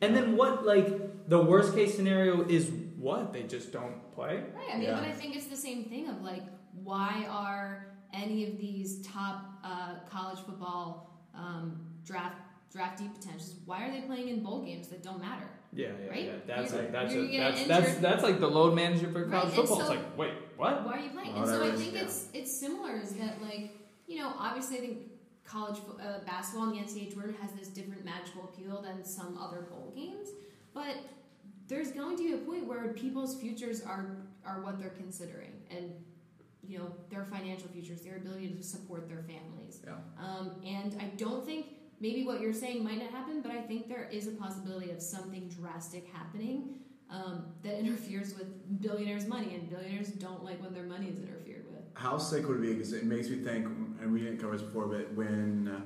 and 0.00 0.14
then 0.16 0.36
what? 0.36 0.66
Like 0.66 1.28
the 1.28 1.40
worst 1.42 1.74
case 1.74 1.94
scenario 1.94 2.42
is 2.48 2.70
what? 2.98 3.32
They 3.32 3.44
just 3.44 3.72
don't 3.72 4.10
play. 4.12 4.42
Right. 4.54 4.74
I 4.74 4.78
mean, 4.78 4.82
Yeah. 4.88 4.94
but 5.00 5.04
I 5.04 5.12
think 5.12 5.36
it's 5.36 5.46
the 5.46 5.56
same 5.56 5.84
thing 5.84 6.08
of 6.08 6.22
like, 6.22 6.42
why 6.84 7.26
are 7.30 7.86
any 8.12 8.46
of 8.48 8.58
these 8.58 9.00
top 9.06 9.44
uh, 9.64 9.94
college 10.10 10.40
football 10.40 11.10
um, 11.34 11.80
draft 12.04 12.36
draftee 12.74 13.12
potentials? 13.14 13.54
Why 13.64 13.86
are 13.86 13.90
they 13.92 14.02
playing 14.02 14.28
in 14.28 14.42
bowl 14.42 14.62
games 14.62 14.88
that 14.88 15.02
don't 15.02 15.20
matter? 15.20 15.46
Yeah, 15.72 15.88
yeah, 16.04 16.10
Right? 16.10 16.24
yeah. 16.24 16.32
That's 16.46 16.72
You're- 16.72 16.82
like 16.82 16.92
that's 16.92 17.14
you're 17.14 17.24
a, 17.24 17.26
gonna 17.28 17.38
that's 17.44 17.58
get 17.60 17.68
that's 17.68 17.94
that's 17.98 18.22
like 18.24 18.40
the 18.40 18.48
load 18.48 18.74
management 18.74 19.12
for 19.12 19.24
college 19.28 19.44
and 19.44 19.52
football. 19.54 19.76
so- 19.76 19.80
it's 19.82 19.90
like, 19.90 20.18
wait, 20.18 20.32
what? 20.56 20.84
Why 20.84 20.92
are 20.94 21.00
you 21.00 21.10
playing? 21.10 21.32
Well, 21.34 21.42
and 21.44 21.50
so 21.50 21.58
there 21.60 21.70
I 21.70 21.74
is- 21.74 21.80
think 21.80 21.94
yeah. 21.94 22.02
it's 22.02 22.28
it's 22.34 22.60
similar. 22.60 22.96
Is 22.96 23.12
that 23.14 23.40
like 23.40 23.76
you 24.08 24.18
know 24.18 24.32
obviously 24.36 24.78
I 24.78 24.80
think 24.80 24.98
college 25.50 25.80
uh, 26.00 26.24
basketball 26.24 26.70
in 26.70 26.76
the 26.76 26.82
NCAA 26.82 27.12
tournament 27.12 27.38
has 27.40 27.52
this 27.52 27.68
different 27.68 28.04
magical 28.04 28.44
appeal 28.44 28.80
than 28.82 29.04
some 29.04 29.36
other 29.38 29.62
bowl 29.62 29.92
games, 29.96 30.28
but 30.72 30.96
there's 31.66 31.90
going 31.92 32.16
to 32.16 32.22
be 32.22 32.32
a 32.34 32.38
point 32.38 32.66
where 32.66 32.92
people's 32.92 33.40
futures 33.40 33.82
are 33.82 34.16
are 34.46 34.62
what 34.62 34.78
they're 34.78 34.90
considering 34.90 35.52
and 35.70 35.92
you 36.66 36.78
know 36.78 36.92
their 37.10 37.24
financial 37.24 37.68
futures, 37.68 38.02
their 38.02 38.16
ability 38.16 38.48
to 38.48 38.62
support 38.62 39.08
their 39.08 39.22
families. 39.22 39.80
Yeah. 39.84 39.94
Um, 40.18 40.52
and 40.64 40.96
I 41.00 41.06
don't 41.16 41.44
think 41.44 41.66
maybe 42.00 42.24
what 42.24 42.40
you're 42.40 42.52
saying 42.52 42.84
might 42.84 42.98
not 42.98 43.10
happen, 43.10 43.40
but 43.42 43.50
I 43.52 43.60
think 43.60 43.88
there 43.88 44.08
is 44.10 44.26
a 44.26 44.32
possibility 44.32 44.90
of 44.90 45.02
something 45.02 45.48
drastic 45.48 46.06
happening 46.12 46.76
um, 47.10 47.46
that 47.62 47.78
interferes 47.80 48.34
with 48.34 48.80
billionaires' 48.80 49.26
money, 49.26 49.54
and 49.54 49.68
billionaires 49.68 50.08
don't 50.08 50.44
like 50.44 50.62
when 50.62 50.72
their 50.72 50.84
money 50.84 51.08
is 51.08 51.18
interfered 51.18 51.66
with. 51.70 51.82
How 51.94 52.18
sick 52.18 52.48
would 52.48 52.58
it 52.58 52.62
be? 52.62 52.72
Because 52.74 52.92
it 52.92 53.04
makes 53.04 53.28
me 53.28 53.38
think, 53.38 53.66
and 54.00 54.12
we 54.12 54.20
didn't 54.20 54.38
cover 54.38 54.52
this 54.52 54.62
before, 54.62 54.86
but 54.86 55.12
when 55.14 55.68
uh, 55.68 55.80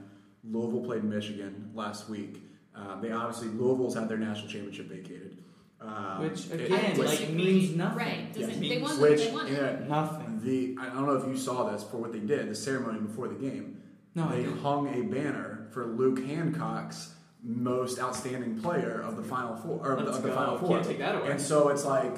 Louisville 0.44 0.82
played 0.84 1.04
Michigan 1.04 1.70
last 1.74 2.08
week, 2.08 2.42
uh, 2.74 3.00
they 3.00 3.12
obviously 3.12 3.48
Louisville's 3.48 3.94
had 3.94 4.08
their 4.08 4.18
national 4.18 4.48
championship 4.48 4.86
vacated. 4.86 5.38
Um, 5.80 6.20
Which 6.22 6.46
it- 6.50 6.60
again, 6.66 6.92
it- 6.92 6.98
like 6.98 7.30
means 7.30 7.76
nothing. 7.76 7.98
Right? 7.98 8.32
Doesn't, 8.32 8.50
It 8.50 8.54
they 8.60 8.68
means 8.68 8.82
want 8.82 9.00
which 9.00 9.20
they 9.20 9.32
want 9.32 9.48
it. 9.50 9.52
yeah, 9.60 9.86
nothing. 9.88 10.40
the 10.42 10.76
I 10.80 10.86
don't 10.86 11.06
know 11.06 11.16
if 11.16 11.26
you 11.28 11.36
saw 11.36 11.70
this 11.70 11.82
for 11.84 11.98
what 11.98 12.12
they 12.12 12.20
did 12.20 12.48
the 12.48 12.54
ceremony 12.54 13.00
before 13.00 13.28
the 13.28 13.34
game. 13.34 13.82
No, 14.14 14.28
they 14.30 14.44
hung 14.44 14.88
a 14.94 15.02
banner 15.02 15.66
for 15.72 15.84
Luke 15.86 16.24
Hancock's 16.24 17.12
most 17.42 17.98
outstanding 17.98 18.58
player 18.60 19.00
of 19.02 19.16
the 19.16 19.22
final 19.22 19.56
four 19.56 19.80
or 19.86 19.96
Let's 20.00 20.16
of 20.16 20.22
the 20.22 20.28
go. 20.30 20.34
final 20.34 20.58
four. 20.58 20.68
Can't 20.70 20.84
take 20.86 20.98
that 20.98 21.16
away. 21.16 21.30
And 21.32 21.40
so 21.40 21.68
it's 21.68 21.84
like 21.84 22.16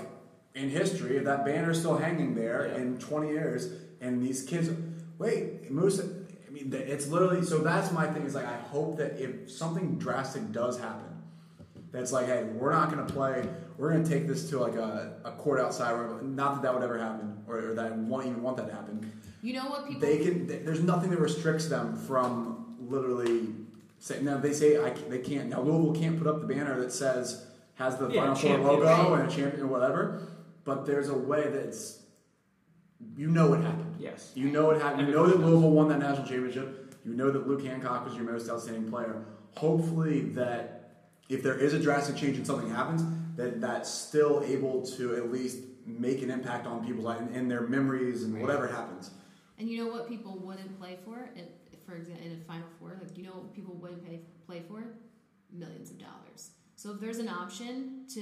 in 0.55 0.69
history, 0.71 1.17
if 1.17 1.25
that 1.25 1.45
banner's 1.45 1.79
still 1.81 1.97
hanging 1.97 2.35
there 2.35 2.69
Yeah. 2.69 2.77
in 2.83 2.99
20 2.99 3.29
years, 3.31 3.73
and 4.01 4.23
these 4.23 4.43
kids, 4.45 4.71
wait, 5.19 5.71
Moose. 5.71 6.01
I 6.01 6.51
mean, 6.51 6.73
it's 6.73 7.07
literally. 7.09 7.45
So 7.45 7.59
that's 7.59 7.93
my 7.93 8.07
thing. 8.07 8.23
Is 8.25 8.35
like 8.35 8.47
I 8.47 8.57
hope 8.57 8.97
that 8.99 9.19
if 9.21 9.51
something 9.51 9.97
drastic 9.99 10.53
does 10.53 10.79
happen, 10.79 11.23
that's 11.93 12.13
like, 12.13 12.27
hey, 12.27 12.45
we're 12.45 12.73
not 12.73 12.91
going 12.93 13.07
to 13.07 13.13
play. 13.13 13.47
We're 13.79 13.91
going 13.93 14.05
to 14.05 14.11
take 14.11 14.27
this 14.27 14.49
to 14.51 14.59
like 14.59 14.75
a, 14.75 15.15
a 15.25 15.33
court 15.33 15.61
outside. 15.61 15.93
Where, 15.93 16.23
not 16.23 16.55
that 16.55 16.63
that 16.63 16.75
would 16.75 16.83
ever 16.83 16.99
happen, 16.99 17.39
or, 17.47 17.71
or 17.71 17.75
that 17.75 17.87
I 17.87 17.91
want 17.91 18.27
even 18.27 18.43
want 18.43 18.57
that 18.59 18.69
to 18.69 18.75
happen. 18.75 19.13
You 19.43 19.53
know 19.55 19.69
what 19.69 19.87
people? 19.87 20.01
They 20.01 20.19
can. 20.19 20.47
th- 20.49 20.65
There's 20.65 20.83
nothing 20.83 21.11
that 21.11 21.21
restricts 21.21 21.67
them 21.69 21.97
from 21.97 22.77
literally. 22.81 23.49
Say, 23.99 24.21
now 24.23 24.37
they 24.39 24.53
say 24.53 24.83
I, 24.83 24.91
ca- 24.91 25.09
they 25.09 25.19
can't. 25.19 25.49
Now 25.51 25.61
Louisville 25.63 25.95
can't 26.01 26.19
put 26.19 26.27
up 26.27 26.41
the 26.41 26.47
banner 26.47 26.79
that 26.81 26.93
says 26.93 27.47
has 27.75 27.97
the 27.99 28.09
Yeah, 28.09 28.35
Final 28.35 28.35
Four 28.35 28.59
logo 28.59 28.85
Right. 28.85 29.21
and 29.21 29.31
a 29.33 29.35
champion 29.35 29.63
or 29.65 29.67
whatever. 29.69 30.23
But 30.65 30.87
there's 30.87 31.09
a 31.09 31.15
way 31.17 31.43
that 31.45 31.55
it's. 31.67 32.03
You 33.17 33.29
know 33.29 33.49
what 33.49 33.61
happened. 33.61 33.95
Yes. 33.99 34.33
You 34.35 34.49
know 34.51 34.67
what 34.67 34.81
happened. 34.81 35.09
You 35.09 35.15
know 35.15 35.27
that 35.27 35.39
Louisville 35.41 35.71
won 35.71 35.89
that 35.89 35.99
national 35.99 36.27
championship. 36.27 36.95
You 37.05 37.15
know 37.15 37.31
that 37.31 37.47
Luke 37.47 37.65
Hancock 37.65 38.05
was 38.05 38.15
your 38.15 38.25
most 38.25 38.49
outstanding 38.51 38.91
player. 38.91 39.25
Hopefully, 39.57 40.21
that 40.31 41.07
if 41.29 41.43
there 41.43 41.57
is 41.59 41.73
a 41.75 41.79
drastic 41.79 42.17
change 42.17 42.37
and 42.37 42.47
something 42.47 42.71
happens, 42.71 43.03
that 43.37 43.61
that's 43.61 43.91
still 43.91 44.43
able 44.47 44.85
to 44.97 45.17
at 45.17 45.31
least 45.31 45.59
make 45.87 46.23
an 46.23 46.31
impact 46.31 46.67
on 46.67 46.85
people's 46.85 47.05
life 47.05 47.21
and, 47.21 47.35
and 47.35 47.51
their 47.51 47.63
memories 47.63 48.25
and 48.25 48.35
Right. 48.35 48.43
whatever 48.43 48.67
happens. 48.67 49.11
And 49.59 49.69
you 49.69 49.85
know 49.85 49.91
what 49.91 50.09
people 50.09 50.39
wouldn't 50.39 50.79
play 50.79 50.99
for? 51.05 51.31
In, 51.37 51.47
for 51.87 51.95
example, 51.95 52.27
in 52.27 52.33
a 52.33 52.45
Final 52.45 52.67
Four, 52.81 52.99
like 53.01 53.17
you 53.17 53.25
know 53.25 53.33
what 53.33 53.55
people 53.55 53.75
wouldn't 53.75 54.05
pay, 54.05 54.21
play 54.47 54.63
for? 54.69 54.83
Millions 55.53 55.91
of 55.91 55.99
dollars. 55.99 56.51
So 56.75 56.93
if 56.93 57.01
there's 57.01 57.19
an 57.19 57.29
option 57.29 58.05
to, 58.15 58.21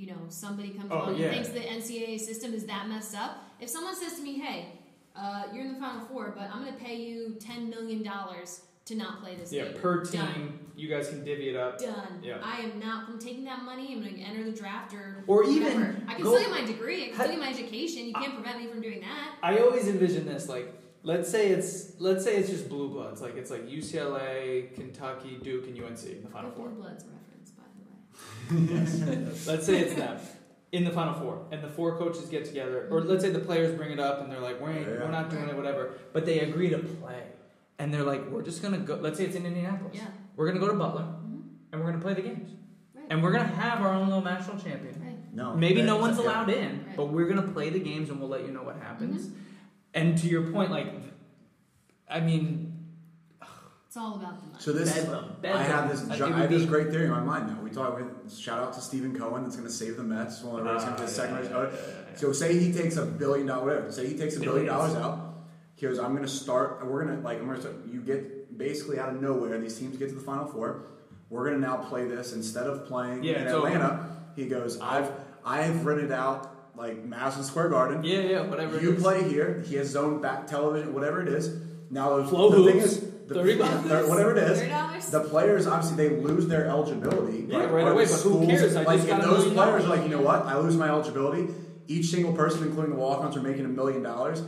you 0.00 0.06
know, 0.06 0.16
somebody 0.28 0.70
comes 0.70 0.90
Oh, 0.90 0.96
along 1.02 1.16
yeah. 1.16 1.26
and 1.26 1.34
thinks 1.46 1.48
the 1.50 1.60
NCAA 1.60 2.18
system 2.18 2.54
is 2.54 2.64
that 2.66 2.88
messed 2.88 3.14
up, 3.14 3.44
if 3.60 3.68
someone 3.68 3.94
says 3.94 4.14
to 4.14 4.22
me, 4.22 4.38
"Hey, 4.38 4.72
uh, 5.14 5.44
you're 5.52 5.64
in 5.66 5.74
the 5.74 5.78
Final 5.80 6.06
Four, 6.06 6.32
but 6.36 6.48
I'm 6.52 6.62
going 6.64 6.72
to 6.74 6.82
pay 6.82 6.96
you 6.96 7.36
ten 7.38 7.68
million 7.68 8.02
dollars 8.02 8.62
to 8.86 8.94
not 8.94 9.20
play 9.22 9.34
this 9.36 9.52
Yeah, 9.52 9.64
game," 9.66 9.74
per 9.74 10.02
team, 10.04 10.20
Done. 10.22 10.58
you 10.74 10.88
guys 10.88 11.08
can 11.10 11.22
divvy 11.22 11.50
it 11.50 11.56
up. 11.56 11.78
Done. 11.78 12.20
Yeah. 12.22 12.38
I 12.42 12.60
am 12.62 12.78
not. 12.80 13.08
I'm 13.10 13.18
taking 13.18 13.44
that 13.44 13.62
money. 13.62 13.92
I'm 13.92 14.00
going 14.02 14.14
to 14.14 14.20
enter 14.22 14.42
the 14.42 14.52
draft 14.56 14.94
or 14.94 15.22
Or 15.26 15.44
even. 15.44 16.02
I 16.08 16.14
can 16.14 16.22
go- 16.24 16.34
still 16.38 16.50
get 16.50 16.60
my 16.62 16.66
degree. 16.66 17.04
I 17.04 17.06
can 17.08 17.14
still 17.16 17.28
get 17.32 17.38
my 17.40 17.50
education. 17.50 18.06
You 18.06 18.14
can't 18.14 18.34
prevent 18.34 18.58
me 18.58 18.68
from 18.68 18.80
doing 18.80 19.00
that. 19.00 19.34
I 19.42 19.58
always 19.58 19.86
envision 19.86 20.24
this 20.26 20.48
like 20.48 20.72
let's 21.02 21.30
say 21.30 21.48
it's 21.48 21.98
let's 22.00 22.24
say 22.24 22.36
it's 22.36 22.48
just 22.50 22.68
blue 22.70 22.88
bloods 22.88 23.20
like 23.20 23.36
it's 23.36 23.50
like 23.50 23.68
UCLA, 23.68 24.74
Kentucky, 24.74 25.38
Duke, 25.42 25.66
and 25.66 25.76
UNC 25.78 26.04
in 26.06 26.22
the 26.22 26.28
Final 26.30 26.50
Blue 26.50 26.64
Four. 26.64 26.68
Bloods 26.70 27.04
reference, 27.04 27.29
by 28.48 28.56
the 28.56 29.10
way. 29.10 29.28
let's 29.46 29.66
say 29.66 29.80
it's 29.80 29.94
them 29.94 30.18
in 30.72 30.84
the 30.84 30.90
Final 30.90 31.14
Four, 31.14 31.46
and 31.50 31.62
the 31.62 31.68
four 31.68 31.98
coaches 31.98 32.26
get 32.28 32.44
together, 32.44 32.86
or 32.90 33.00
let's 33.00 33.22
say 33.24 33.30
the 33.30 33.38
players 33.40 33.76
bring 33.76 33.90
it 33.90 33.98
up 34.00 34.20
and 34.22 34.30
they're 34.30 34.40
like, 34.40 34.60
"We 34.60 34.70
ain't, 34.70 34.86
Yeah. 34.86 35.00
we're 35.04 35.10
not 35.10 35.28
doing 35.30 35.48
it, 35.48 35.56
whatever," 35.56 35.94
but 36.12 36.24
they 36.26 36.40
agree 36.40 36.70
to 36.70 36.78
play, 36.78 37.22
and 37.78 37.92
they're 37.92 38.04
like, 38.04 38.30
"We're 38.30 38.42
just 38.42 38.62
gonna 38.62 38.78
go." 38.78 38.94
Let's 38.96 39.18
say 39.18 39.24
it's 39.26 39.34
in 39.36 39.46
Indianapolis. 39.46 39.96
Yeah. 39.96 40.06
We're 40.36 40.46
gonna 40.46 40.60
go 40.60 40.68
to 40.68 40.74
Butler, 40.78 41.02
Mhm. 41.02 41.42
and 41.72 41.80
we're 41.80 41.90
gonna 41.90 42.02
play 42.02 42.14
the 42.14 42.22
games, 42.22 42.50
Right. 42.94 43.04
and 43.10 43.22
we're 43.22 43.32
gonna 43.32 43.44
have 43.44 43.80
our 43.82 43.92
own 43.94 44.06
little 44.08 44.22
national 44.22 44.58
champion. 44.58 44.94
Right. 45.02 45.34
No, 45.34 45.54
Maybe 45.56 45.82
no 45.82 45.96
one's 45.98 46.18
yeah. 46.18 46.24
allowed 46.24 46.50
in, 46.50 46.84
Right. 46.86 46.96
but 46.96 47.06
we're 47.06 47.26
gonna 47.28 47.42
play 47.50 47.70
the 47.70 47.78
games 47.80 48.08
and 48.10 48.18
we'll 48.20 48.28
let 48.28 48.44
you 48.46 48.52
know 48.52 48.62
what 48.62 48.76
happens. 48.76 49.26
Mm-hmm. 49.26 49.36
And 49.94 50.18
to 50.18 50.26
your 50.28 50.50
point, 50.52 50.70
like, 50.70 50.86
I 52.08 52.20
mean, 52.20 52.79
It's 53.90 53.96
all 53.96 54.14
about 54.14 54.40
the 54.40 54.46
money. 54.46 54.58
So 54.60 54.70
this, 54.72 54.94
Bedlam, 54.94 55.34
I 55.42 55.64
have 55.64 55.88
this, 55.90 56.06
Like, 56.06 56.20
I 56.22 56.42
have 56.42 56.48
this 56.50 56.64
great 56.64 56.90
theory 56.90 57.06
in 57.06 57.10
my 57.10 57.18
mind 57.18 57.48
now. 57.48 57.60
We 57.60 57.70
talk 57.70 57.96
with 57.98 58.32
shout 58.32 58.60
out 58.62 58.72
to 58.74 58.80
Steven 58.80 59.18
Cohen 59.18 59.42
that's 59.42 59.56
going 59.56 59.66
to 59.66 59.74
save 59.74 59.96
the 59.96 60.04
Mets. 60.04 60.42
One 60.44 60.60
of 60.60 60.64
the 60.64 60.72
Rays 60.72 60.84
going 60.84 60.94
to 60.94 61.02
yeah, 61.02 61.08
second. 61.08 61.34
yeah, 61.34 61.40
race. 61.40 61.50
yeah, 61.50 61.62
yeah, 61.64 61.94
yeah. 62.12 62.16
So 62.16 62.32
say 62.32 62.56
he 62.56 62.72
takes 62.72 62.94
a 62.98 63.04
billion 63.04 63.48
dollar 63.48 63.64
whatever. 63.66 63.90
Say 63.90 64.06
he 64.06 64.16
takes 64.16 64.36
a 64.36 64.38
billion 64.38 64.66
billion 64.66 64.72
dollars 64.72 64.94
out. 64.94 65.34
He 65.74 65.86
goes, 65.86 65.98
I'm 65.98 66.12
going 66.12 66.22
to 66.22 66.28
start. 66.28 66.86
We're 66.86 67.04
going 67.04 67.16
to 67.16 67.22
like. 67.24 67.40
I'm 67.40 67.46
going 67.46 67.56
to 67.56 67.62
start. 67.62 67.78
You 67.84 68.00
get 68.00 68.56
basically 68.56 69.00
out 69.00 69.08
of 69.08 69.20
nowhere. 69.20 69.58
These 69.58 69.76
teams 69.76 69.96
get 69.96 70.10
to 70.10 70.14
the 70.14 70.20
final 70.20 70.46
four. 70.46 70.84
We're 71.28 71.48
going 71.48 71.60
to 71.60 71.66
now 71.66 71.78
play 71.78 72.06
this 72.06 72.32
instead 72.32 72.68
of 72.68 72.86
playing 72.86 73.24
Yeah, 73.24 73.40
in 73.40 73.46
it's 73.48 73.54
over. 73.54 73.66
Atlanta. 73.66 74.08
He 74.36 74.46
goes, 74.46 74.80
I've 74.80 75.10
I've 75.44 75.84
rented 75.84 76.12
out 76.12 76.76
like 76.76 77.04
Madison 77.04 77.42
Square 77.42 77.70
Garden. 77.70 78.04
yeah, 78.04 78.20
yeah, 78.20 78.40
whatever. 78.42 78.80
You 78.80 78.92
is. 78.92 79.02
play 79.02 79.28
here. 79.28 79.64
He 79.66 79.74
has 79.74 79.88
his 79.88 79.96
own 79.96 80.20
back 80.22 80.46
television, 80.46 80.94
whatever 80.94 81.20
it 81.20 81.26
is. 81.26 81.60
Now 81.90 82.18
the, 82.18 82.24
Flow 82.28 82.50
the 82.50 82.70
thing 82.70 82.80
is, 82.80 83.09
the, 83.30 83.34
30 83.36 83.52
yeah, 83.52 83.58
bucks. 83.58 83.88
thir- 83.88 84.08
whatever 84.08 84.36
it 84.36 84.38
is, 84.50 84.58
$30? 84.60 85.10
the 85.10 85.20
players 85.28 85.66
obviously 85.66 85.96
they 86.08 86.16
lose 86.16 86.46
their 86.48 86.66
eligibility. 86.66 87.46
Yeah, 87.48 87.58
right, 87.58 87.70
right 87.72 87.88
away, 87.92 88.04
the 88.04 88.12
but 88.12 88.20
who 88.22 88.46
cares? 88.46 88.76
I 88.76 88.82
like 88.82 88.98
just 88.98 89.08
if 89.08 89.16
got 89.16 89.24
a 89.24 89.26
those 89.28 89.38
million 89.46 89.54
players 89.54 89.84
are 89.84 89.88
like, 89.88 90.02
you 90.02 90.08
know 90.08 90.20
what? 90.20 90.46
I 90.46 90.58
lose 90.58 90.76
my 90.76 90.88
eligibility. 90.88 91.48
Each 91.86 92.06
single 92.06 92.32
person, 92.32 92.62
including 92.64 92.92
the 92.94 92.98
walk-ons, 93.00 93.36
are 93.36 93.42
making 93.42 93.64
a 93.64 93.68
million 93.68 94.02
dollars, 94.02 94.40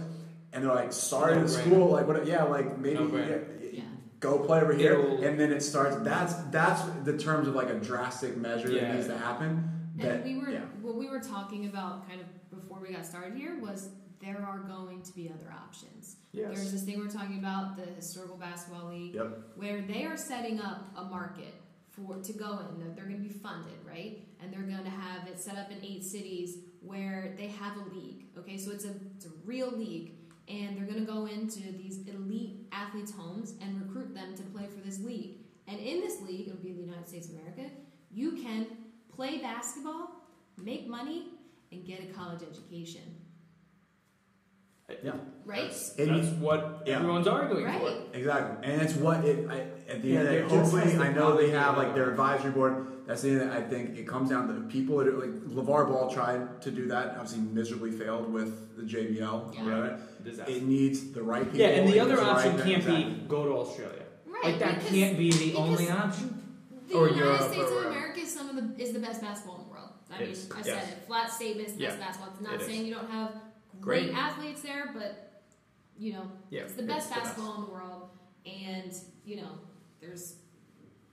and 0.53 0.65
they're 0.65 0.75
like, 0.75 0.93
sorry 0.93 1.35
to 1.35 1.41
the 1.41 1.47
No-brainer. 1.47 1.61
school, 1.67 1.89
like 1.91 2.07
what? 2.07 2.27
Yeah, 2.27 2.45
like 2.45 2.79
maybe 2.79 2.99
No-brainer. 3.01 3.47
yeah, 3.61 3.69
Yeah. 3.73 3.83
go 4.21 4.39
play 4.39 4.61
over 4.61 4.73
here, 4.73 4.93
It'll- 4.93 5.25
and 5.25 5.39
then 5.41 5.51
it 5.53 5.63
starts. 5.63 5.97
That's 6.03 6.35
that's 6.51 6.83
the 7.05 7.17
terms 7.17 7.49
of 7.49 7.55
like 7.55 7.69
a 7.71 7.75
drastic 7.81 8.37
measure 8.37 8.71
Yeah. 8.71 8.83
that 8.83 8.95
needs 8.97 9.07
to 9.09 9.17
happen. 9.19 9.69
That 9.97 10.21
And 10.21 10.25
we 10.25 10.37
were 10.39 10.51
yeah. 10.51 10.61
what 10.81 10.97
we 10.97 11.09
were 11.09 11.21
talking 11.21 11.67
about 11.67 12.09
kind 12.09 12.21
of 12.21 12.27
before 12.51 12.81
we 12.81 12.93
got 12.95 13.05
started 13.07 13.35
here 13.35 13.59
was 13.61 13.89
there 14.21 14.45
are 14.47 14.59
going 14.61 15.03
to 15.03 15.13
be 15.13 15.29
other 15.29 15.53
options. 15.53 16.17
Yes. 16.33 16.49
There's 16.55 16.73
this 16.73 16.83
thing 16.83 16.99
we're 16.99 17.09
talking 17.11 17.39
about, 17.39 17.77
the 17.77 17.85
historical 17.85 18.37
basketball 18.37 18.89
league, 18.89 19.15
Yep. 19.15 19.39
where 19.57 19.83
they 19.83 20.05
are 20.05 20.17
setting 20.17 20.61
up 20.61 20.91
a 20.97 21.05
market 21.05 21.55
for 21.91 22.17
to 22.17 22.33
go 22.33 22.59
in. 22.61 22.79
They're, 22.79 22.95
they're 22.95 23.05
going 23.05 23.23
to 23.23 23.29
be 23.29 23.35
funded, 23.35 23.75
right? 23.87 24.27
And 24.41 24.51
they're 24.53 24.63
going 24.63 24.83
to 24.85 24.91
have 24.91 25.29
it 25.29 25.39
set 25.39 25.57
up 25.59 25.71
in 25.71 25.85
eight 25.85 26.03
cities 26.05 26.57
where 26.81 27.35
they 27.37 27.49
have 27.49 27.77
a 27.77 27.95
league. 27.95 28.27
Okay, 28.39 28.57
so 28.57 28.71
it's 28.73 28.85
a 28.87 28.95
it's 29.15 29.27
a 29.27 29.31
real 29.45 29.71
league, 29.71 30.15
and 30.49 30.75
they're 30.77 30.87
going 30.87 31.05
to 31.05 31.11
go 31.13 31.27
into 31.27 31.61
these 31.73 31.99
elite 32.09 32.67
athletes' 32.73 33.13
homes 33.13 33.55
and 33.61 33.81
recruit 33.81 34.15
them 34.15 34.35
to 34.35 34.43
play 34.45 34.67
for 34.67 34.81
this 34.81 35.01
league. 35.01 35.37
And 35.69 35.79
in 35.79 36.01
this 36.01 36.21
league, 36.23 36.49
it'll 36.49 36.61
be 36.63 36.73
the 36.73 36.81
United 36.81 37.09
States 37.09 37.29
of 37.29 37.35
America. 37.35 37.71
You 38.11 38.33
can 38.33 38.67
play 39.15 39.39
basketball, 39.39 40.09
make 40.57 40.89
money, 40.89 41.27
and 41.71 41.85
get 41.87 42.01
a 42.03 42.07
college 42.13 42.41
education. 42.43 43.03
Yeah. 45.03 45.13
Right? 45.45 45.63
That's, 45.71 45.97
It 45.97 46.07
that's 46.07 46.29
what 46.39 46.83
yeah. 46.87 46.97
everyone's 46.99 47.27
arguing 47.27 47.65
Right. 47.65 47.81
for. 47.81 48.17
Exactly, 48.17 48.71
and 48.71 48.83
it's 48.83 48.95
what 48.95 49.25
it. 49.25 49.49
I, 49.51 49.61
at 49.91 50.03
the 50.03 50.09
Yeah, 50.09 50.19
end 50.21 50.29
of 50.29 50.33
there 50.33 50.43
the 50.43 50.49
day, 50.49 50.57
just 50.57 50.73
hopefully, 50.73 50.97
I 50.99 51.13
know 51.13 51.37
they 51.37 51.51
have 51.51 51.77
like 51.77 51.95
their 51.95 52.11
advisory 52.11 52.53
board. 52.53 52.87
That's 53.07 53.23
the 53.23 53.31
end. 53.31 53.41
That 53.41 53.53
I 53.53 53.61
think 53.63 53.99
it 53.99 54.07
comes 54.07 54.31
down 54.31 54.47
to 54.47 54.53
the 54.53 54.61
people 54.61 54.99
that 54.99 55.09
are 55.09 55.19
like 55.19 55.31
LaVar 55.49 55.89
Ball 55.89 56.09
tried 56.13 56.63
to 56.63 56.71
do 56.71 56.87
that. 56.89 57.11
Obviously, 57.17 57.41
miserably 57.41 57.91
failed 57.91 58.33
with 58.33 58.77
the 58.77 58.83
JBL. 58.83 59.55
Yeah. 59.55 59.69
Right? 59.69 60.25
Disaster. 60.25 60.53
It 60.53 60.63
needs 60.63 61.11
the 61.13 61.23
right 61.23 61.43
people. 61.45 61.59
Yeah, 61.59 61.67
and 61.69 61.89
the 61.93 61.99
other 61.99 62.11
needs 62.13 62.23
right- 62.23 62.37
option 62.37 62.57
can't 62.59 62.69
exactly. 62.85 63.05
be 63.05 63.21
go 63.29 63.45
to 63.47 63.53
Australia. 63.53 64.03
Right. 64.27 64.45
Like 64.45 64.59
that 64.61 64.75
because 64.77 64.91
can't 64.91 65.19
be 65.19 65.31
the 65.33 65.47
because 65.51 65.59
only 65.69 65.91
option. 65.91 66.39
The 66.89 66.95
Or 66.95 67.09
United 67.09 67.25
Europe 67.25 67.41
States 67.43 67.57
or 67.59 67.65
of 67.65 67.71
wherever. 67.73 67.89
America 67.91 68.21
is 68.21 68.33
some 68.35 68.49
of 68.51 68.77
the 68.77 68.83
is 68.83 68.93
the 68.93 68.99
best 69.01 69.21
basketball 69.21 69.57
in 69.59 69.65
the 69.65 69.71
world. 69.71 69.89
I 70.11 70.19
mean, 70.21 70.29
It's- 70.31 70.49
I 70.55 70.63
said 70.63 70.67
yes. 70.77 70.93
it. 70.93 71.07
Flat 71.07 71.31
statement, 71.33 71.69
it's 71.69 71.77
the 71.79 71.85
best 71.87 71.99
Yeah, 71.99 72.05
basketball. 72.07 72.33
It's 72.35 72.43
not 72.43 72.55
it 72.55 72.61
is. 72.61 72.67
saying 72.67 72.87
you 72.87 72.95
don't 72.95 73.11
have 73.11 73.31
great, 73.81 74.07
Great. 74.07 74.17
athletes 74.17 74.63
there, 74.63 74.91
but 74.93 75.43
you 75.99 76.13
know, 76.15 76.31
Yeah, 76.51 76.63
it's 76.63 76.75
the 76.75 76.83
best 76.83 77.07
it's 77.09 77.15
the 77.17 77.21
basketball 77.23 77.55
in 77.57 77.61
the 77.67 77.71
world. 77.71 78.09
And 78.47 78.93
you 79.25 79.37
know, 79.37 79.51
there's 80.01 80.37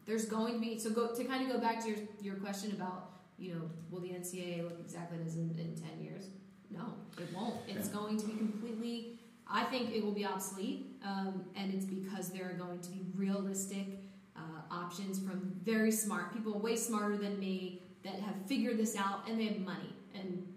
there's 0.06 0.26
going 0.26 0.54
to 0.54 0.60
be 0.60 0.80
so 0.80 0.90
go 0.90 1.14
to 1.14 1.24
kind 1.24 1.46
of 1.46 1.52
go 1.56 1.60
back 1.60 1.82
to 1.84 1.90
your 1.90 1.98
your 2.22 2.36
question 2.36 2.72
about 2.72 3.12
you 3.38 3.54
know 3.54 3.62
will 3.92 4.00
the 4.02 4.10
NCAA 4.10 4.64
look 4.64 4.80
exactly 4.80 5.18
as 5.26 5.36
in, 5.36 5.50
in 5.60 5.76
ten 5.76 6.00
years? 6.02 6.26
No, 6.72 6.94
it 7.18 7.28
won't. 7.36 7.56
It's 7.68 7.88
Yeah. 7.88 7.94
going 7.94 8.18
to 8.18 8.26
be 8.26 8.34
completely. 8.38 9.20
I 9.52 9.64
think 9.64 9.92
it 9.96 10.04
will 10.04 10.12
be 10.12 10.26
obsolete, 10.26 10.96
um, 11.04 11.44
and 11.56 11.74
it's 11.74 11.86
because 11.86 12.30
there 12.30 12.48
are 12.50 12.54
going 12.54 12.80
to 12.82 12.90
be 12.92 13.02
realistic 13.16 13.88
uh, 14.36 14.42
options 14.72 15.18
from 15.20 15.52
very 15.64 15.92
smart 15.92 16.32
people, 16.34 16.60
way 16.60 16.76
smarter 16.76 17.18
than 17.18 17.40
me, 17.40 17.82
that 18.04 18.14
have 18.14 18.36
figured 18.46 18.78
this 18.78 18.96
out 18.96 19.28
and 19.28 19.40
they 19.40 19.46
have 19.46 19.58
money, 19.60 19.92
and 20.14 20.48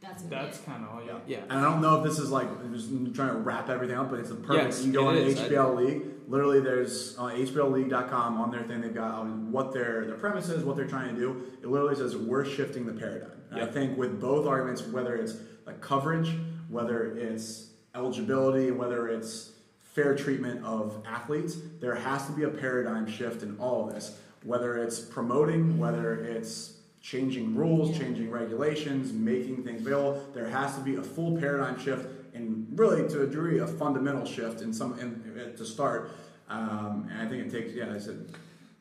that's 0.00 0.22
That's 0.24 0.58
kind 0.58 0.84
of 0.84 0.90
all. 0.90 1.02
Yeah. 1.04 1.18
Yeah. 1.26 1.38
And 1.48 1.52
I 1.52 1.62
don't 1.62 1.80
know 1.82 1.98
if 1.98 2.04
this 2.04 2.18
is 2.18 2.30
like 2.30 2.48
I'm 2.48 2.74
just 2.74 2.88
trying 3.14 3.34
to 3.34 3.40
wrap 3.40 3.68
everything 3.68 3.96
up, 3.96 4.10
but 4.10 4.18
it's 4.18 4.30
a 4.30 4.34
perfect. 4.34 4.74
Yes, 4.74 4.78
you 4.78 4.84
can 4.84 4.92
go 4.92 5.08
on 5.08 5.16
it 5.16 5.20
to 5.20 5.26
is. 5.26 5.40
I- 5.40 5.48
HBL 5.48 5.76
League. 5.76 6.02
Literally, 6.28 6.60
there's 6.60 7.16
on 7.18 7.34
HBLLeague.com 7.34 8.40
on 8.40 8.50
their 8.52 8.62
thing. 8.62 8.80
They've 8.80 8.94
got 8.94 9.18
um, 9.18 9.50
what 9.50 9.72
their 9.72 10.06
their 10.06 10.16
premise 10.16 10.48
is, 10.48 10.62
what 10.64 10.76
they're 10.76 10.86
trying 10.86 11.14
to 11.14 11.20
do. 11.20 11.44
It 11.60 11.68
literally 11.68 11.96
says 11.96 12.16
we're 12.16 12.44
shifting 12.44 12.86
the 12.86 12.92
paradigm. 12.92 13.32
And 13.50 13.60
I 13.62 13.66
think 13.66 13.98
with 13.98 14.20
both 14.20 14.46
arguments, 14.46 14.82
whether 14.86 15.16
it's 15.16 15.34
like 15.66 15.80
coverage, 15.80 16.32
whether 16.68 17.16
it's 17.18 17.70
eligibility, 17.96 18.70
whether 18.70 19.08
it's 19.08 19.50
fair 19.80 20.14
treatment 20.14 20.64
of 20.64 21.02
athletes, 21.04 21.56
there 21.80 21.96
has 21.96 22.26
to 22.26 22.32
be 22.32 22.44
a 22.44 22.48
paradigm 22.48 23.08
shift 23.08 23.42
in 23.42 23.58
all 23.58 23.88
of 23.88 23.94
this. 23.94 24.16
Whether 24.44 24.78
it's 24.78 25.00
promoting, 25.00 25.78
whether 25.78 26.14
it's 26.14 26.74
changing 27.00 27.54
rules, 27.54 27.90
Yeah. 27.90 27.98
changing 28.00 28.30
regulations, 28.30 29.12
making 29.12 29.64
things 29.64 29.80
available, 29.80 30.22
there 30.34 30.46
has 30.48 30.74
to 30.76 30.80
be 30.82 30.96
a 30.96 31.02
full 31.02 31.36
paradigm 31.38 31.78
shift 31.78 32.06
and 32.34 32.66
really 32.78 33.08
to 33.08 33.22
a 33.22 33.26
degree 33.26 33.58
a 33.58 33.66
fundamental 33.66 34.24
shift 34.24 34.60
in 34.60 34.72
some 34.72 34.98
in, 34.98 35.54
to 35.56 35.64
start. 35.64 36.10
Um, 36.48 37.08
and 37.10 37.22
I 37.22 37.26
think 37.26 37.46
it 37.46 37.50
takes 37.50 37.72
yeah, 37.74 37.92
I 37.94 37.98
said 37.98 38.26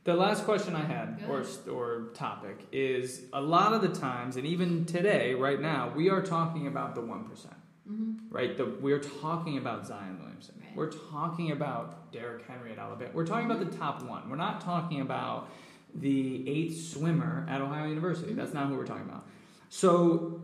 The 0.03 0.15
last 0.15 0.43
question 0.43 0.75
I 0.75 0.83
had, 0.83 1.23
or, 1.29 1.45
or 1.71 2.09
topic, 2.13 2.65
is 2.71 3.23
a 3.31 3.41
lot 3.41 3.73
of 3.73 3.81
the 3.81 3.89
times, 3.89 4.37
and 4.37 4.45
even 4.45 4.85
today, 4.85 5.35
right 5.35 5.59
now, 5.61 5.93
we 5.95 6.09
are 6.09 6.21
talking 6.21 6.67
about 6.67 6.95
the 6.95 7.01
1%. 7.01 7.53
Mhm. 7.89 8.17
Right? 8.29 8.55
The, 8.57 8.65
we're 8.65 8.99
talking 8.99 9.57
about 9.57 9.85
Zion 9.87 10.17
Williamson. 10.19 10.55
Right. 10.59 10.75
We're 10.75 10.91
talking 10.91 11.51
about 11.51 12.11
Derrick 12.11 12.43
Henry 12.47 12.71
at 12.71 12.77
Alabama. 12.79 13.11
We're 13.13 13.25
talking 13.25 13.49
about 13.49 13.59
the 13.59 13.77
top 13.77 14.03
one. 14.03 14.29
We're 14.29 14.35
not 14.35 14.61
talking 14.61 15.01
about 15.01 15.49
the 15.95 16.47
eighth 16.49 16.91
swimmer 16.91 17.45
at 17.49 17.61
Ohio 17.61 17.87
University. 17.87 18.33
That's 18.33 18.53
not 18.53 18.67
who 18.67 18.75
we're 18.75 18.85
talking 18.85 19.07
about. 19.07 19.25
So, 19.69 20.43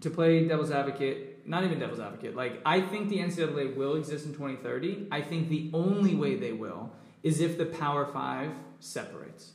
to 0.00 0.10
play 0.10 0.46
devil's 0.46 0.70
advocate, 0.70 1.46
not 1.46 1.64
even 1.64 1.78
devil's 1.78 2.00
advocate, 2.00 2.34
like, 2.36 2.60
I 2.64 2.80
think 2.80 3.08
the 3.08 3.18
NCAA 3.18 3.76
will 3.76 3.96
exist 3.96 4.26
in 4.26 4.32
2030. 4.32 5.08
I 5.10 5.20
think 5.22 5.48
the 5.48 5.70
only 5.72 6.14
way 6.14 6.36
they 6.36 6.52
will 6.52 6.92
is 7.22 7.40
if 7.40 7.58
the 7.58 7.66
Power 7.66 8.06
Five 8.06 8.50
separates. 8.80 9.52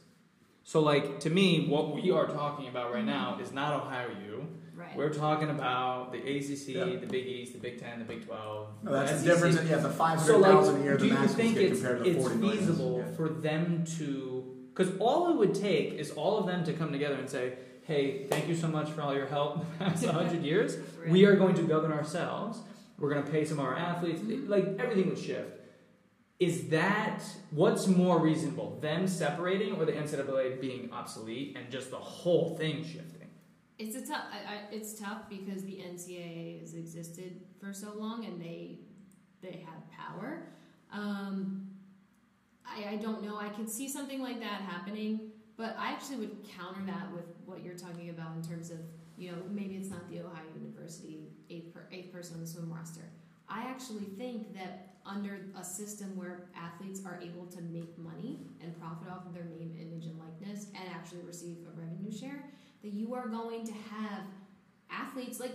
So, 0.63 0.79
like, 0.79 1.19
to 1.21 1.29
me, 1.29 1.67
what 1.67 1.93
we 1.93 2.11
are 2.11 2.27
talking 2.27 2.67
about 2.67 2.93
right 2.93 3.03
now 3.03 3.33
mm-hmm. 3.33 3.43
is 3.43 3.51
not 3.51 3.73
Ohio 3.73 4.09
U. 4.27 4.47
Right. 4.75 4.95
We're 4.95 5.13
talking 5.13 5.49
about 5.49 6.11
the 6.11 6.17
ACC, 6.19 6.69
Yeah. 6.69 6.85
the 6.99 7.05
Big 7.05 7.27
East, 7.27 7.53
the 7.53 7.59
Big 7.59 7.79
Ten, 7.79 7.99
the 7.99 8.05
Big 8.05 8.25
Twelve. 8.25 8.67
no, 8.81 8.91
that's 8.91 9.11
the 9.11 9.17
SEC. 9.19 9.27
difference. 9.27 9.57
In, 9.59 9.67
yeah, 9.67 9.77
the 9.77 9.89
five 9.89 10.19
So, 10.19 10.33
hundred 10.33 10.47
like, 10.47 10.51
thousand 10.51 10.81
a 10.81 10.83
year 10.83 10.97
do 10.97 10.99
the 10.99 11.05
you 11.07 11.13
Masters 11.13 11.35
think 11.35 11.57
it's, 11.57 11.79
compared 11.81 12.03
to 12.05 12.13
the 12.13 12.19
it's 12.19 12.57
feasible 12.59 13.05
Yeah. 13.05 13.15
for 13.15 13.29
them 13.29 13.83
to? 13.97 14.40
Because 14.73 14.97
all 14.99 15.31
it 15.31 15.37
would 15.37 15.53
take 15.53 15.93
is 15.93 16.11
all 16.11 16.37
of 16.37 16.47
them 16.47 16.63
to 16.63 16.73
come 16.73 16.91
together 16.91 17.15
and 17.15 17.29
say, 17.29 17.53
"Hey, 17.83 18.27
thank 18.27 18.47
you 18.47 18.55
so 18.55 18.67
much 18.67 18.89
for 18.89 19.01
all 19.01 19.13
your 19.13 19.27
help 19.27 19.55
in 19.55 19.61
the 19.61 19.85
past 19.85 20.05
hundred 20.05 20.43
years. 20.43 20.77
Right. 20.77 21.09
We 21.09 21.25
are 21.25 21.35
going 21.35 21.55
to 21.55 21.63
govern 21.63 21.91
ourselves. 21.91 22.59
We're 22.97 23.11
going 23.13 23.23
to 23.23 23.31
pay 23.31 23.43
some 23.45 23.59
of 23.59 23.65
our 23.65 23.75
athletes. 23.77 24.21
Like 24.23 24.77
everything 24.79 25.09
would 25.09 25.19
shift." 25.19 25.57
Is 26.41 26.69
that 26.69 27.21
what's 27.51 27.85
more 27.85 28.19
reasonable? 28.19 28.79
Them 28.81 29.07
separating 29.07 29.73
or 29.73 29.85
the 29.85 29.91
NCAA 29.91 30.59
being 30.59 30.89
obsolete 30.91 31.55
and 31.55 31.69
just 31.69 31.91
the 31.91 31.97
whole 31.97 32.57
thing 32.57 32.83
shifting? 32.83 33.27
It's 33.77 33.95
a 33.95 34.03
tough. 34.03 34.23
I, 34.31 34.53
I, 34.55 34.59
it's 34.71 34.99
tough 34.99 35.29
because 35.29 35.63
the 35.63 35.73
NCAA 35.73 36.61
has 36.61 36.73
existed 36.73 37.41
for 37.59 37.73
so 37.73 37.93
long 37.95 38.25
and 38.25 38.41
they 38.41 38.79
they 39.41 39.63
have 39.67 39.83
power. 39.91 40.47
Um, 40.91 41.70
I, 42.75 42.93
I 42.93 42.95
don't 42.97 43.23
know. 43.23 43.37
I 43.37 43.49
could 43.49 43.69
see 43.69 43.87
something 43.89 44.21
like 44.21 44.39
that 44.39 44.61
happening, 44.61 45.31
but 45.57 45.75
I 45.77 45.91
actually 45.91 46.17
would 46.17 46.37
counter 46.57 46.81
that 46.85 47.11
with 47.13 47.25
what 47.45 47.63
you're 47.63 47.77
talking 47.77 48.09
about 48.09 48.35
in 48.35 48.43
terms 48.43 48.69
of 48.71 48.77
you 49.17 49.31
know 49.31 49.37
maybe 49.49 49.75
it's 49.75 49.89
not 49.89 50.09
the 50.09 50.19
Ohio 50.21 50.43
University 50.55 51.27
eighth 51.49 51.73
per, 51.73 51.87
eighth 51.91 52.11
person 52.11 52.35
on 52.35 52.41
the 52.41 52.47
swim 52.47 52.71
roster. 52.71 53.01
I 53.49 53.63
actually 53.63 54.05
think 54.17 54.53
that 54.55 54.87
under 55.05 55.39
a 55.59 55.63
system 55.63 56.15
where 56.15 56.47
athletes 56.55 57.01
are 57.05 57.19
able 57.21 57.45
to 57.47 57.61
make 57.61 57.97
money 57.97 58.39
and 58.61 58.79
profit 58.79 59.09
off 59.09 59.25
of 59.25 59.33
their 59.33 59.43
name, 59.45 59.75
image, 59.81 60.05
and 60.05 60.17
likeness, 60.17 60.67
and 60.73 60.87
actually 60.93 61.21
receive 61.23 61.57
a 61.67 61.77
revenue 61.79 62.11
share, 62.11 62.45
that 62.83 62.93
you 62.93 63.13
are 63.13 63.27
going 63.27 63.65
to 63.65 63.73
have 63.73 64.21
athletes 64.89 65.39
like 65.39 65.51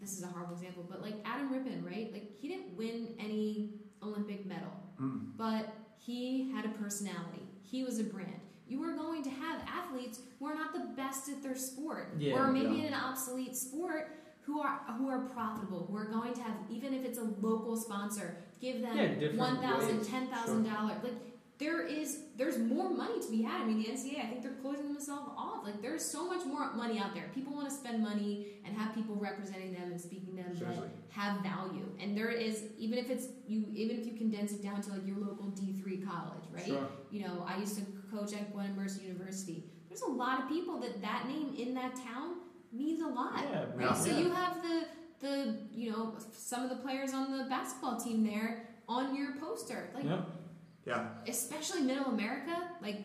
this 0.00 0.12
is 0.16 0.22
a 0.22 0.26
horrible 0.28 0.54
example, 0.54 0.86
but 0.88 1.02
like 1.02 1.14
Adam 1.24 1.52
Rippon, 1.52 1.84
right? 1.84 2.10
Like 2.12 2.30
he 2.40 2.48
didn't 2.48 2.74
win 2.76 3.14
any 3.18 3.74
Olympic 4.02 4.46
medal, 4.46 4.72
Mm. 5.00 5.32
but 5.36 5.74
he 6.10 6.50
had 6.52 6.64
a 6.64 6.68
personality. 6.70 7.44
He 7.62 7.84
was 7.84 8.00
a 8.00 8.04
brand. 8.04 8.40
You 8.66 8.82
are 8.84 8.92
going 8.96 9.22
to 9.24 9.30
have 9.30 9.62
athletes 9.66 10.20
who 10.38 10.46
are 10.46 10.54
not 10.54 10.72
the 10.72 10.86
best 10.96 11.28
at 11.28 11.42
their 11.42 11.56
sport, 11.56 12.14
Yeah, 12.18 12.34
or 12.34 12.48
maybe 12.52 12.74
yeah. 12.76 12.86
in 12.88 12.92
an 12.92 12.94
obsolete 12.94 13.56
sport, 13.56 14.16
who 14.42 14.60
are 14.60 14.80
who 14.98 15.08
are 15.08 15.20
profitable, 15.20 15.86
who 15.88 15.96
are 15.96 16.06
going 16.06 16.34
to 16.34 16.42
have 16.42 16.54
even 16.68 16.94
if 16.94 17.04
it's 17.04 17.18
a 17.18 17.28
local 17.40 17.76
sponsor, 17.76 18.36
give 18.60 18.80
them 18.82 18.96
Yeah, 18.96 19.36
one 19.36 19.60
thousand, 19.60 20.04
ten 20.04 20.26
thousand 20.28 20.64
dollars. 20.64 20.96
Like 21.02 21.12
there 21.60 21.82
is 21.86 22.22
there's 22.36 22.56
more 22.58 22.88
money 22.88 23.20
to 23.20 23.30
be 23.30 23.42
had. 23.42 23.60
I 23.60 23.64
mean, 23.66 23.78
the 23.82 23.88
NCAA, 23.90 24.24
I 24.24 24.26
think 24.28 24.42
they're 24.42 24.58
closing 24.62 24.88
themselves 24.92 25.30
off. 25.36 25.62
Like 25.62 25.82
there's 25.82 26.02
so 26.04 26.26
much 26.26 26.44
more 26.46 26.72
money 26.72 26.98
out 26.98 27.14
there. 27.14 27.30
People 27.34 27.52
want 27.54 27.68
to 27.68 27.74
spend 27.74 28.02
money 28.02 28.46
and 28.64 28.74
have 28.76 28.94
people 28.94 29.14
representing 29.14 29.74
them 29.74 29.92
and 29.92 30.00
speaking 30.00 30.34
them 30.34 30.56
Seriously. 30.56 30.88
that 30.88 31.20
have 31.20 31.42
value. 31.42 31.84
And 32.00 32.16
there 32.16 32.30
is 32.30 32.64
even 32.78 32.98
if 32.98 33.10
it's 33.10 33.26
you 33.46 33.66
even 33.74 33.98
if 33.98 34.06
you 34.06 34.14
condense 34.16 34.52
it 34.52 34.62
down 34.62 34.80
to 34.82 34.90
like 34.90 35.06
your 35.06 35.18
local 35.18 35.48
D 35.50 35.74
three 35.82 35.98
college, 35.98 36.44
right? 36.50 36.64
Sure. 36.66 36.88
You 37.10 37.24
know, 37.26 37.44
I 37.46 37.58
used 37.58 37.76
to 37.76 37.84
coach 38.10 38.32
at 38.32 38.54
Mercy 38.74 39.04
University. 39.04 39.64
There's 39.88 40.02
a 40.02 40.10
lot 40.10 40.42
of 40.42 40.48
people 40.48 40.80
that 40.80 41.02
that 41.02 41.26
name 41.28 41.54
in 41.58 41.74
that 41.74 41.94
town 41.94 42.36
means 42.72 43.02
a 43.02 43.06
lot, 43.06 43.42
Yeah, 43.52 43.64
right? 43.74 43.80
yeah. 43.80 43.92
So 43.94 44.16
you 44.18 44.30
have 44.30 44.62
the 44.62 44.84
the 45.20 45.56
you 45.74 45.90
know 45.90 46.14
some 46.32 46.62
of 46.62 46.70
the 46.70 46.76
players 46.76 47.12
on 47.12 47.36
the 47.36 47.44
basketball 47.50 48.00
team 48.00 48.24
there 48.24 48.66
on 48.88 49.14
your 49.14 49.32
poster, 49.36 49.90
like 49.94 50.04
Yep. 50.04 50.26
Yeah, 50.90 51.06
especially 51.28 51.82
Middle 51.82 52.06
America, 52.06 52.56
like 52.82 52.96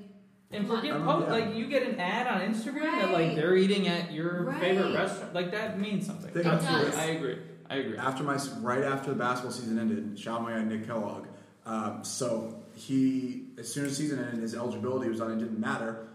And 0.51 0.67
Come 0.67 0.75
on. 0.75 0.81
forget 0.81 0.95
I 0.95 1.03
po- 1.03 1.19
yeah. 1.21 1.31
like 1.47 1.55
you 1.55 1.67
get 1.67 1.83
an 1.83 1.99
ad 1.99 2.27
on 2.27 2.41
Instagram 2.41 3.01
that 3.01 3.11
like 3.11 3.35
they're 3.35 3.55
eating 3.55 3.87
at 3.87 4.11
your 4.11 4.43
Right. 4.43 4.59
favorite 4.61 4.93
restaurant. 4.95 5.33
Like 5.33 5.51
that 5.51 5.79
means 5.79 6.05
something. 6.05 6.31
Think- 6.31 6.45
It 6.45 6.49
Absolutely. 6.49 6.91
does. 6.91 6.99
I 6.99 7.05
agree. 7.05 7.37
I 7.69 7.75
agree. 7.77 7.97
after 7.97 8.23
my 8.23 8.37
right 8.61 8.83
after 8.83 9.09
the 9.09 9.15
basketball 9.15 9.51
season 9.51 9.79
ended, 9.79 10.17
shout 10.19 10.39
out 10.39 10.43
my 10.43 10.51
guy 10.51 10.63
Nick 10.63 10.85
Kellogg. 10.85 11.25
Um, 11.65 12.03
so 12.03 12.61
he, 12.75 13.47
as 13.57 13.71
soon 13.73 13.85
as 13.85 13.97
season 13.97 14.19
ended, 14.23 14.41
his 14.41 14.53
eligibility 14.53 15.09
was 15.09 15.19
on. 15.19 15.31
It 15.31 15.39
didn't 15.39 15.59
matter. 15.59 16.07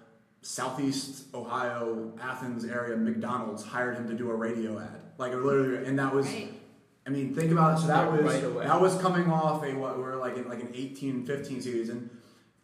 Southeast 0.42 1.26
Ohio, 1.34 2.12
Athens 2.20 2.64
area 2.64 2.96
McDonald's 2.96 3.62
hired 3.64 3.96
him 3.96 4.08
to 4.08 4.14
do 4.14 4.30
a 4.30 4.34
radio 4.34 4.78
ad, 4.78 5.00
like 5.18 5.32
it 5.32 5.38
literally, 5.38 5.84
and 5.86 5.98
that 5.98 6.14
was. 6.14 6.26
right, 6.26 6.52
I 7.10 7.12
mean, 7.12 7.34
think 7.34 7.50
about 7.50 7.76
it. 7.76 7.80
So 7.82 7.88
that 7.88 8.04
Yeah, 8.04 8.20
was 8.20 8.42
right 8.42 8.64
that 8.68 8.80
was 8.80 8.96
coming 9.00 9.30
off 9.30 9.64
a 9.64 9.74
what 9.74 9.98
we're 9.98 10.14
like 10.16 10.36
in 10.36 10.48
like 10.48 10.60
an 10.60 10.68
18-15 10.68 11.44
season. 11.62 12.10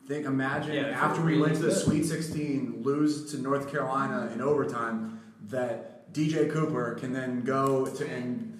Think, 0.06 0.24
imagine 0.24 0.72
Yeah, 0.74 0.82
after 0.90 1.20
we 1.20 1.32
really 1.32 1.42
went 1.42 1.54
to 1.56 1.62
the 1.62 1.68
good. 1.68 1.76
Sweet 1.78 2.04
16, 2.04 2.82
lose 2.84 3.28
to 3.32 3.38
North 3.42 3.68
Carolina 3.68 4.30
in 4.32 4.40
overtime, 4.40 5.20
that 5.48 6.12
DJ 6.12 6.48
Cooper 6.50 6.94
can 6.94 7.12
then 7.12 7.42
go 7.42 7.86
to 7.86 8.08
and 8.08 8.52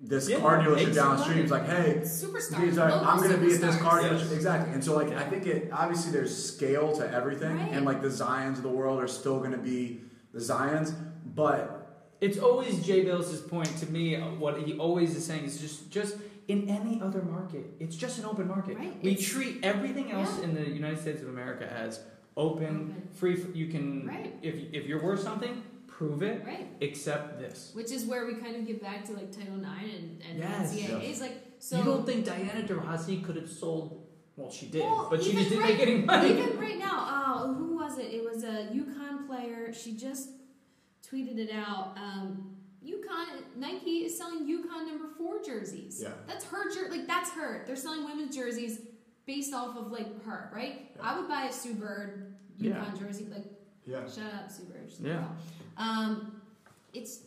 this 0.00 0.28
Yeah, 0.28 0.38
car 0.38 0.58
make 0.58 0.68
dealership 0.68 0.84
some 0.84 0.92
down 0.94 1.10
the 1.16 1.22
money. 1.22 1.24
street 1.32 1.44
is 1.46 1.50
like, 1.50 1.66
hey, 1.66 1.94
superstars. 2.04 2.62
He's 2.64 2.76
like, 2.78 2.92
I'm 2.92 3.18
going 3.18 3.32
to 3.32 3.38
be 3.38 3.54
at 3.54 3.60
this 3.60 3.74
superstars. 3.74 3.80
car 3.80 4.02
Yes. 4.02 4.22
dealership. 4.22 4.32
Exactly. 4.36 4.74
And 4.74 4.84
so, 4.84 4.94
like, 4.94 5.08
I 5.14 5.24
think 5.24 5.46
it 5.46 5.70
obviously 5.72 6.12
there's 6.12 6.54
scale 6.54 6.94
to 6.96 7.10
everything, 7.12 7.56
Right. 7.56 7.72
and 7.72 7.84
like 7.84 8.02
the 8.02 8.08
Zions 8.08 8.58
of 8.58 8.62
the 8.62 8.68
world 8.68 9.02
are 9.02 9.08
still 9.08 9.38
going 9.38 9.52
to 9.52 9.58
be 9.58 10.02
the 10.32 10.38
Zions, 10.40 10.94
but 11.34 11.83
It's 12.20 12.38
always 12.38 12.84
Jay 12.86 13.04
Bilas's 13.04 13.40
point 13.40 13.76
to 13.78 13.86
me. 13.90 14.16
uh, 14.16 14.28
What 14.42 14.62
he 14.62 14.78
always 14.78 15.14
is 15.16 15.24
saying 15.26 15.44
is 15.44 15.58
just 15.60 15.90
just 15.90 16.16
in 16.48 16.68
any 16.68 17.00
other 17.00 17.22
market, 17.22 17.64
it's 17.80 17.96
just 17.96 18.18
an 18.18 18.24
open 18.26 18.46
market. 18.48 18.76
Right, 18.76 18.94
We 19.02 19.12
it's- 19.12 19.26
treat 19.26 19.64
everything 19.64 20.10
else 20.12 20.38
Yeah. 20.38 20.44
in 20.44 20.54
the 20.54 20.68
United 20.68 21.00
States 21.00 21.22
of 21.22 21.28
America 21.28 21.70
as 21.72 22.00
open, 22.36 22.66
Open. 22.66 23.08
free. 23.12 23.36
You 23.54 23.66
can 23.68 24.06
Right. 24.06 24.34
if 24.42 24.54
if 24.78 24.86
you're 24.86 25.02
worth 25.02 25.20
something, 25.22 25.62
prove 25.86 26.22
it. 26.22 26.44
right. 26.44 26.66
Accept 26.82 27.38
this. 27.38 27.70
Which 27.74 27.90
is 27.92 28.04
where 28.04 28.26
we 28.26 28.34
kind 28.34 28.56
of 28.56 28.66
get 28.66 28.80
back 28.82 29.04
to 29.06 29.12
like 29.12 29.30
Title 29.32 29.58
IX 29.60 29.84
and, 29.98 30.22
and 30.28 30.38
Yes. 30.38 30.72
NCAA. 30.74 31.02
It's 31.10 31.20
like 31.20 31.36
so. 31.58 31.78
you 31.78 31.84
don't 31.84 32.04
think 32.06 32.24
Diana 32.26 32.62
Taurasi 32.68 33.22
could 33.24 33.36
have 33.36 33.50
sold? 33.50 34.00
Well, 34.36 34.50
she 34.50 34.66
did, 34.66 34.82
Well, 34.82 35.06
but 35.10 35.22
she 35.22 35.32
just 35.32 35.48
didn't 35.50 35.62
right- 35.62 35.78
make 35.78 35.86
any 35.88 35.98
money. 36.12 36.30
Even 36.32 36.58
right 36.58 36.78
now, 36.78 36.96
uh, 37.14 37.54
who 37.54 37.76
was 37.76 37.98
it? 37.98 38.08
It 38.12 38.24
was 38.24 38.42
a 38.42 38.54
UConn 38.74 39.04
UConn 39.20 39.26
player. 39.28 39.72
She 39.72 39.92
just 39.96 40.30
tweeted 41.10 41.38
it 41.38 41.50
out. 41.52 41.94
Um, 41.96 42.56
UConn 42.84 43.56
Nike 43.56 44.04
is 44.04 44.16
selling 44.16 44.46
UConn 44.46 44.86
number 44.86 45.08
four 45.16 45.42
jerseys. 45.42 46.00
Yeah. 46.02 46.10
That's 46.26 46.44
her 46.46 46.70
jer- 46.72 46.90
like 46.90 47.06
that's 47.06 47.30
her. 47.30 47.64
They're 47.66 47.76
selling 47.76 48.04
women's 48.04 48.34
jerseys 48.36 48.80
based 49.26 49.54
off 49.54 49.76
of 49.76 49.90
like 49.90 50.22
her, 50.24 50.50
right? 50.54 50.90
Yeah. 50.96 51.02
I 51.02 51.18
would 51.18 51.28
buy 51.28 51.44
a 51.44 51.52
Sue 51.52 51.74
Bird 51.74 52.34
UConn 52.60 52.64
Yeah. 52.74 52.92
jersey. 52.98 53.26
Like 53.30 53.44
Yeah. 53.86 54.06
shut 54.08 54.32
up, 54.34 54.50
Sue 54.50 54.64
Bird. 54.64 54.90
Yeah. 55.00 55.28
Um, 55.76 56.40
it's 56.92 57.20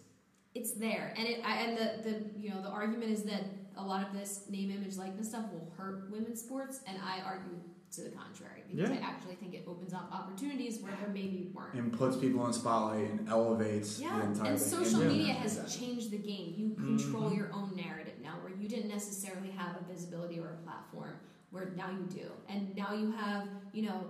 it's 0.56 0.72
there, 0.74 1.14
and 1.18 1.28
it 1.28 1.42
I, 1.46 1.58
and 1.62 1.78
the 1.78 2.10
the 2.10 2.40
you 2.40 2.50
know 2.50 2.62
the 2.62 2.70
argument 2.70 3.12
is 3.12 3.24
that 3.24 3.44
a 3.76 3.84
lot 3.84 4.08
of 4.08 4.14
this 4.14 4.46
name, 4.50 4.72
image, 4.72 4.96
likeness 4.98 5.30
stuff 5.30 5.46
will 5.52 5.72
hurt 5.78 6.10
women's 6.12 6.42
sports, 6.42 6.82
and 6.88 6.98
I 7.04 7.22
argue 7.22 7.60
to 7.92 8.02
the 8.04 8.10
contrary 8.10 8.64
because 8.70 8.90
Yeah. 8.90 8.96
I 8.96 9.00
actually 9.00 9.36
think 9.36 9.54
it 9.54 9.64
opens 9.66 9.94
up 9.94 10.10
opportunities 10.14 10.80
where 10.82 10.94
there 11.00 11.10
maybe 11.10 11.52
weren't. 11.54 11.74
And 11.74 11.92
puts 11.92 12.18
people 12.18 12.46
in 12.46 12.54
spotlight 12.54 13.10
and 13.10 13.28
elevates 13.30 14.00
Yeah, 14.00 14.20
the 14.20 14.26
entire 14.28 14.52
and 14.52 14.60
thing. 14.60 14.70
social 14.70 15.02
Yeah. 15.04 15.08
media 15.08 15.34
has 15.34 15.58
Exactly. 15.58 15.88
changed 15.88 16.12
the 16.12 16.18
game. 16.18 16.54
You 16.58 16.70
control 16.76 17.30
Mhm. 17.32 17.38
your 17.38 17.54
own 17.54 17.76
narrative 17.76 18.16
now, 18.22 18.40
where 18.42 18.54
you 18.54 18.68
didn't 18.68 18.90
necessarily 18.90 19.52
have 19.52 19.80
a 19.82 19.84
visibility 19.86 20.38
or 20.40 20.50
a 20.50 20.58
platform, 20.64 21.16
where 21.52 21.70
now 21.78 21.90
you 21.90 22.04
do. 22.14 22.30
And 22.50 22.76
now 22.76 22.94
you 22.94 23.12
have, 23.12 23.48
you 23.74 23.84
know, 23.84 24.04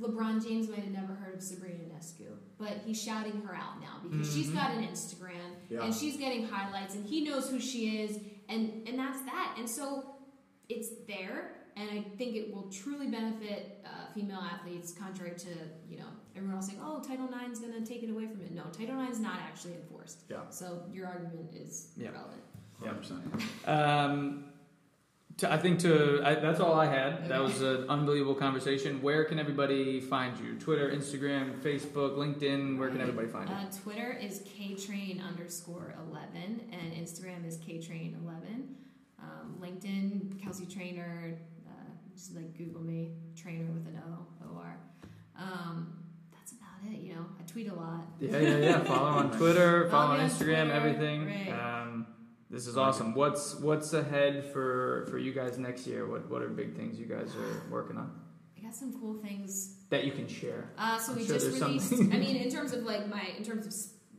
LeBron 0.00 0.42
James 0.44 0.68
might 0.68 0.80
have 0.80 0.90
never 0.92 1.12
heard 1.14 1.34
of 1.34 1.42
Sabrina 1.42 1.74
Ionescu, 1.84 2.26
but 2.58 2.78
he's 2.84 3.00
shouting 3.00 3.40
her 3.42 3.54
out 3.54 3.78
now 3.80 4.00
because 4.02 4.32
she's 4.34 4.48
Mhm. 4.48 4.54
got 4.54 4.70
an 4.72 4.82
Instagram 4.84 5.54
Yeah. 5.68 5.84
and 5.84 5.94
she's 5.94 6.16
getting 6.16 6.44
highlights 6.46 6.94
and 6.96 7.06
he 7.06 7.22
knows 7.22 7.48
who 7.50 7.60
she 7.60 7.98
is, 8.00 8.18
and, 8.48 8.88
and 8.88 8.98
that's 8.98 9.20
that. 9.26 9.54
And 9.58 9.68
so 9.70 10.16
it's 10.68 10.88
there, 11.06 11.61
and 11.76 11.88
I 11.90 12.02
think 12.16 12.36
it 12.36 12.52
will 12.54 12.64
truly 12.70 13.08
benefit 13.08 13.80
uh, 13.84 14.12
female 14.14 14.40
athletes, 14.40 14.92
contrary 14.92 15.34
to 15.38 15.48
you 15.88 15.98
know 15.98 16.06
everyone 16.36 16.56
else 16.56 16.66
saying, 16.68 16.80
"Oh, 16.82 17.00
Title 17.00 17.28
IX 17.28 17.52
is 17.52 17.58
going 17.60 17.72
to 17.74 17.84
take 17.84 18.02
it 18.02 18.10
away 18.10 18.26
from 18.26 18.40
it." 18.42 18.52
No, 18.52 18.64
Title 18.72 19.00
IX 19.00 19.12
is 19.12 19.20
not 19.20 19.36
actually 19.40 19.74
enforced. 19.74 20.22
Yeah. 20.28 20.38
So 20.50 20.82
your 20.92 21.06
argument 21.06 21.50
is 21.54 21.92
Yeah. 21.96 22.08
irrelevant. 22.08 22.42
100%. 22.82 23.68
Um, 23.68 24.44
to, 25.38 25.50
I 25.52 25.56
think 25.56 25.78
to 25.80 26.20
I, 26.24 26.34
that's 26.34 26.60
all 26.60 26.74
I 26.74 26.86
had. 26.86 27.28
That 27.28 27.40
was 27.40 27.62
an 27.62 27.86
unbelievable 27.88 28.34
conversation. 28.34 29.00
Where 29.00 29.24
can 29.24 29.38
everybody 29.38 30.00
find 30.00 30.38
you? 30.38 30.54
Twitter, 30.58 30.90
Instagram, 30.90 31.58
Facebook, 31.60 32.16
LinkedIn. 32.16 32.78
Where 32.78 32.90
can 32.90 33.00
everybody 33.00 33.28
find 33.28 33.48
you? 33.48 33.54
Uh, 33.54 33.64
Twitter 33.82 34.12
is 34.12 34.40
ktrain 34.40 35.26
underscore 35.26 35.94
eleven, 36.08 36.60
and 36.70 36.92
Instagram 36.92 37.46
is 37.46 37.56
ktrain 37.58 38.20
eleven. 38.22 38.76
Um, 39.20 39.56
LinkedIn, 39.60 40.42
Kelsey 40.42 40.66
Trainor. 40.66 41.38
Just 42.22 42.36
like 42.36 42.56
Google 42.56 42.82
me, 42.82 43.10
Trainor 43.34 43.72
with 43.72 43.84
an 43.88 44.00
O 44.06 44.26
O 44.44 44.56
R. 44.56 44.78
Um, 45.36 46.04
that's 46.30 46.52
about 46.52 46.88
it. 46.88 47.00
You 47.00 47.14
know, 47.14 47.26
I 47.36 47.42
tweet 47.50 47.68
a 47.68 47.74
lot. 47.74 48.04
Yeah, 48.20 48.38
yeah, 48.38 48.56
yeah. 48.58 48.78
Follow 48.84 49.08
on 49.08 49.32
Twitter, 49.32 49.90
follow 49.90 50.06
Follow 50.06 50.20
on 50.20 50.30
Instagram, 50.30 50.66
Twitter, 50.66 50.72
everything. 50.72 51.26
right. 51.26 51.80
Um, 51.82 52.06
this 52.48 52.68
is 52.68 52.78
awesome. 52.78 53.16
What's 53.16 53.56
what's 53.56 53.92
ahead 53.92 54.44
for 54.52 55.08
for 55.10 55.18
you 55.18 55.32
guys 55.32 55.58
next 55.58 55.84
year? 55.84 56.06
What 56.06 56.30
what 56.30 56.42
are 56.42 56.48
big 56.48 56.76
things 56.76 56.96
you 56.96 57.06
guys 57.06 57.34
are 57.34 57.68
working 57.68 57.96
on 57.96 58.12
I 58.56 58.62
got 58.62 58.76
some 58.76 58.92
cool 59.00 59.14
things 59.14 59.78
that 59.90 60.04
you 60.04 60.12
can 60.12 60.28
share? 60.28 60.70
Uh, 60.78 61.00
so 61.00 61.14
I'm 61.14 61.18
we 61.18 61.26
sure 61.26 61.40
just 61.40 61.60
released. 61.60 61.92
I 61.92 62.18
mean, 62.18 62.36
in 62.44 62.50
terms 62.52 62.72
of 62.72 62.84
like 62.84 63.08
my 63.08 63.30
in 63.36 63.42
terms 63.42 63.66
of 63.66 63.74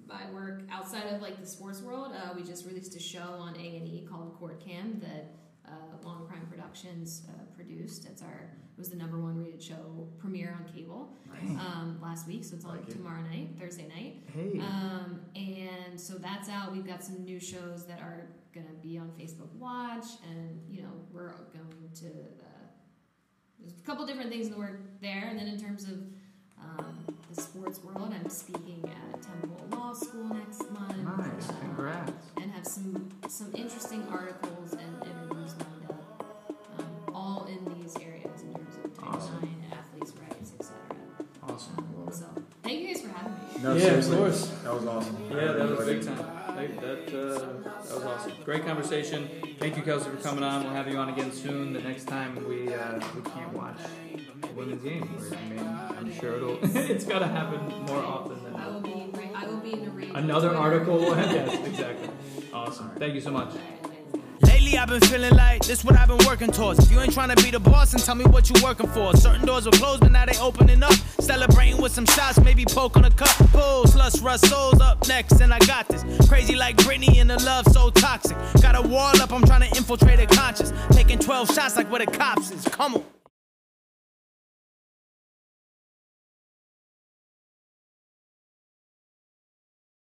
my 0.10 0.30
work 0.34 0.64
outside 0.70 1.06
of 1.14 1.22
like 1.22 1.40
the 1.40 1.48
sports 1.48 1.82
world, 1.82 2.12
uh, 2.14 2.34
we 2.36 2.44
just 2.44 2.66
released 2.66 2.98
a 2.98 3.00
show 3.00 3.38
on 3.40 3.56
A 3.56 3.78
and 3.78 3.88
E 3.88 4.06
called 4.12 4.36
Court 4.38 4.60
Cam 4.60 5.00
that 5.00 5.36
uh, 5.68 5.72
Long 6.08 6.26
Crime 6.28 6.46
Productions 6.50 7.24
uh, 7.30 7.32
produced. 7.56 8.06
It's 8.06 8.22
our 8.22 8.50
it 8.76 8.80
was 8.80 8.90
the 8.90 8.96
number 8.98 9.20
one 9.20 9.38
rated 9.38 9.62
show 9.62 10.08
premiere 10.18 10.58
on 10.60 10.74
cable 10.74 11.14
Dang. 11.32 11.60
um, 11.60 12.00
last 12.02 12.28
week, 12.28 12.44
so 12.44 12.56
it's 12.56 12.66
on 12.66 12.72
Like 12.78 12.88
it. 12.90 12.92
tomorrow 12.92 13.22
night, 13.22 13.50
Thursday 13.60 13.88
night. 13.88 14.24
Hey. 14.34 14.60
Um, 14.60 15.22
and 15.36 16.00
so 16.00 16.16
that's 16.16 16.50
out. 16.50 16.72
We've 16.72 16.86
got 16.88 17.04
some 17.04 17.24
new 17.24 17.40
shows 17.40 17.86
that 17.86 18.00
are 18.02 18.26
going 18.54 18.66
to 18.66 18.74
be 18.74 18.98
on 18.98 19.12
Facebook 19.20 19.52
Watch, 19.60 20.06
and 20.30 20.60
you 20.70 20.82
know 20.82 20.90
we're 21.12 21.30
going 21.54 21.90
to. 22.02 22.08
Uh, 22.08 22.48
there's 23.60 23.74
a 23.80 23.84
couple 23.86 24.06
different 24.06 24.30
things 24.32 24.48
in 24.48 24.54
the 24.54 24.60
work 24.60 24.80
there, 25.02 25.28
and 25.30 25.38
then 25.40 25.48
in 25.48 25.60
terms 25.60 25.84
of 25.84 26.00
um, 26.60 27.06
the 27.34 27.42
sports 27.42 27.80
world, 27.84 28.14
I'm 28.14 28.30
speaking 28.30 28.84
at 29.14 29.22
Temple 29.22 29.68
Law 29.72 29.94
School 29.94 30.26
next 30.34 30.70
month. 30.72 30.98
nice. 30.98 31.50
uh, 31.50 31.54
Congrats. 31.62 32.12
and 32.42 32.52
have 32.52 32.66
some 32.66 33.10
some 33.30 33.54
interesting 33.54 34.04
articles 34.12 34.74
and 34.74 34.82
interviews 35.04 35.13
No, 43.64 43.76
Yeah, 43.76 43.94
of 43.94 44.12
course. 44.12 44.48
That 44.64 44.74
was 44.74 44.86
awesome. 44.86 45.18
I 45.32 45.36
Yeah, 45.36 45.52
that 45.54 45.70
was 45.78 45.86
big 45.88 45.98
it. 46.00 46.04
time. 46.06 46.18
That, 46.18 46.82
that, 46.82 47.08
uh, 47.08 47.40
that 47.64 47.96
was 47.96 48.04
awesome. 48.04 48.32
Great 48.44 48.66
conversation. 48.66 49.30
Thank 49.58 49.78
you, 49.78 49.84
Kelsey, 49.84 50.10
for 50.10 50.18
coming 50.18 50.44
on. 50.44 50.64
We'll 50.64 50.74
have 50.74 50.88
you 50.90 50.98
on 50.98 51.10
again 51.10 51.32
soon. 51.32 51.72
The 51.72 51.80
next 51.80 52.06
time 52.06 52.36
we 52.48 52.74
uh, 52.74 53.00
we 53.16 53.22
can't 53.32 53.54
watch 53.54 53.78
the 54.42 54.48
women's 54.50 54.84
game. 54.84 55.08
I 55.32 55.50
mean, 55.50 55.66
I'm 55.98 56.14
sure 56.20 56.36
it'll 56.36 56.58
it's 56.64 57.06
got 57.06 57.20
to 57.20 57.28
happen 57.28 57.62
more 57.88 58.04
often 58.04 58.44
than 58.44 58.56
I 58.56 58.68
will 58.68 58.82
be 58.82 58.92
in, 58.92 59.12
ra- 59.14 59.30
I 59.34 59.48
will 59.48 59.58
be 59.62 59.74
in 59.74 59.88
a 59.88 59.92
rage. 59.92 60.12
Another 60.14 60.54
article. 60.54 61.00
yes, 61.02 61.66
exactly. 61.66 62.10
Awesome. 62.54 62.92
Thank 62.98 63.16
you 63.16 63.22
so 63.22 63.32
much. 63.32 63.54
I've 64.78 64.90
been 64.90 65.02
feeling 65.02 65.36
like 65.36 65.66
this 65.66 65.84
what 65.84 65.96
I've 65.96 66.08
been 66.08 66.26
working 66.26 66.52
towards. 66.52 66.80
If 66.86 66.92
you 66.92 67.00
ain't 67.00 67.14
trying 67.14 67.36
to 67.36 67.44
be 67.44 67.52
the 67.52 67.60
boss, 67.60 67.92
then 67.92 68.02
tell 68.02 68.16
me 68.16 68.26
what 68.26 68.50
you 68.50 68.56
working 68.64 68.88
for. 68.88 69.16
Certain 69.16 69.46
doors 69.46 69.66
were 69.66 69.72
closed, 69.72 70.02
but 70.02 70.12
now 70.12 70.26
they 70.26 70.38
opening 70.40 70.82
up. 70.84 70.94
Celebrating 71.20 71.82
with 71.82 71.92
some 71.92 72.06
shots, 72.06 72.40
maybe 72.40 72.66
poke 72.66 72.98
on 72.98 73.06
a 73.06 73.12
couple. 73.12 73.84
Lust, 73.96 74.22
rust, 74.22 74.48
souls 74.48 74.82
up 74.82 75.08
next, 75.08 75.42
and 75.42 75.54
I 75.54 75.60
got 75.60 75.88
this. 75.88 76.04
Crazy 76.28 76.56
like 76.56 76.78
Britney 76.78 77.18
and 77.18 77.30
the 77.30 77.42
love 77.44 77.66
so 77.68 77.90
toxic. 77.92 78.38
Got 78.62 78.76
a 78.76 78.88
wall 78.88 79.22
up, 79.22 79.32
I'm 79.32 79.44
trying 79.44 79.70
to 79.70 79.78
infiltrate 79.78 80.20
a 80.20 80.26
conscience. 80.26 80.74
Taking 80.92 81.20
12 81.20 81.54
shots 81.54 81.76
like 81.76 81.92
where 81.92 82.06
the 82.06 82.12
cops 82.12 82.52
is. 82.52 82.64
Come 82.66 82.96
on. 82.96 83.23